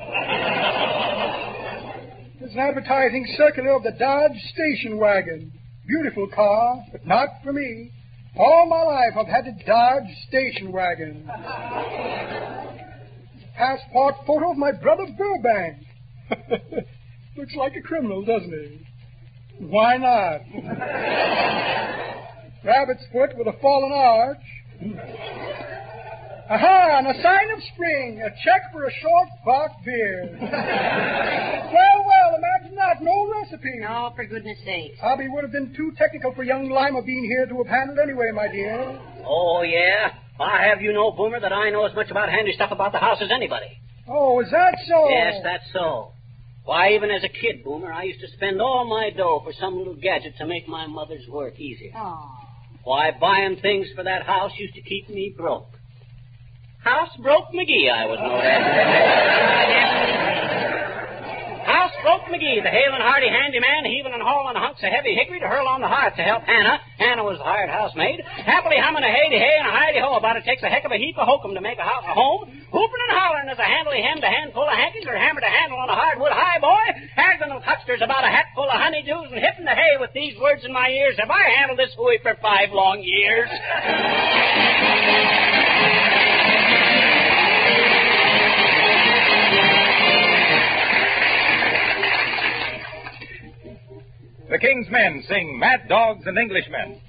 There's 2.40 2.54
an 2.54 2.60
advertising 2.60 3.28
circular 3.38 3.72
of 3.76 3.84
the 3.84 3.92
Dodge 3.92 4.38
station 4.54 4.98
wagon. 4.98 5.52
Beautiful 5.86 6.28
car, 6.34 6.86
but 6.92 7.06
not 7.06 7.28
for 7.44 7.52
me. 7.52 7.92
All 8.38 8.66
my 8.70 8.84
life 8.84 9.14
I've 9.20 9.28
had 9.28 9.44
to 9.44 9.66
dodge 9.66 10.08
station 10.30 10.72
wagons. 10.72 11.28
Passport 13.62 14.16
photo 14.26 14.50
of 14.52 14.58
my 14.58 14.72
brother 14.72 15.06
Burbank. 15.16 15.78
Looks 17.38 17.54
like 17.56 17.76
a 17.76 17.82
criminal, 17.82 18.26
doesn't 18.26 18.52
he? 18.52 18.82
Why 19.60 19.98
not? 19.98 20.42
Rabbit's 22.66 23.04
foot 23.12 23.38
with 23.38 23.46
a 23.48 23.54
fallen 23.62 23.92
arch. 23.94 24.42
Aha, 26.50 26.98
and 26.98 27.06
a 27.08 27.14
sign 27.22 27.52
of 27.56 27.62
spring, 27.74 28.22
a 28.26 28.32
check 28.44 28.72
for 28.74 28.86
a 28.86 28.92
short 29.00 29.30
box 29.46 29.74
beer. 29.86 30.36
well, 30.42 32.04
well, 32.04 32.36
imagine 32.38 32.76
that, 32.76 33.00
no 33.02 33.32
recipe. 33.42 33.78
No, 33.80 34.12
for 34.16 34.26
goodness 34.26 34.58
sake. 34.66 34.98
Hobby 35.00 35.28
would 35.30 35.44
have 35.44 35.52
been 35.52 35.72
too 35.78 35.92
technical 35.98 36.34
for 36.34 36.42
young 36.44 36.68
Lima 36.70 37.04
being 37.04 37.26
here 37.26 37.46
to 37.46 37.58
have 37.60 37.68
handled 37.68 38.00
anyway, 38.00 38.32
my 38.34 38.48
dear. 38.48 39.00
Oh, 39.24 39.62
yeah? 39.62 40.14
I 40.42 40.68
have 40.68 40.82
you 40.82 40.94
know, 40.94 41.12
Boomer, 41.12 41.40
that 41.40 41.54
I 41.54 41.70
know 41.70 41.86
as 41.86 41.96
much 41.96 42.12
about 42.12 42.30
handy 42.30 42.54
stuff 42.54 42.72
about 42.72 42.92
the 42.92 43.00
house 43.00 43.20
as 43.22 43.30
anybody. 43.34 43.78
Oh, 44.08 44.40
is 44.42 44.52
that 44.52 44.76
so? 44.88 45.10
Yes, 45.10 45.36
that's 45.44 45.64
so. 45.74 46.14
Why, 46.64 46.94
even 46.94 47.10
as 47.10 47.24
a 47.24 47.30
kid, 47.30 47.64
Boomer, 47.64 47.92
I 47.92 48.04
used 48.04 48.20
to 48.22 48.28
spend 48.34 48.62
all 48.62 48.86
my 48.86 49.10
dough 49.16 49.42
for 49.44 49.54
some 49.60 49.78
little 49.78 49.96
gadget 49.96 50.36
to 50.38 50.46
make 50.46 50.68
my 50.68 50.86
mother's 50.88 51.28
work 51.28 51.60
easier. 51.60 51.92
Oh. 51.96 52.30
Why, 52.84 53.12
buying 53.20 53.58
things 53.62 53.88
for 53.96 54.04
that 54.04 54.24
house 54.24 54.52
used 54.58 54.76
to 54.76 54.82
keep 54.82 55.10
me 55.10 55.34
broke. 55.36 55.70
House 56.84 57.10
broke 57.22 57.50
McGee, 57.54 57.92
I 57.92 58.06
was 58.06 58.20
known 58.20 58.42
as. 58.42 60.41
Broke 62.02 62.26
McGee, 62.34 62.66
the 62.66 62.74
hale 62.74 62.98
and 62.98 63.06
hearty 63.06 63.30
handyman, 63.30 63.86
heaving 63.86 64.14
and 64.14 64.26
hauling 64.26 64.58
hunks 64.58 64.82
of 64.82 64.90
heavy 64.90 65.14
hickory 65.14 65.40
to 65.40 65.46
hurl 65.46 65.70
on 65.70 65.86
the 65.86 65.88
hearth 65.88 66.18
to 66.18 66.26
help 66.26 66.42
Hannah. 66.50 66.82
Hannah 66.98 67.24
was 67.24 67.38
the 67.38 67.46
hired 67.46 67.70
housemaid. 67.70 68.26
Happily 68.26 68.82
humming 68.82 69.06
a 69.06 69.12
hey 69.14 69.30
hey 69.30 69.62
and 69.62 69.70
a 69.70 69.74
hidey 69.74 70.02
ho 70.02 70.18
about 70.18 70.34
it 70.34 70.42
takes 70.44 70.66
a 70.66 70.70
heck 70.70 70.86
of 70.86 70.92
a 70.92 70.98
heap 70.98 71.18
of 71.22 71.30
hokum 71.30 71.54
to 71.54 71.62
make 71.62 71.78
a, 71.78 71.86
house, 71.86 72.04
a 72.10 72.14
home. 72.18 72.50
Hooping 72.50 73.04
and 73.06 73.14
hollering 73.14 73.50
as 73.54 73.60
a 73.62 73.70
handily 73.70 74.02
hemmed 74.02 74.26
a 74.26 74.34
handful 74.34 74.66
of 74.66 74.74
hankins 74.74 75.06
or 75.06 75.14
hammer 75.14 75.42
to 75.42 75.50
handle 75.50 75.78
on 75.78 75.94
a 75.94 75.96
hardwood 75.96 76.34
high 76.34 76.58
boy. 76.58 76.86
Haggling 77.14 77.54
with 77.54 77.64
hucksters 77.64 78.02
about 78.02 78.26
a 78.26 78.34
hatful 78.34 78.66
of 78.66 78.82
honeydews 78.82 79.30
and 79.30 79.38
hitting 79.38 79.70
the 79.70 79.78
hay 79.78 80.02
with 80.02 80.10
these 80.18 80.34
words 80.42 80.66
in 80.66 80.74
my 80.74 80.90
ears. 80.90 81.22
Have 81.22 81.30
I 81.30 81.54
handled 81.54 81.78
this 81.78 81.94
hooey 81.94 82.18
for 82.26 82.34
five 82.42 82.74
long 82.74 83.06
years? 83.06 83.50
The 94.52 94.60
King's 94.60 94.92
Men 94.92 95.24
sing 95.30 95.58
Mad 95.58 95.88
Dogs 95.88 96.28
and 96.28 96.38
Englishmen. 96.38 97.00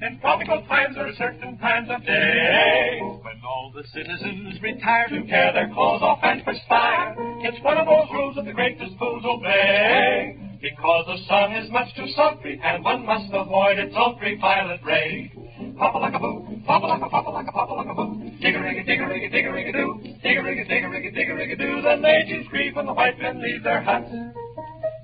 In 0.00 0.18
tropical 0.18 0.64
times 0.64 0.96
there 0.96 1.06
are 1.06 1.14
certain 1.20 1.58
times 1.58 1.90
of 1.92 2.00
day 2.06 3.00
when 3.02 3.36
all 3.44 3.70
the 3.76 3.84
citizens 3.92 4.56
retire 4.62 5.08
to 5.08 5.26
tear 5.28 5.52
their 5.52 5.68
clothes 5.74 6.00
off 6.00 6.20
and 6.22 6.42
perspire. 6.46 7.14
It's 7.44 7.62
one 7.62 7.76
of 7.76 7.84
those 7.84 8.08
rules 8.14 8.36
that 8.36 8.46
the 8.46 8.54
greatest 8.54 8.96
fools 8.96 9.24
obey. 9.28 10.40
Because 10.62 11.04
the 11.04 11.20
sun 11.28 11.52
is 11.52 11.70
much 11.70 11.94
too 11.94 12.08
sultry 12.16 12.58
and 12.64 12.82
one 12.82 13.04
must 13.04 13.28
avoid 13.28 13.78
its 13.78 13.94
ultraviolet 13.94 14.80
ray. 14.86 15.30
Papa 15.76 15.98
like 15.98 16.14
a 16.14 16.18
boo, 16.18 16.62
papa 16.64 16.86
like 16.86 17.02
a 17.02 17.10
papa 17.10 17.28
like 17.28 17.46
a 17.46 17.52
papa 17.52 17.74
like 17.74 17.92
a 17.92 17.94
boo. 17.94 18.24
Digger-rigga, 18.40 18.86
digger-rigga, 18.86 19.28
digger-rigga 19.28 19.72
doo. 19.72 20.00
Digger-rigga, 20.22 20.64
digger-rigga, 20.66 21.10
digger-rigga 21.12 21.56
doo. 21.56 21.82
The 21.82 21.96
natives 21.96 22.48
grieve 22.48 22.74
when 22.74 22.86
the 22.86 22.94
white 22.94 23.18
men 23.20 23.42
leave 23.42 23.62
their 23.62 23.82
huts. 23.82 24.08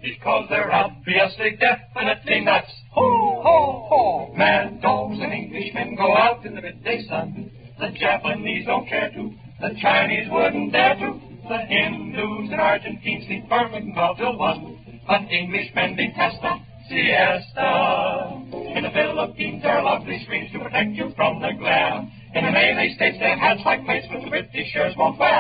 Because 0.04 0.44
they're 0.50 0.70
obviously 0.70 1.56
definitely 1.56 2.40
nuts. 2.44 2.68
Ho, 2.92 3.40
ho, 3.42 3.86
ho. 3.88 4.34
Mad 4.36 4.82
dogs 4.82 5.16
and 5.18 5.32
Englishmen 5.32 5.96
go 5.96 6.14
out 6.14 6.44
in 6.44 6.54
the 6.54 6.60
midday 6.60 7.02
sun. 7.08 7.50
The 7.80 7.88
Japanese 7.98 8.66
don't 8.66 8.86
care 8.86 9.08
to. 9.08 9.32
The 9.62 9.70
Chinese 9.80 10.28
wouldn't 10.30 10.72
dare 10.72 10.94
to. 10.96 11.20
The 11.48 11.56
Hindus 11.56 12.52
and 12.52 12.60
Argentines 12.60 13.24
sleep 13.26 13.48
perfect 13.48 13.86
and 13.86 13.96
well 13.96 14.14
till 14.14 14.36
one. 14.36 14.76
But 15.06 15.22
Englishmen 15.32 15.96
detest 15.96 16.36
the 16.42 16.52
siesta. 16.88 18.44
In 18.76 18.84
the 18.84 18.90
Philippines, 18.92 19.62
there 19.62 19.78
are 19.78 19.84
lovely 19.84 20.20
screens 20.24 20.52
to 20.52 20.58
protect 20.58 20.90
you 20.90 21.12
from 21.16 21.40
the 21.40 21.52
glare. 21.58 22.06
In 22.34 22.42
the 22.42 22.94
States, 22.96 23.16
they 23.20 23.30
have 23.30 23.38
hats 23.38 23.60
like 23.64 23.86
which 23.86 24.10
the 24.10 24.28
Britishers 24.28 24.94
won't 24.96 25.20
wear. 25.20 25.30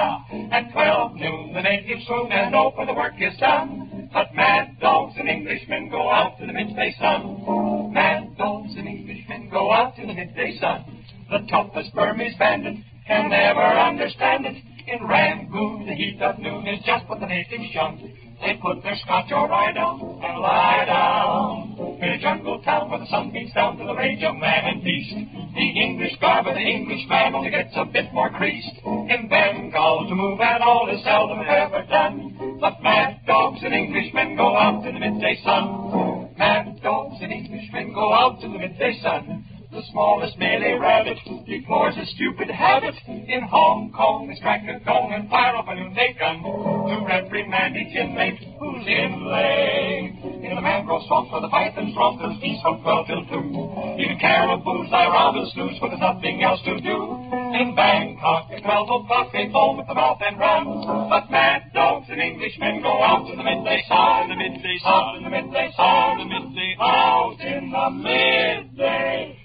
At 0.52 0.72
12 0.72 1.16
noon, 1.16 1.52
the 1.52 1.60
natives 1.60 2.06
swoon 2.06 2.30
and 2.30 2.52
know 2.52 2.70
when 2.76 2.86
the 2.86 2.94
work 2.94 3.14
is 3.18 3.36
done. 3.38 4.08
But 4.12 4.32
mad 4.32 4.78
dogs 4.80 5.14
and 5.18 5.28
Englishmen 5.28 5.90
go 5.90 6.08
out 6.08 6.38
in 6.38 6.46
the 6.46 6.52
midday 6.52 6.94
sun. 7.00 7.90
Mad 7.92 8.38
dogs 8.38 8.74
and 8.76 8.86
Englishmen 8.86 9.50
go 9.50 9.72
out 9.72 9.98
in 9.98 10.06
the 10.06 10.14
midday 10.14 10.56
sun. 10.60 10.84
The 11.30 11.44
toughest 11.50 11.92
Burmese 11.94 12.36
bandit 12.38 12.76
can 13.08 13.28
never 13.28 13.60
understand 13.60 14.46
it. 14.46 14.62
In 14.86 15.04
Rangoon, 15.08 15.86
the 15.86 15.94
heat 15.94 16.22
of 16.22 16.38
noon 16.38 16.64
is 16.68 16.78
just 16.86 17.08
what 17.08 17.18
the 17.18 17.26
natives 17.26 17.72
shun. 17.72 18.23
They 18.40 18.58
put 18.60 18.82
their 18.82 18.96
scotch 18.96 19.30
or 19.32 19.48
rye 19.48 19.72
down 19.72 20.00
and 20.00 20.40
lie 20.40 20.84
down. 20.86 21.98
In 22.00 22.08
a 22.10 22.18
jungle 22.18 22.60
town 22.62 22.90
where 22.90 22.98
the 22.98 23.06
sun 23.06 23.30
beats 23.30 23.54
down 23.54 23.78
to 23.78 23.84
the 23.84 23.94
rage 23.94 24.22
of 24.22 24.36
man 24.36 24.64
and 24.64 24.84
beast. 24.84 25.14
The 25.54 25.68
English 25.80 26.16
garb 26.20 26.46
of 26.46 26.54
the 26.54 26.60
Englishman 26.60 27.34
only 27.34 27.50
gets 27.50 27.74
a 27.76 27.84
bit 27.84 28.12
more 28.12 28.30
creased. 28.30 28.76
In 28.84 29.28
Bengal, 29.28 30.06
to 30.08 30.14
move 30.14 30.40
at 30.40 30.60
all 30.60 30.90
is 30.90 31.02
seldom 31.04 31.40
ever 31.40 31.86
done. 31.88 32.58
But 32.60 32.82
mad 32.82 33.20
dogs 33.26 33.60
and 33.62 33.72
Englishmen 33.72 34.36
go 34.36 34.56
out 34.56 34.84
in 34.86 34.94
the 34.94 35.00
midday 35.00 35.38
sun. 35.44 36.30
Mad 36.36 36.82
dogs 36.82 37.16
and 37.22 37.32
Englishmen 37.32 37.94
go 37.94 38.12
out 38.12 38.42
in 38.42 38.52
the 38.52 38.58
midday 38.58 38.98
sun. 39.02 39.44
The 39.74 39.82
smallest 39.90 40.38
Malay 40.38 40.78
rabbit 40.78 41.18
deplores 41.46 41.96
his 41.96 42.08
stupid 42.14 42.48
habit. 42.48 42.94
In 43.08 43.42
Hong 43.42 43.90
Kong, 43.90 44.28
they 44.28 44.36
strike 44.36 44.62
a 44.70 44.78
gong 44.84 45.12
and 45.12 45.28
fire 45.28 45.56
up 45.56 45.66
a 45.66 45.74
noonday 45.74 46.14
gun 46.14 46.42
to 46.44 47.02
reprimand 47.34 47.76
each 47.76 47.96
inmate 47.96 48.38
who's 48.62 48.86
inlaid. 48.86 50.22
In 50.22 50.54
the 50.54 50.62
mangrove 50.62 51.02
swamp 51.06 51.32
where 51.32 51.40
the 51.40 51.48
pythons 51.48 51.94
romp, 51.96 52.22
there's 52.22 52.38
peace 52.38 52.62
from 52.62 52.78
12 52.82 53.06
till 53.10 53.26
2. 53.26 53.98
Even 53.98 54.18
caribous 54.22 54.86
around 54.94 55.34
and 55.42 55.50
snooze, 55.50 55.74
for 55.82 55.90
there's 55.90 55.98
nothing 55.98 56.42
else 56.46 56.62
to 56.62 56.78
do. 56.78 56.98
In 57.58 57.74
Bangkok, 57.74 58.54
at 58.54 58.62
12 58.62 58.86
o'clock, 58.86 59.32
they 59.32 59.50
foam 59.50 59.80
at 59.80 59.88
the 59.90 59.94
mouth 59.94 60.22
and 60.22 60.38
run. 60.38 61.10
But 61.10 61.30
mad 61.30 61.74
dogs 61.74 62.06
and 62.08 62.22
Englishmen 62.22 62.82
go 62.82 63.02
out 63.02 63.26
in 63.26 63.36
the 63.36 63.42
midday 63.42 63.82
sun, 63.88 64.30
In 64.30 64.38
the 64.38 64.38
midday 64.38 64.78
sun, 64.78 65.18
in 65.18 65.24
the 65.26 65.30
midday 65.34 65.68
sun, 65.74 66.20
in 66.20 66.28
the 66.28 66.38
midday 66.38 66.76
out 66.78 67.38
in 67.42 67.70
the 67.74 67.90
midday. 67.90 69.38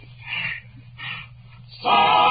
Uh, 1.81 2.28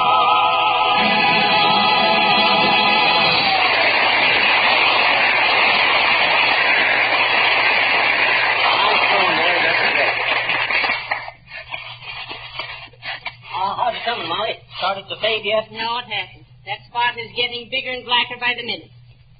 Started 14.89 15.05
to 15.13 15.21
fade 15.21 15.45
yet? 15.45 15.69
No, 15.69 16.01
it 16.01 16.09
hasn't. 16.09 16.49
That 16.65 16.81
spot 16.89 17.13
is 17.13 17.29
getting 17.37 17.69
bigger 17.69 17.93
and 17.93 18.01
blacker 18.09 18.41
by 18.41 18.57
the 18.57 18.65
minute. 18.65 18.89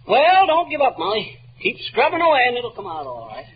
Well, 0.06 0.45
don't 0.45 0.70
give 0.70 0.78
up, 0.78 0.93
Molly. 1.02 1.41
Keep 1.58 1.82
scrubbing 1.89 2.22
away 2.22 2.54
and 2.54 2.56
it'll 2.62 2.78
come 2.78 2.86
out 2.86 3.10
all 3.10 3.34
right. 3.34 3.50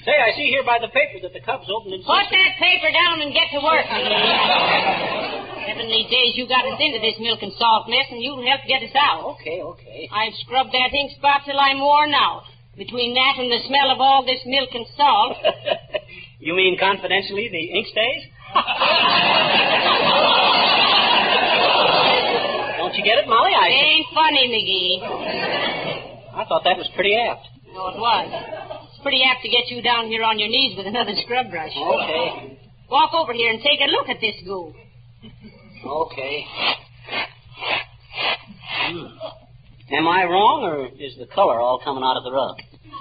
Say, 0.00 0.16
I 0.16 0.32
see 0.32 0.48
here 0.48 0.64
by 0.64 0.80
the 0.80 0.88
paper 0.88 1.20
that 1.28 1.36
the 1.36 1.44
Cubs 1.44 1.68
opened 1.68 1.92
in... 1.92 2.00
Put 2.08 2.24
that 2.32 2.56
paper 2.56 2.88
down 2.88 3.20
and 3.20 3.36
get 3.36 3.52
to 3.52 3.60
work. 3.60 3.84
Heavenly 5.60 6.08
days, 6.08 6.40
you 6.40 6.48
got 6.48 6.64
us 6.72 6.80
into 6.80 7.04
this 7.04 7.20
milk 7.20 7.44
and 7.44 7.52
salt 7.60 7.92
mess, 7.92 8.08
and 8.08 8.24
you'll 8.24 8.40
help 8.48 8.64
get 8.64 8.80
us 8.80 8.96
out. 8.96 9.36
Okay, 9.36 9.60
okay. 9.60 10.08
I've 10.08 10.32
scrubbed 10.40 10.72
that 10.72 10.88
ink 10.96 11.20
spot 11.20 11.44
till 11.44 11.60
I'm 11.60 11.84
worn 11.84 12.16
out. 12.16 12.48
Between 12.80 13.12
that 13.12 13.44
and 13.44 13.52
the 13.52 13.60
smell 13.68 13.92
of 13.92 14.00
all 14.00 14.24
this 14.24 14.40
milk 14.48 14.72
and 14.72 14.88
salt. 14.96 15.36
you 16.40 16.56
mean 16.56 16.80
confidentially 16.80 17.52
the 17.52 17.76
ink 17.76 17.92
stays? 17.92 18.24
Don't 22.78 22.94
you 22.94 23.04
get 23.04 23.18
it, 23.18 23.26
Molly? 23.26 23.52
I... 23.54 23.66
It 23.68 23.86
ain't 23.94 24.06
funny, 24.14 24.48
McGee. 24.48 25.02
I 26.34 26.44
thought 26.46 26.62
that 26.64 26.76
was 26.76 26.88
pretty 26.94 27.14
apt. 27.16 27.46
No, 27.72 27.88
it 27.88 27.98
was. 27.98 28.28
It's 28.90 29.02
pretty 29.02 29.22
apt 29.24 29.42
to 29.42 29.48
get 29.48 29.68
you 29.68 29.82
down 29.82 30.06
here 30.06 30.22
on 30.22 30.38
your 30.38 30.48
knees 30.48 30.76
with 30.76 30.86
another 30.86 31.12
scrub 31.24 31.50
brush. 31.50 31.72
Okay. 31.74 32.58
Walk 32.90 33.14
over 33.14 33.32
here 33.32 33.50
and 33.50 33.60
take 33.62 33.80
a 33.80 33.90
look 33.90 34.08
at 34.08 34.20
this 34.20 34.36
goo. 34.44 34.72
Okay. 35.84 36.46
Hmm. 38.86 39.06
Am 39.92 40.08
I 40.08 40.24
wrong, 40.24 40.62
or 40.64 40.86
is 40.98 41.16
the 41.18 41.26
color 41.26 41.60
all 41.60 41.80
coming 41.82 42.04
out 42.04 42.16
of 42.16 42.24
the 42.24 42.32
rug? 42.32 42.56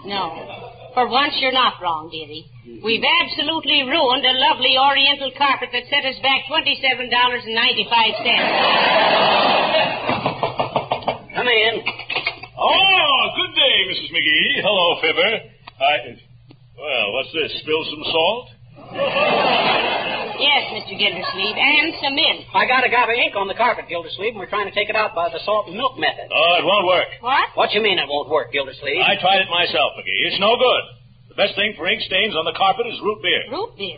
No. 0.06 0.92
For 0.94 1.08
once, 1.08 1.34
you're 1.40 1.54
not 1.54 1.82
wrong, 1.82 2.10
dearie. 2.12 2.46
We've 2.64 3.04
absolutely 3.04 3.84
ruined 3.84 4.24
a 4.24 4.32
lovely 4.40 4.80
oriental 4.80 5.36
carpet 5.38 5.76
that 5.76 5.84
set 5.92 6.08
us 6.08 6.16
back 6.24 6.48
$27.95. 6.48 7.44
Come 11.36 11.48
in. 11.52 11.74
Oh, 12.56 13.20
good 13.36 13.52
day, 13.60 13.76
Mrs. 13.92 14.16
McGee. 14.16 14.64
Hello, 14.64 14.96
Fibber. 15.04 15.44
I. 15.76 16.16
Well, 16.80 17.12
what's 17.20 17.34
this? 17.36 17.52
Spill 17.68 17.84
some 17.84 18.04
salt? 18.08 18.48
Yes, 20.40 20.64
Mr. 20.72 20.96
Gildersleeve, 20.96 21.60
and 21.60 21.92
some 22.00 22.16
ink. 22.16 22.48
I 22.56 22.64
got 22.64 22.88
a 22.88 22.90
gob 22.90 23.10
of 23.12 23.16
ink 23.20 23.36
on 23.36 23.52
the 23.52 23.60
carpet, 23.60 23.92
Gildersleeve, 23.92 24.32
and 24.36 24.40
we're 24.40 24.48
trying 24.48 24.72
to 24.72 24.76
take 24.76 24.88
it 24.88 24.96
out 24.96 25.12
by 25.14 25.28
the 25.28 25.40
salt 25.44 25.68
and 25.68 25.76
milk 25.76 26.00
method. 26.00 26.32
Oh, 26.32 26.56
it 26.60 26.64
won't 26.64 26.88
work. 26.88 27.12
What? 27.20 27.50
What 27.56 27.72
do 27.72 27.78
you 27.78 27.84
mean 27.84 28.00
it 28.00 28.08
won't 28.08 28.30
work, 28.32 28.54
Gildersleeve? 28.56 29.04
I 29.04 29.20
tried 29.20 29.44
it 29.44 29.50
myself, 29.52 30.00
McGee. 30.00 30.32
It's 30.32 30.40
no 30.40 30.56
good. 30.56 31.03
The 31.34 31.50
best 31.50 31.58
thing 31.58 31.74
for 31.74 31.90
ink 31.90 31.98
stains 32.06 32.38
on 32.38 32.46
the 32.46 32.54
carpet 32.54 32.86
is 32.86 32.94
root 33.02 33.18
beer. 33.26 33.42
Root 33.50 33.74
beer. 33.74 33.98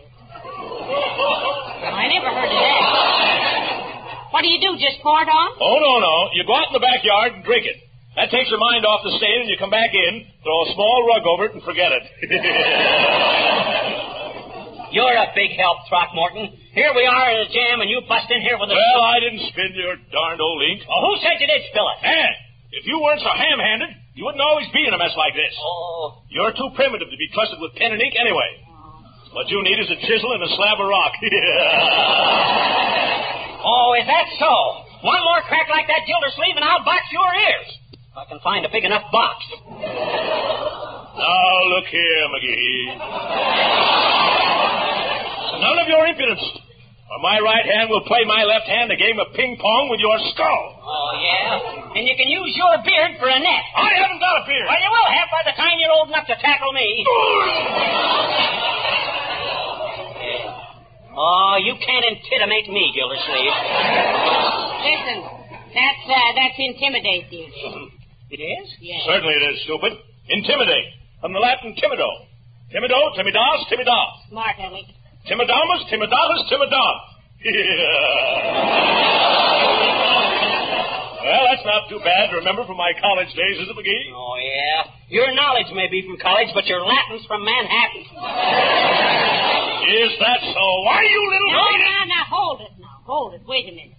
I 1.84 2.08
never 2.08 2.32
heard 2.32 2.48
of 2.48 2.56
that. 2.56 4.32
What 4.32 4.40
do 4.40 4.48
you 4.48 4.56
do, 4.64 4.80
just 4.80 5.04
pour 5.04 5.20
it 5.20 5.28
on? 5.28 5.60
Oh, 5.60 5.76
no, 5.84 6.00
no. 6.00 6.32
You 6.32 6.48
go 6.48 6.56
out 6.56 6.72
in 6.72 6.80
the 6.80 6.82
backyard 6.84 7.36
and 7.36 7.44
drink 7.44 7.68
it. 7.68 7.76
That 8.16 8.32
takes 8.32 8.48
your 8.48 8.64
mind 8.64 8.88
off 8.88 9.04
the 9.04 9.12
stain, 9.20 9.44
and 9.44 9.52
you 9.52 9.60
come 9.60 9.68
back 9.68 9.92
in, 9.92 10.24
throw 10.48 10.64
a 10.64 10.72
small 10.80 11.04
rug 11.12 11.28
over 11.28 11.52
it, 11.52 11.60
and 11.60 11.64
forget 11.68 11.92
it. 11.92 12.08
You're 14.96 15.12
a 15.12 15.28
big 15.36 15.60
help, 15.60 15.84
Throckmorton. 15.92 16.56
Here 16.72 16.96
we 16.96 17.04
are 17.04 17.28
in 17.36 17.44
a 17.44 17.52
jam, 17.52 17.84
and 17.84 17.92
you 17.92 18.00
bust 18.08 18.32
in 18.32 18.40
here 18.40 18.56
with 18.56 18.72
a... 18.72 18.80
well, 18.80 19.04
I 19.04 19.20
didn't 19.20 19.44
spin 19.52 19.76
your 19.76 20.00
darned 20.08 20.40
old 20.40 20.64
ink. 20.72 20.88
Oh, 20.88 21.04
who 21.04 21.20
said 21.20 21.36
you 21.44 21.52
did 21.52 21.68
spill 21.68 21.84
it? 21.84 22.00
And 22.08 22.32
if 22.72 22.88
you 22.88 23.04
weren't 23.04 23.20
so 23.20 23.28
ham-handed, 23.28 24.05
you 24.16 24.24
wouldn't 24.24 24.42
always 24.42 24.68
be 24.72 24.88
in 24.88 24.94
a 24.96 24.98
mess 24.98 25.12
like 25.20 25.36
this. 25.36 25.52
Oh. 25.60 26.24
You're 26.32 26.56
too 26.56 26.72
primitive 26.76 27.12
to 27.12 27.18
be 27.20 27.28
trusted 27.36 27.60
with 27.60 27.76
pen 27.76 27.92
and 27.92 28.02
ink 28.02 28.16
anyway. 28.16 28.64
What 29.36 29.52
you 29.52 29.60
need 29.62 29.76
is 29.76 29.92
a 29.92 30.00
chisel 30.08 30.32
and 30.32 30.42
a 30.44 30.48
slab 30.56 30.80
of 30.80 30.88
rock. 30.88 31.12
Oh, 33.66 33.98
is 33.98 34.06
that 34.06 34.30
so? 34.38 34.54
One 35.02 35.18
more 35.26 35.42
crack 35.50 35.66
like 35.74 35.90
that 35.90 36.06
Gildersleeve, 36.06 36.54
and 36.54 36.62
I'll 36.64 36.86
box 36.86 37.02
your 37.10 37.26
ears. 37.34 37.66
If 37.98 38.14
I 38.14 38.26
can 38.30 38.38
find 38.46 38.62
a 38.64 38.70
big 38.70 38.86
enough 38.86 39.10
box. 39.12 39.42
Now, 41.18 41.50
look 41.74 41.90
here, 41.90 42.30
McGee. 42.30 42.94
None 45.66 45.80
of 45.82 45.88
your 45.90 46.06
impudence. 46.06 46.46
Or 47.16 47.24
my 47.24 47.40
right 47.40 47.64
hand 47.64 47.88
will 47.88 48.04
play 48.04 48.28
my 48.28 48.44
left 48.44 48.68
hand 48.68 48.92
a 48.92 49.00
game 49.00 49.16
of 49.24 49.32
ping 49.32 49.56
pong 49.56 49.88
with 49.88 50.04
your 50.04 50.20
skull. 50.36 50.64
Oh, 50.84 51.12
yeah? 51.16 51.96
And 51.96 52.04
you 52.04 52.12
can 52.12 52.28
use 52.28 52.52
your 52.60 52.76
beard 52.84 53.16
for 53.24 53.32
a 53.32 53.40
net. 53.40 53.64
I 53.72 54.04
haven't 54.04 54.20
got 54.20 54.36
a 54.36 54.44
beard. 54.44 54.68
Well, 54.68 54.76
you 54.84 54.92
will 54.92 55.12
have 55.16 55.32
by 55.32 55.48
the 55.48 55.56
time 55.56 55.80
you're 55.80 55.96
old 55.96 56.12
enough 56.12 56.28
to 56.28 56.36
tackle 56.44 56.76
me. 56.76 57.08
oh, 61.16 61.56
you 61.64 61.80
can't 61.80 62.04
intimidate 62.04 62.68
me, 62.68 62.84
Gildersleeve. 62.92 63.56
Listen, 64.84 65.18
that's, 65.72 66.04
uh, 66.12 66.30
that's 66.36 66.60
intimidate 66.60 67.32
you. 67.32 67.48
It 68.28 68.42
is? 68.42 68.68
Yes. 68.82 69.06
Certainly 69.06 69.36
it 69.38 69.46
is, 69.54 69.64
stupid. 69.64 69.94
Intimidate. 70.28 70.90
From 71.22 71.32
the 71.32 71.40
Latin 71.40 71.78
timido. 71.78 72.10
Timido, 72.74 72.98
timidas, 73.16 73.70
timidas. 73.70 74.28
Smart, 74.28 74.58
Alec. 74.60 74.90
Timidamus, 75.26 75.82
timidatus, 75.90 76.42
timidon. 76.50 76.96
well, 81.26 81.44
that's 81.50 81.66
not 81.66 81.90
too 81.90 81.98
bad 82.06 82.30
to 82.30 82.36
remember 82.38 82.64
from 82.66 82.78
my 82.78 82.94
college 83.02 83.34
days, 83.34 83.58
is 83.58 83.68
it, 83.70 83.74
McGee? 83.76 84.14
Oh, 84.14 84.38
yeah. 84.38 84.86
Your 85.10 85.34
knowledge 85.34 85.66
may 85.74 85.88
be 85.90 86.06
from 86.06 86.18
college, 86.22 86.50
but 86.54 86.66
your 86.70 86.82
Latin's 86.86 87.26
from 87.26 87.42
Manhattan. 87.46 88.06
Is 89.86 90.12
that 90.22 90.40
so? 90.46 90.66
Why, 90.86 91.02
you 91.06 91.22
little... 91.30 91.52
No, 91.58 91.66
now, 91.78 92.02
now, 92.06 92.26
hold 92.30 92.62
it 92.62 92.74
now. 92.78 93.02
Hold 93.06 93.34
it. 93.34 93.42
Wait 93.46 93.66
a 93.70 93.74
minute. 93.74 93.98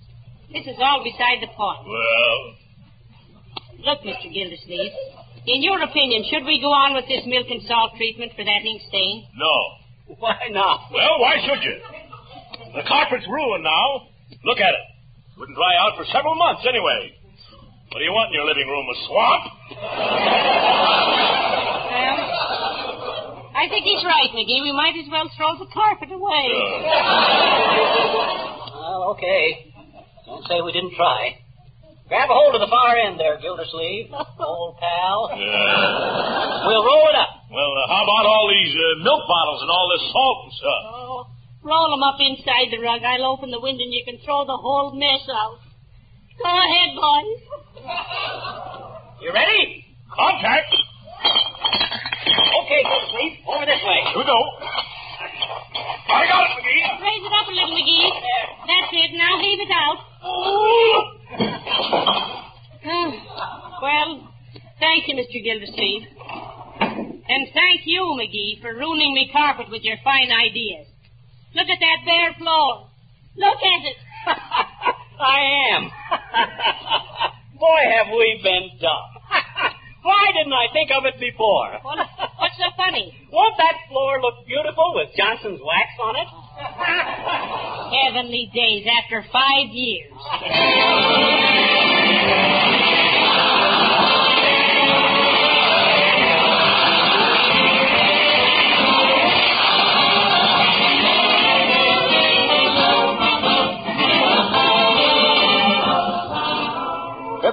This 0.53 0.67
is 0.67 0.77
all 0.79 1.03
beside 1.03 1.43
the 1.43 1.49
point. 1.55 1.83
Well, 1.87 2.55
Look, 3.83 4.03
Mr. 4.03 4.31
Gildersleeve, 4.33 4.93
in 5.47 5.63
your 5.63 5.81
opinion, 5.83 6.25
should 6.31 6.45
we 6.45 6.59
go 6.61 6.73
on 6.75 6.95
with 6.95 7.07
this 7.07 7.23
milk 7.27 7.47
and 7.51 7.63
salt 7.67 7.95
treatment 7.97 8.33
for 8.35 8.43
that 8.43 8.63
ink 8.67 8.83
stain? 8.89 9.27
no. 9.39 9.55
Why 10.07 10.39
not? 10.51 10.91
Well, 10.93 11.19
why 11.21 11.35
should 11.45 11.63
you? 11.63 11.77
The 12.75 12.83
carpet's 12.87 13.27
ruined 13.29 13.65
now. 13.65 14.09
Look 14.45 14.59
at 14.59 14.71
it. 14.71 14.87
Wouldn't 15.39 15.57
dry 15.57 15.75
out 15.81 15.97
for 15.99 16.05
several 16.13 16.35
months 16.37 16.63
anyway. 16.69 17.13
What 17.91 17.99
do 17.99 18.05
you 18.05 18.13
want 18.13 18.29
in 18.31 18.35
your 18.35 18.47
living 18.47 18.69
room? 18.69 18.87
A 18.87 18.97
swamp? 19.07 19.45
Well, 21.91 22.19
I 23.57 23.69
think 23.69 23.85
he's 23.85 24.05
right, 24.05 24.31
McGee. 24.33 24.63
We 24.63 24.73
might 24.73 24.95
as 25.01 25.09
well 25.11 25.29
throw 25.37 25.59
the 25.59 25.67
carpet 25.73 26.13
away. 26.13 26.47
Well, 28.75 29.17
okay. 29.17 29.73
Don't 30.27 30.47
say 30.47 30.61
we 30.61 30.73
didn't 30.73 30.95
try. 30.95 31.39
Grab 32.09 32.31
a 32.31 32.35
hold 32.35 32.55
of 32.55 32.61
the 32.61 32.71
far 32.71 32.97
end 32.97 33.19
there, 33.19 33.39
Gildersleeve. 33.41 34.13
Old 34.39 34.77
pal. 34.79 35.31
Yeah. 35.35 36.67
We'll 36.67 36.85
roll 36.85 37.09
it 37.11 37.17
up. 37.17 37.36
Well, 37.57 37.73
uh, 37.73 37.89
how 37.89 38.05
about 38.05 38.29
all 38.29 38.53
these 38.53 38.69
uh, 38.77 39.01
milk 39.01 39.25
bottles 39.25 39.65
and 39.65 39.71
all 39.73 39.89
this 39.97 40.05
salt 40.13 40.39
and 40.45 40.53
stuff? 40.61 40.83
Oh, 40.93 41.25
roll 41.65 41.89
'em 41.97 42.05
up 42.05 42.21
inside 42.21 42.69
the 42.69 42.77
rug. 42.85 43.01
I'll 43.01 43.33
open 43.33 43.49
the 43.49 43.61
window 43.65 43.81
and 43.81 43.95
you 43.97 44.05
can 44.05 44.21
throw 44.21 44.45
the 44.45 44.61
whole 44.61 44.93
mess 44.93 45.25
out. 45.33 45.57
Go 46.37 46.53
ahead, 46.53 46.93
boys. 46.93 47.41
You 49.25 49.33
ready? 49.33 49.89
Contact. 50.13 50.69
Okay, 52.61 52.81
Gildersleeve. 52.85 53.41
Over 53.49 53.65
this 53.65 53.81
way. 53.89 54.05
Here 54.05 54.21
we 54.21 54.25
go. 54.29 54.37
I 56.13 56.29
got 56.29 56.45
it, 56.45 56.61
McGee. 56.61 56.85
Raise 57.09 57.25
it 57.25 57.33
up 57.41 57.49
a 57.49 57.53
little, 57.57 57.73
McGee. 57.73 58.05
That's 58.69 58.93
it. 59.01 59.17
Now 59.17 59.33
heave 59.41 59.61
it 59.65 59.73
out. 59.73 59.99
Oh, 60.29 61.09
well, 63.81 64.29
thank 64.79 65.09
you, 65.09 65.15
Mr. 65.17 65.41
Gildersleeve. 65.43 66.05
And 67.29 67.49
thank 67.53 67.83
you, 67.85 68.03
McGee, 68.19 68.61
for 68.63 68.73
ruining 68.75 69.15
me 69.15 69.29
carpet 69.33 69.67
with 69.71 69.83
your 69.83 69.97
fine 70.05 70.31
ideas. 70.31 70.87
Look 71.55 71.69
at 71.69 71.81
that 71.81 71.99
bare 72.05 72.35
floor. 72.39 72.89
Look 73.37 73.59
at 73.59 73.83
it. 73.85 73.97
I 75.21 75.41
am. 75.75 75.91
Boy, 77.59 77.83
have 77.97 78.09
we 78.13 78.41
been 78.43 78.71
dumb. 78.81 79.11
Why 80.03 80.31
didn't 80.37 80.53
I 80.53 80.71
think 80.73 80.91
of 80.95 81.05
it 81.05 81.19
before? 81.19 81.81
What, 81.83 81.99
what's 82.39 82.57
so 82.59 82.71
funny? 82.77 83.13
Won't 83.33 83.57
that 83.59 83.75
floor 83.89 84.21
look 84.23 84.47
beautiful 84.47 84.95
with 84.95 85.09
Johnson's 85.17 85.61
wax 85.65 85.89
on 85.99 86.15
it? 86.15 86.29
Heavenly 88.07 88.51
days 88.55 88.87
after 88.87 89.25
five 89.33 89.67
years. 89.73 90.13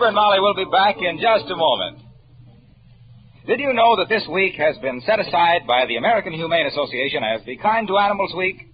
And 0.04 0.16
Molly 0.16 0.44
will 0.44 0.54
be 0.54 0.68
back 0.68 1.00
in 1.00 1.16
just 1.16 1.48
a 1.48 1.56
moment. 1.56 2.04
Did 3.48 3.64
you 3.64 3.72
know 3.72 3.96
that 3.96 4.12
this 4.12 4.28
week 4.28 4.56
has 4.60 4.76
been 4.84 5.00
set 5.08 5.24
aside 5.24 5.64
by 5.66 5.86
the 5.88 5.96
American 5.96 6.34
Humane 6.34 6.68
Association 6.68 7.24
as 7.24 7.40
Be 7.48 7.56
Kind 7.56 7.88
to 7.88 7.98
Animals 7.98 8.36
Week? 8.36 8.68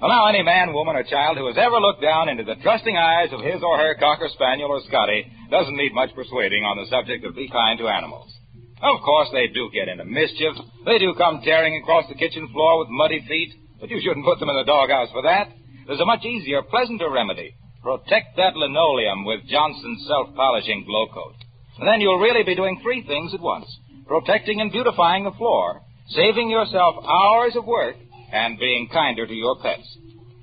Well, 0.00 0.10
now, 0.10 0.30
any 0.30 0.46
man, 0.46 0.72
woman, 0.72 0.94
or 0.94 1.02
child 1.02 1.36
who 1.36 1.50
has 1.50 1.58
ever 1.58 1.82
looked 1.82 2.00
down 2.00 2.28
into 2.28 2.44
the 2.46 2.54
trusting 2.62 2.96
eyes 2.96 3.34
of 3.34 3.42
his 3.42 3.58
or 3.58 3.76
her 3.76 3.98
Cocker 3.98 4.30
Spaniel 4.30 4.70
or 4.70 4.80
Scotty 4.86 5.26
doesn't 5.50 5.76
need 5.76 5.94
much 5.94 6.14
persuading 6.14 6.62
on 6.62 6.78
the 6.78 6.86
subject 6.86 7.26
of 7.26 7.34
Be 7.34 7.50
Kind 7.50 7.82
to 7.82 7.90
Animals. 7.90 8.30
Of 8.78 9.02
course, 9.02 9.30
they 9.34 9.50
do 9.50 9.74
get 9.74 9.90
into 9.90 10.06
mischief. 10.06 10.54
They 10.86 11.02
do 11.02 11.10
come 11.18 11.42
tearing 11.42 11.74
across 11.82 12.06
the 12.06 12.14
kitchen 12.14 12.46
floor 12.54 12.78
with 12.78 12.94
muddy 12.94 13.26
feet, 13.26 13.50
but 13.80 13.90
you 13.90 13.98
shouldn't 13.98 14.26
put 14.26 14.38
them 14.38 14.48
in 14.48 14.54
the 14.54 14.62
doghouse 14.62 15.10
for 15.10 15.22
that. 15.22 15.50
There's 15.88 15.98
a 15.98 16.06
much 16.06 16.24
easier, 16.24 16.62
pleasanter 16.62 17.10
remedy. 17.10 17.58
Protect 17.88 18.36
that 18.36 18.52
linoleum 18.54 19.24
with 19.24 19.48
Johnson's 19.48 20.04
self-polishing 20.06 20.84
Glo-Coat. 20.84 21.36
And 21.78 21.88
then 21.88 22.02
you'll 22.02 22.20
really 22.20 22.44
be 22.44 22.54
doing 22.54 22.78
three 22.82 23.02
things 23.02 23.32
at 23.32 23.40
once. 23.40 23.64
Protecting 24.06 24.60
and 24.60 24.70
beautifying 24.70 25.24
the 25.24 25.32
floor, 25.38 25.80
saving 26.08 26.50
yourself 26.50 26.96
hours 27.02 27.56
of 27.56 27.64
work, 27.64 27.96
and 28.30 28.58
being 28.58 28.90
kinder 28.92 29.26
to 29.26 29.32
your 29.32 29.56
pets. 29.62 29.88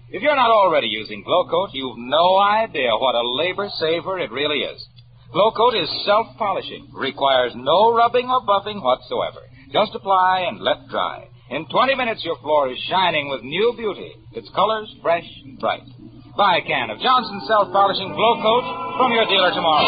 If 0.09 0.23
you're 0.23 0.35
not 0.35 0.49
already 0.49 0.87
using 0.87 1.21
Glo-Coat, 1.21 1.69
you've 1.73 1.99
no 1.99 2.39
idea 2.39 2.89
what 2.97 3.13
a 3.13 3.21
labor 3.21 3.69
saver 3.77 4.17
it 4.17 4.31
really 4.31 4.61
is. 4.61 4.83
Glo-Coat 5.31 5.75
is 5.75 6.03
self-polishing, 6.03 6.89
requires 6.95 7.53
no 7.55 7.93
rubbing 7.93 8.27
or 8.27 8.41
buffing 8.41 8.81
whatsoever. 8.81 9.45
Just 9.71 9.93
apply 9.93 10.47
and 10.49 10.61
let 10.61 10.87
dry. 10.89 11.27
In 11.51 11.67
20 11.69 11.93
minutes, 11.93 12.25
your 12.25 12.39
floor 12.39 12.71
is 12.71 12.79
shining 12.89 13.29
with 13.29 13.43
new 13.43 13.75
beauty, 13.77 14.13
its 14.33 14.49
colors 14.55 14.91
fresh 15.03 15.29
and 15.43 15.59
bright. 15.59 15.83
Buy 16.37 16.57
a 16.57 16.67
can 16.67 16.89
of 16.89 16.99
Johnson's 16.99 17.47
self-polishing 17.47 18.11
Glo-Coat 18.11 18.97
from 18.97 19.13
your 19.13 19.23
dealer 19.25 19.51
tomorrow. 19.55 19.87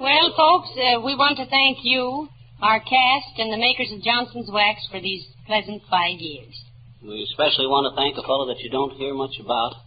Well, 0.00 0.32
folks, 0.34 0.70
uh, 0.72 1.00
we 1.04 1.14
want 1.16 1.36
to 1.36 1.44
thank 1.44 1.78
you, 1.82 2.28
our 2.62 2.80
cast, 2.80 3.38
and 3.38 3.52
the 3.52 3.58
makers 3.58 3.92
of 3.92 4.00
Johnson's 4.02 4.50
Wax 4.50 4.88
for 4.90 5.02
these 5.02 5.26
pleasant 5.46 5.82
five 5.90 6.18
years. 6.18 6.65
We 7.06 7.22
especially 7.22 7.70
want 7.70 7.86
to 7.86 7.94
thank 7.94 8.18
a 8.18 8.26
fellow 8.26 8.50
that 8.50 8.58
you 8.58 8.70
don't 8.70 8.98
hear 8.98 9.14
much 9.14 9.38
about, 9.38 9.78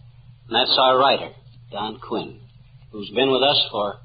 and 0.48 0.56
that's 0.56 0.72
our 0.80 0.96
writer, 0.96 1.36
Don 1.68 2.00
Quinn, 2.00 2.40
who's 2.92 3.12
been 3.12 3.28
with 3.28 3.44
us 3.44 3.60
for 3.68 4.00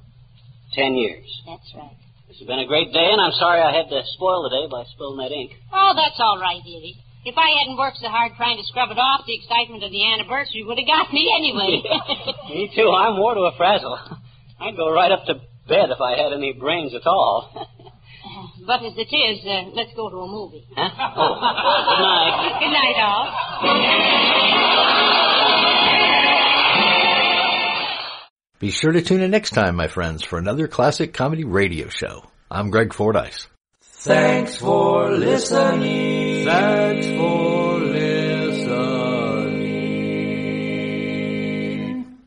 ten 0.75 0.99
years. 0.99 1.23
That's 1.47 1.63
right. 1.79 1.95
This 2.27 2.43
has 2.43 2.47
been 2.47 2.59
a 2.59 2.67
great 2.67 2.91
day, 2.91 3.07
and 3.07 3.23
I'm 3.23 3.31
sorry 3.39 3.63
I 3.63 3.71
had 3.71 3.87
to 3.87 4.03
spoil 4.19 4.43
the 4.43 4.51
day 4.51 4.67
by 4.67 4.83
spilling 4.91 5.23
that 5.23 5.31
ink. 5.31 5.55
Oh, 5.71 5.95
that's 5.95 6.19
all 6.19 6.43
right, 6.43 6.59
dearie. 6.59 6.99
If 7.23 7.39
I 7.39 7.55
hadn't 7.55 7.79
worked 7.79 8.03
so 8.03 8.11
hard 8.11 8.35
trying 8.35 8.59
to 8.59 8.67
scrub 8.67 8.91
it 8.91 8.99
off, 8.99 9.23
the 9.23 9.39
excitement 9.39 9.87
of 9.87 9.95
the 9.95 10.03
anniversary 10.11 10.67
would 10.67 10.77
have 10.77 10.85
got 10.85 11.07
me 11.15 11.31
anyway. 11.31 11.79
Me 12.51 12.69
too. 12.75 12.91
I'm 12.91 13.15
more 13.15 13.33
to 13.33 13.47
a 13.47 13.55
frazzle. 13.55 13.95
I'd 14.59 14.75
go 14.75 14.91
right 14.91 15.11
up 15.11 15.23
to 15.31 15.35
bed 15.71 15.87
if 15.87 16.01
I 16.03 16.19
had 16.19 16.33
any 16.35 16.51
brains 16.51 16.93
at 16.93 17.07
all. 17.07 17.71
but 18.65 18.83
as 18.83 18.93
it 18.97 19.13
is, 19.15 19.45
uh, 19.45 19.69
let's 19.73 19.93
go 19.95 20.09
to 20.09 20.17
a 20.17 20.27
movie. 20.27 20.65
Huh? 20.75 20.89
Oh, 21.15 21.35
good 21.89 22.01
night. 22.01 22.59
Good 22.59 22.71
night, 22.71 22.97
all. 23.01 23.25
Be 28.59 28.71
sure 28.71 28.91
to 28.91 29.01
tune 29.01 29.21
in 29.21 29.31
next 29.31 29.51
time, 29.51 29.75
my 29.75 29.87
friends, 29.87 30.23
for 30.23 30.39
another 30.39 30.67
classic 30.67 31.13
comedy 31.13 31.43
radio 31.43 31.89
show. 31.89 32.23
I'm 32.49 32.69
Greg 32.71 32.93
Fordyce. 32.93 33.47
Thanks 33.81 34.55
for 34.57 35.11
listening. 35.11 36.45
Thanks 36.45 37.07
for 37.07 37.64